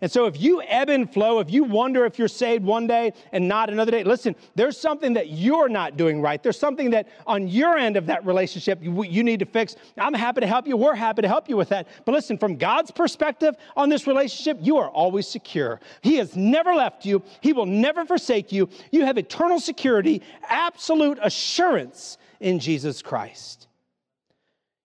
And 0.02 0.10
so 0.10 0.26
if 0.26 0.40
you 0.40 0.60
ebb 0.62 0.88
and 0.88 1.10
flow, 1.10 1.38
if 1.38 1.48
you 1.48 1.62
wonder 1.62 2.04
if 2.04 2.18
you're 2.18 2.26
saved 2.26 2.64
one 2.64 2.88
day 2.88 3.12
and 3.30 3.46
not 3.46 3.70
another 3.70 3.92
day, 3.92 4.02
listen, 4.02 4.34
there's 4.56 4.76
something 4.76 5.12
that 5.12 5.30
you're 5.30 5.68
not 5.68 5.96
doing 5.96 6.20
right. 6.20 6.42
There's 6.42 6.58
something 6.58 6.90
that 6.90 7.06
on 7.24 7.46
your 7.46 7.78
end 7.78 7.96
of 7.96 8.06
that 8.06 8.26
relationship 8.26 8.82
you, 8.82 9.04
you 9.04 9.22
need 9.22 9.38
to 9.38 9.46
fix. 9.46 9.76
I'm 9.96 10.12
happy 10.12 10.40
to 10.40 10.46
help 10.48 10.66
you. 10.66 10.76
We're 10.76 10.96
happy 10.96 11.22
to 11.22 11.28
help 11.28 11.48
you 11.48 11.56
with 11.56 11.68
that. 11.68 11.86
But 12.04 12.12
listen, 12.12 12.36
from 12.36 12.56
God's 12.56 12.90
perspective 12.90 13.54
on 13.76 13.88
this 13.88 14.08
relationship, 14.08 14.58
you 14.60 14.78
are 14.78 14.90
always 14.90 15.28
secure. 15.28 15.78
He 16.00 16.16
has 16.16 16.34
never 16.34 16.74
left 16.74 17.06
you, 17.06 17.22
He 17.40 17.52
will 17.52 17.66
never 17.66 18.04
forsake 18.04 18.50
you. 18.50 18.68
You 18.90 19.04
have 19.04 19.18
eternal 19.18 19.60
security, 19.60 20.20
absolute 20.48 21.20
assurance 21.22 22.18
in 22.40 22.58
Jesus 22.58 23.02
Christ. 23.02 23.68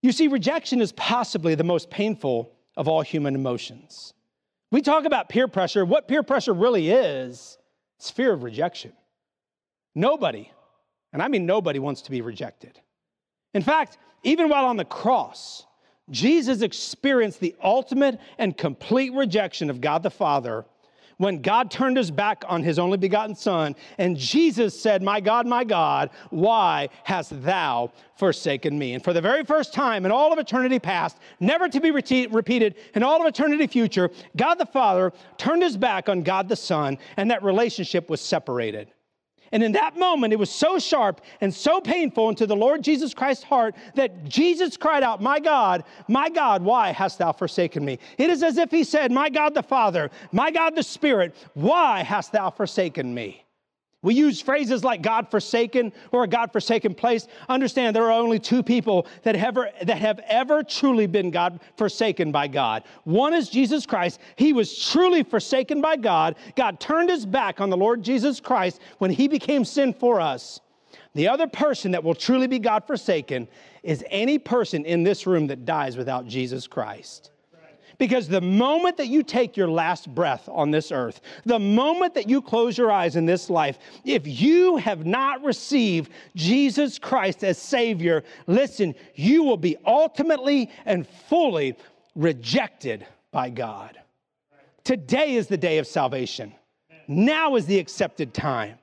You 0.03 0.11
see, 0.11 0.27
rejection 0.27 0.79
is 0.79 0.91
possibly 0.91 1.55
the 1.55 1.63
most 1.63 1.89
painful 1.89 2.51
of 2.75 2.87
all 2.87 3.01
human 3.01 3.33
emotions. 3.33 4.13
We 4.71 4.81
talk 4.81 5.05
about 5.05 5.29
peer 5.29 5.47
pressure. 5.47 5.85
What 5.85 6.07
peer 6.07 6.23
pressure 6.23 6.53
really 6.53 6.89
is, 6.89 7.57
it's 7.97 8.11
fear 8.11 8.33
of 8.33 8.43
rejection. 8.43 8.93
Nobody, 9.95 10.51
and 11.13 11.21
I 11.21 11.27
mean 11.27 11.45
nobody, 11.45 11.79
wants 11.79 12.01
to 12.03 12.11
be 12.11 12.21
rejected. 12.21 12.79
In 13.53 13.61
fact, 13.61 13.97
even 14.23 14.49
while 14.49 14.65
on 14.65 14.77
the 14.77 14.85
cross, 14.85 15.65
Jesus 16.09 16.61
experienced 16.61 17.39
the 17.39 17.55
ultimate 17.63 18.19
and 18.37 18.55
complete 18.55 19.13
rejection 19.13 19.69
of 19.69 19.81
God 19.81 20.03
the 20.03 20.09
Father 20.09 20.65
when 21.17 21.41
God 21.41 21.71
turned 21.71 21.97
his 21.97 22.11
back 22.11 22.43
on 22.47 22.63
his 22.63 22.79
only 22.79 22.97
begotten 22.97 23.35
Son, 23.35 23.75
and 23.97 24.17
Jesus 24.17 24.79
said, 24.79 25.01
My 25.01 25.19
God, 25.19 25.47
my 25.47 25.63
God, 25.63 26.09
why 26.29 26.89
hast 27.03 27.41
thou 27.43 27.91
forsaken 28.15 28.77
me? 28.77 28.93
And 28.93 29.03
for 29.03 29.13
the 29.13 29.21
very 29.21 29.43
first 29.43 29.73
time 29.73 30.05
in 30.05 30.11
all 30.11 30.31
of 30.31 30.39
eternity 30.39 30.79
past, 30.79 31.17
never 31.39 31.67
to 31.69 31.79
be 31.79 31.91
repeated 31.91 32.75
in 32.93 33.03
all 33.03 33.21
of 33.21 33.27
eternity 33.27 33.67
future, 33.67 34.11
God 34.35 34.55
the 34.55 34.65
Father 34.65 35.11
turned 35.37 35.63
his 35.63 35.77
back 35.77 36.09
on 36.09 36.21
God 36.21 36.49
the 36.49 36.55
Son, 36.55 36.97
and 37.17 37.31
that 37.31 37.43
relationship 37.43 38.09
was 38.09 38.21
separated. 38.21 38.91
And 39.51 39.63
in 39.63 39.71
that 39.73 39.97
moment, 39.97 40.33
it 40.33 40.39
was 40.39 40.49
so 40.49 40.79
sharp 40.79 41.21
and 41.41 41.53
so 41.53 41.79
painful 41.81 42.29
into 42.29 42.45
the 42.45 42.55
Lord 42.55 42.83
Jesus 42.83 43.13
Christ's 43.13 43.43
heart 43.43 43.75
that 43.95 44.25
Jesus 44.25 44.77
cried 44.77 45.03
out, 45.03 45.21
My 45.21 45.39
God, 45.39 45.83
my 46.07 46.29
God, 46.29 46.61
why 46.61 46.91
hast 46.91 47.19
thou 47.19 47.31
forsaken 47.31 47.83
me? 47.83 47.99
It 48.17 48.29
is 48.29 48.43
as 48.43 48.57
if 48.57 48.71
he 48.71 48.83
said, 48.83 49.11
My 49.11 49.29
God 49.29 49.53
the 49.53 49.63
Father, 49.63 50.11
my 50.31 50.51
God 50.51 50.75
the 50.75 50.83
Spirit, 50.83 51.35
why 51.53 52.03
hast 52.03 52.31
thou 52.31 52.49
forsaken 52.49 53.13
me? 53.13 53.46
We 54.03 54.13
use 54.13 54.39
phrases 54.39 54.83
like 54.83 55.01
God 55.01 55.29
forsaken 55.31 55.91
or 56.11 56.23
a 56.23 56.27
God 56.27 56.51
forsaken 56.51 56.93
place. 56.93 57.27
Understand 57.49 57.95
there 57.95 58.05
are 58.05 58.11
only 58.11 58.37
two 58.37 58.61
people 58.61 59.07
that 59.23 59.35
have, 59.35 59.57
ever, 59.57 59.71
that 59.83 59.97
have 59.97 60.19
ever 60.27 60.61
truly 60.63 61.07
been 61.07 61.31
God 61.31 61.59
forsaken 61.77 62.31
by 62.31 62.47
God. 62.47 62.83
One 63.05 63.33
is 63.33 63.49
Jesus 63.49 63.87
Christ. 63.87 64.19
He 64.35 64.53
was 64.53 64.77
truly 64.77 65.23
forsaken 65.23 65.81
by 65.81 65.95
God. 65.95 66.35
God 66.55 66.79
turned 66.79 67.09
his 67.09 67.25
back 67.25 67.59
on 67.59 67.71
the 67.71 67.77
Lord 67.77 68.03
Jesus 68.03 68.39
Christ 68.39 68.79
when 68.99 69.09
he 69.09 69.27
became 69.27 69.65
sin 69.65 69.93
for 69.93 70.21
us. 70.21 70.61
The 71.15 71.27
other 71.27 71.47
person 71.47 71.91
that 71.91 72.03
will 72.03 72.13
truly 72.13 72.45
be 72.45 72.59
God 72.59 72.85
forsaken 72.85 73.47
is 73.81 74.05
any 74.11 74.37
person 74.37 74.85
in 74.85 75.03
this 75.03 75.25
room 75.25 75.47
that 75.47 75.65
dies 75.65 75.97
without 75.97 76.27
Jesus 76.27 76.67
Christ. 76.67 77.31
Because 77.97 78.27
the 78.27 78.41
moment 78.41 78.97
that 78.97 79.07
you 79.07 79.23
take 79.23 79.57
your 79.57 79.67
last 79.67 80.13
breath 80.13 80.47
on 80.49 80.69
this 80.69 80.91
earth, 80.91 81.19
the 81.45 81.57
moment 81.57 82.13
that 82.13 82.29
you 82.29 82.41
close 82.41 82.77
your 82.77 82.91
eyes 82.91 83.15
in 83.15 83.25
this 83.25 83.49
life, 83.49 83.79
if 84.05 84.27
you 84.27 84.77
have 84.77 85.05
not 85.05 85.43
received 85.43 86.11
Jesus 86.35 86.99
Christ 86.99 87.43
as 87.43 87.57
Savior, 87.57 88.23
listen, 88.45 88.93
you 89.15 89.43
will 89.43 89.57
be 89.57 89.77
ultimately 89.85 90.69
and 90.85 91.07
fully 91.07 91.75
rejected 92.15 93.05
by 93.31 93.49
God. 93.49 93.97
Today 94.83 95.35
is 95.35 95.47
the 95.47 95.57
day 95.57 95.79
of 95.79 95.87
salvation. 95.87 96.53
Now 97.07 97.55
is 97.55 97.65
the 97.65 97.79
accepted 97.79 98.33
time. 98.33 98.77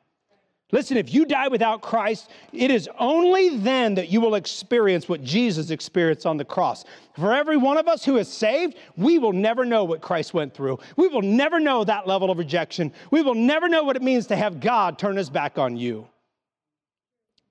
Listen, 0.75 0.97
if 0.97 1.15
you 1.15 1.25
die 1.25 1.47
without 1.47 1.83
Christ, 1.83 2.33
it 2.53 2.69
is 2.69 2.89
only 2.99 3.59
then 3.59 3.95
that 3.95 4.09
you 4.09 4.21
will 4.21 4.35
experience 4.35 5.09
what 5.09 5.23
Jesus 5.23 5.71
experienced 5.71 6.27
on 6.27 6.37
the 6.37 6.45
cross. 6.45 6.85
For 7.15 7.33
every 7.33 7.57
one 7.57 7.79
of 7.79 7.87
us 7.87 8.05
who 8.05 8.17
is 8.17 8.27
saved, 8.27 8.75
we 8.97 9.21
will 9.21 9.33
never 9.33 9.65
know 9.65 9.85
what 9.85 10.01
Christ 10.01 10.35
went 10.35 10.53
through. 10.53 10.81
We 10.97 11.07
will 11.07 11.23
never 11.23 11.61
know 11.61 11.85
that 11.85 12.09
level 12.09 12.29
of 12.29 12.39
rejection. 12.39 12.93
We 13.13 13.23
will 13.23 13.37
never 13.37 13.69
know 13.69 13.85
what 13.85 13.95
it 13.95 14.03
means 14.03 14.27
to 14.27 14.37
have 14.37 14.59
God 14.59 14.99
turn 14.99 15.17
his 15.17 15.31
back 15.31 15.59
on 15.59 15.77
you. 15.77 16.09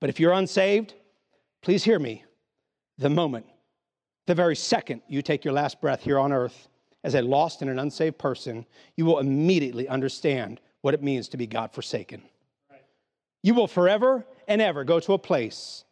But 0.02 0.10
if 0.10 0.20
you're 0.20 0.34
unsaved, 0.34 0.94
please 1.62 1.82
hear 1.82 2.00
me. 2.00 2.26
The 2.98 3.10
moment, 3.10 3.46
the 4.28 4.36
very 4.36 4.58
second 4.58 5.02
you 5.08 5.22
take 5.22 5.46
your 5.46 5.54
last 5.54 5.80
breath 5.80 6.04
here 6.04 6.20
on 6.20 6.34
earth 6.34 6.68
as 7.06 7.16
a 7.16 7.22
lost 7.22 7.62
and 7.62 7.72
an 7.72 7.80
unsaved 7.80 8.18
person, 8.18 8.66
you 8.98 9.06
will 9.06 9.20
immediately 9.20 9.88
understand 9.88 10.60
what 10.82 10.94
it 10.94 11.02
means 11.02 11.30
to 11.30 11.38
be 11.38 11.48
God 11.48 11.72
forsaken. 11.72 12.22
You 13.44 13.54
will 13.54 13.68
forever 13.68 14.26
and 14.48 14.62
ever 14.62 14.84
go 14.84 15.00
to 15.02 15.14
a 15.14 15.20
place 15.20 15.84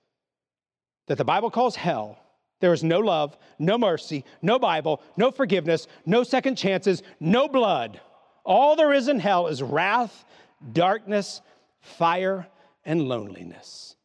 that 1.08 1.18
the 1.18 1.26
Bible 1.26 1.52
calls 1.52 1.76
hell. 1.76 2.18
There 2.62 2.74
is 2.74 2.84
no 2.84 3.00
love, 3.00 3.38
no 3.60 3.78
mercy, 3.78 4.24
no 4.42 4.58
Bible, 4.58 5.02
no 5.18 5.32
forgiveness, 5.32 5.88
no 6.06 6.24
second 6.24 6.56
chances, 6.56 7.04
no 7.20 7.48
blood. 7.48 8.00
All 8.46 8.76
there 8.76 8.94
is 8.94 9.08
in 9.08 9.20
hell 9.20 9.48
is 9.48 9.62
wrath, 9.62 10.26
darkness, 10.72 11.42
fire, 11.80 12.48
and 12.86 13.08
loneliness. 13.08 13.96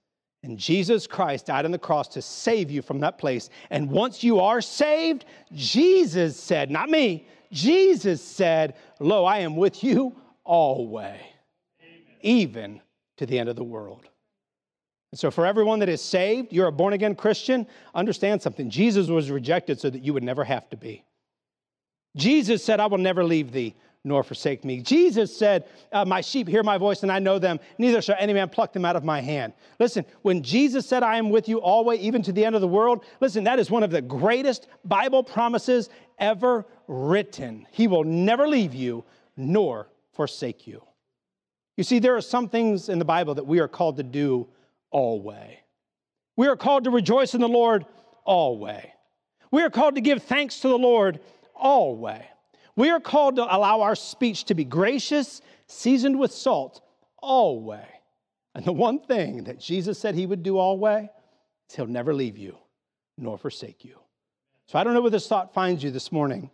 And 0.43 0.59
Jesus 0.59 1.07
Christ 1.07 1.47
died 1.47 1.65
on 1.65 1.71
the 1.71 1.79
cross 1.79 2.09
to 2.09 2.23
save 2.23 2.71
you 2.71 2.81
from 2.81 3.01
that 3.01 3.19
place. 3.19 3.51
And 3.71 3.91
once 3.91 4.23
you 4.23 4.41
are 4.41 4.61
saved, 4.61 5.25
Jesus 5.53 6.39
said, 6.39 6.71
not 6.71 6.89
me, 6.89 7.27
Jesus 7.53 8.23
said, 8.23 8.75
Lo, 9.01 9.25
I 9.25 9.39
am 9.39 9.57
with 9.57 9.85
you 9.85 10.15
always, 10.45 11.21
even 12.21 12.81
to 13.17 13.27
the 13.27 13.39
end 13.39 13.49
of 13.49 13.57
the 13.57 13.65
world. 13.65 14.09
And 15.13 15.19
so, 15.19 15.31
for 15.31 15.47
everyone 15.47 15.79
that 15.79 15.89
is 15.89 16.03
saved, 16.03 16.53
you're 16.53 16.67
a 16.67 16.73
born 16.73 16.93
again 16.93 17.15
Christian, 17.15 17.67
understand 17.95 18.43
something. 18.43 18.69
Jesus 18.69 19.09
was 19.09 19.31
rejected 19.31 19.81
so 19.81 19.89
that 19.89 20.03
you 20.03 20.13
would 20.13 20.25
never 20.25 20.45
have 20.45 20.69
to 20.71 20.77
be. 20.77 21.05
Jesus 22.17 22.65
said, 22.65 22.81
I 22.81 22.87
will 22.87 22.99
never 22.99 23.25
leave 23.25 23.53
thee 23.53 23.75
nor 24.07 24.23
forsake 24.23 24.65
me. 24.65 24.81
Jesus 24.81 25.37
said, 25.37 25.69
uh, 25.93 26.05
My 26.05 26.21
sheep 26.21 26.47
hear 26.47 26.63
my 26.63 26.79
voice 26.79 27.03
and 27.03 27.11
I 27.11 27.19
know 27.19 27.39
them, 27.39 27.59
neither 27.77 28.01
shall 28.01 28.17
any 28.19 28.33
man 28.33 28.49
pluck 28.49 28.73
them 28.73 28.85
out 28.85 28.95
of 28.95 29.05
my 29.05 29.21
hand. 29.21 29.53
Listen, 29.81 30.05
when 30.23 30.43
Jesus 30.43 30.87
said, 30.87 31.03
I 31.03 31.17
am 31.17 31.29
with 31.29 31.49
you 31.49 31.61
always, 31.61 32.01
even 32.01 32.23
to 32.23 32.33
the 32.33 32.45
end 32.45 32.55
of 32.55 32.61
the 32.61 32.69
world, 32.69 33.05
listen, 33.21 33.45
that 33.45 33.59
is 33.59 33.69
one 33.69 33.83
of 33.83 33.91
the 33.91 34.01
greatest 34.01 34.69
Bible 34.85 35.25
promises 35.25 35.91
ever 36.19 36.65
written. 36.87 37.67
He 37.73 37.89
will 37.89 38.05
never 38.05 38.47
leave 38.47 38.75
you 38.75 39.05
nor 39.37 39.89
forsake 40.13 40.67
you. 40.69 40.83
You 41.77 41.85
see, 41.85 41.99
there 41.99 42.17
are 42.17 42.23
some 42.23 42.49
things 42.49 42.89
in 42.89 42.99
the 42.99 43.05
Bible 43.05 43.35
that 43.35 43.47
we 43.47 43.61
are 43.61 43.69
called 43.69 43.97
to 43.99 44.03
do 44.03 44.49
always. 44.91 45.57
We 46.37 46.49
are 46.49 46.57
called 46.57 46.85
to 46.85 46.91
rejoice 46.91 47.35
in 47.35 47.41
the 47.41 47.49
Lord 47.49 47.87
always. 48.25 48.87
We 49.51 49.63
are 49.63 49.71
called 49.71 49.95
to 49.95 50.01
give 50.01 50.23
thanks 50.23 50.61
to 50.61 50.69
the 50.69 50.79
Lord 50.79 51.21
always. 51.55 52.23
We 52.77 52.91
are 52.91 53.01
called 53.01 53.37
to 53.37 53.43
allow 53.45 53.81
our 53.81 53.95
speech 53.95 54.45
to 54.45 54.55
be 54.55 54.65
gracious, 54.65 55.41
seasoned 55.67 56.19
with 56.19 56.33
salt 56.33 56.83
always. 57.19 57.81
And 58.55 58.65
the 58.65 58.73
one 58.73 59.01
thing 59.01 59.45
that 59.45 59.61
Jesus 59.61 59.99
said 59.99 60.15
he 60.15 60.27
would 60.27 60.43
do 60.43 60.59
always 60.59 61.09
is 61.69 61.77
he'll 61.77 61.87
never 61.87 62.15
leave 62.15 62.39
you 62.39 62.57
nor 63.19 63.39
forsake 63.39 63.85
you. 63.85 63.99
So 64.67 64.79
I 64.79 64.85
don't 64.85 64.95
know 64.95 65.01
where 65.01 65.11
this 65.11 65.29
thought 65.29 65.55
finds 65.55 65.83
you 65.83 65.91
this 65.91 66.11
morning. 66.11 66.51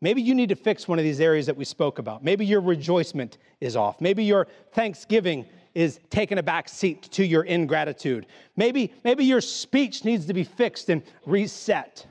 Maybe 0.00 0.22
you 0.22 0.34
need 0.34 0.48
to 0.48 0.56
fix 0.56 0.88
one 0.88 0.98
of 0.98 1.04
these 1.04 1.20
areas 1.20 1.46
that 1.46 1.56
we 1.56 1.64
spoke 1.64 1.98
about. 1.98 2.24
Maybe 2.24 2.46
your 2.46 2.60
rejoicement 2.60 3.38
is 3.60 3.76
off. 3.76 4.00
Maybe 4.00 4.24
your 4.24 4.46
thanksgiving 4.72 5.46
is 5.74 6.00
taking 6.08 6.38
a 6.38 6.42
back 6.42 6.68
seat 6.68 7.02
to 7.02 7.24
your 7.24 7.44
ingratitude. 7.44 8.26
Maybe, 8.56 8.92
maybe 9.04 9.24
your 9.24 9.40
speech 9.40 10.04
needs 10.04 10.26
to 10.26 10.34
be 10.34 10.44
fixed 10.44 10.88
and 10.88 11.02
reset. 11.26 12.06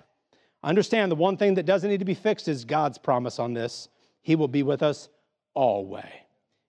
Understand 0.63 1.11
the 1.11 1.15
one 1.15 1.37
thing 1.37 1.55
that 1.55 1.65
doesn't 1.65 1.89
need 1.89 1.99
to 1.99 2.05
be 2.05 2.13
fixed 2.13 2.47
is 2.47 2.63
God's 2.63 2.97
promise 2.97 3.39
on 3.39 3.53
this. 3.53 3.89
He 4.21 4.35
will 4.35 4.47
be 4.47 4.63
with 4.63 4.83
us 4.83 5.09
always. 5.53 6.05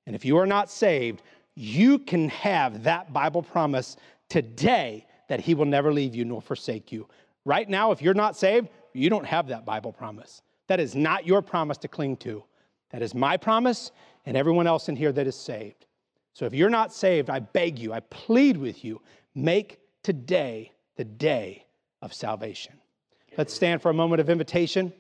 And 0.07 0.17
if 0.17 0.25
you 0.25 0.39
are 0.39 0.47
not 0.47 0.71
saved, 0.71 1.23
you 1.55 1.99
can 1.99 2.29
have 2.31 2.85
that 2.85 3.13
Bible 3.13 3.43
promise 3.43 3.97
today 4.29 5.07
that 5.29 5.41
He 5.41 5.55
will 5.55 5.67
never 5.67 5.93
leave 5.93 6.15
you 6.15 6.25
nor 6.25 6.41
forsake 6.41 6.91
you. 6.91 7.07
Right 7.45 7.69
now, 7.69 7.93
if 7.93 8.01
you're 8.01 8.15
not 8.15 8.37
saved, 8.37 8.69
you 8.93 9.11
don't 9.11 9.27
have 9.27 9.49
that 9.49 9.65
Bible 9.65 9.93
promise. 9.93 10.43
That 10.71 10.79
is 10.79 10.95
not 10.95 11.27
your 11.27 11.43
promise 11.43 11.79
to 11.79 11.89
cling 11.89 12.17
to. 12.19 12.45
That 12.91 13.03
is 13.03 13.13
my 13.13 13.37
promise 13.37 13.91
and 14.25 14.37
everyone 14.37 14.69
else 14.69 14.89
in 14.89 14.95
here 14.95 15.11
that 15.11 15.27
is 15.27 15.35
saved. 15.35 15.87
So 16.33 16.47
if 16.47 16.55
you're 16.55 16.71
not 16.71 16.93
saved, 16.93 17.29
I 17.29 17.41
beg 17.41 17.77
you, 17.77 17.93
I 17.93 17.99
plead 17.99 18.57
with 18.57 18.85
you, 18.85 19.03
make 19.35 19.81
today 20.05 20.71
the 20.95 21.03
day 21.03 21.67
of 22.03 22.15
salvation. 22.15 22.75
Let's 23.37 23.53
stand 23.53 23.83
for 23.83 23.91
a 23.91 23.95
moment 23.95 24.21
of 24.21 24.31
invitation. 24.31 24.93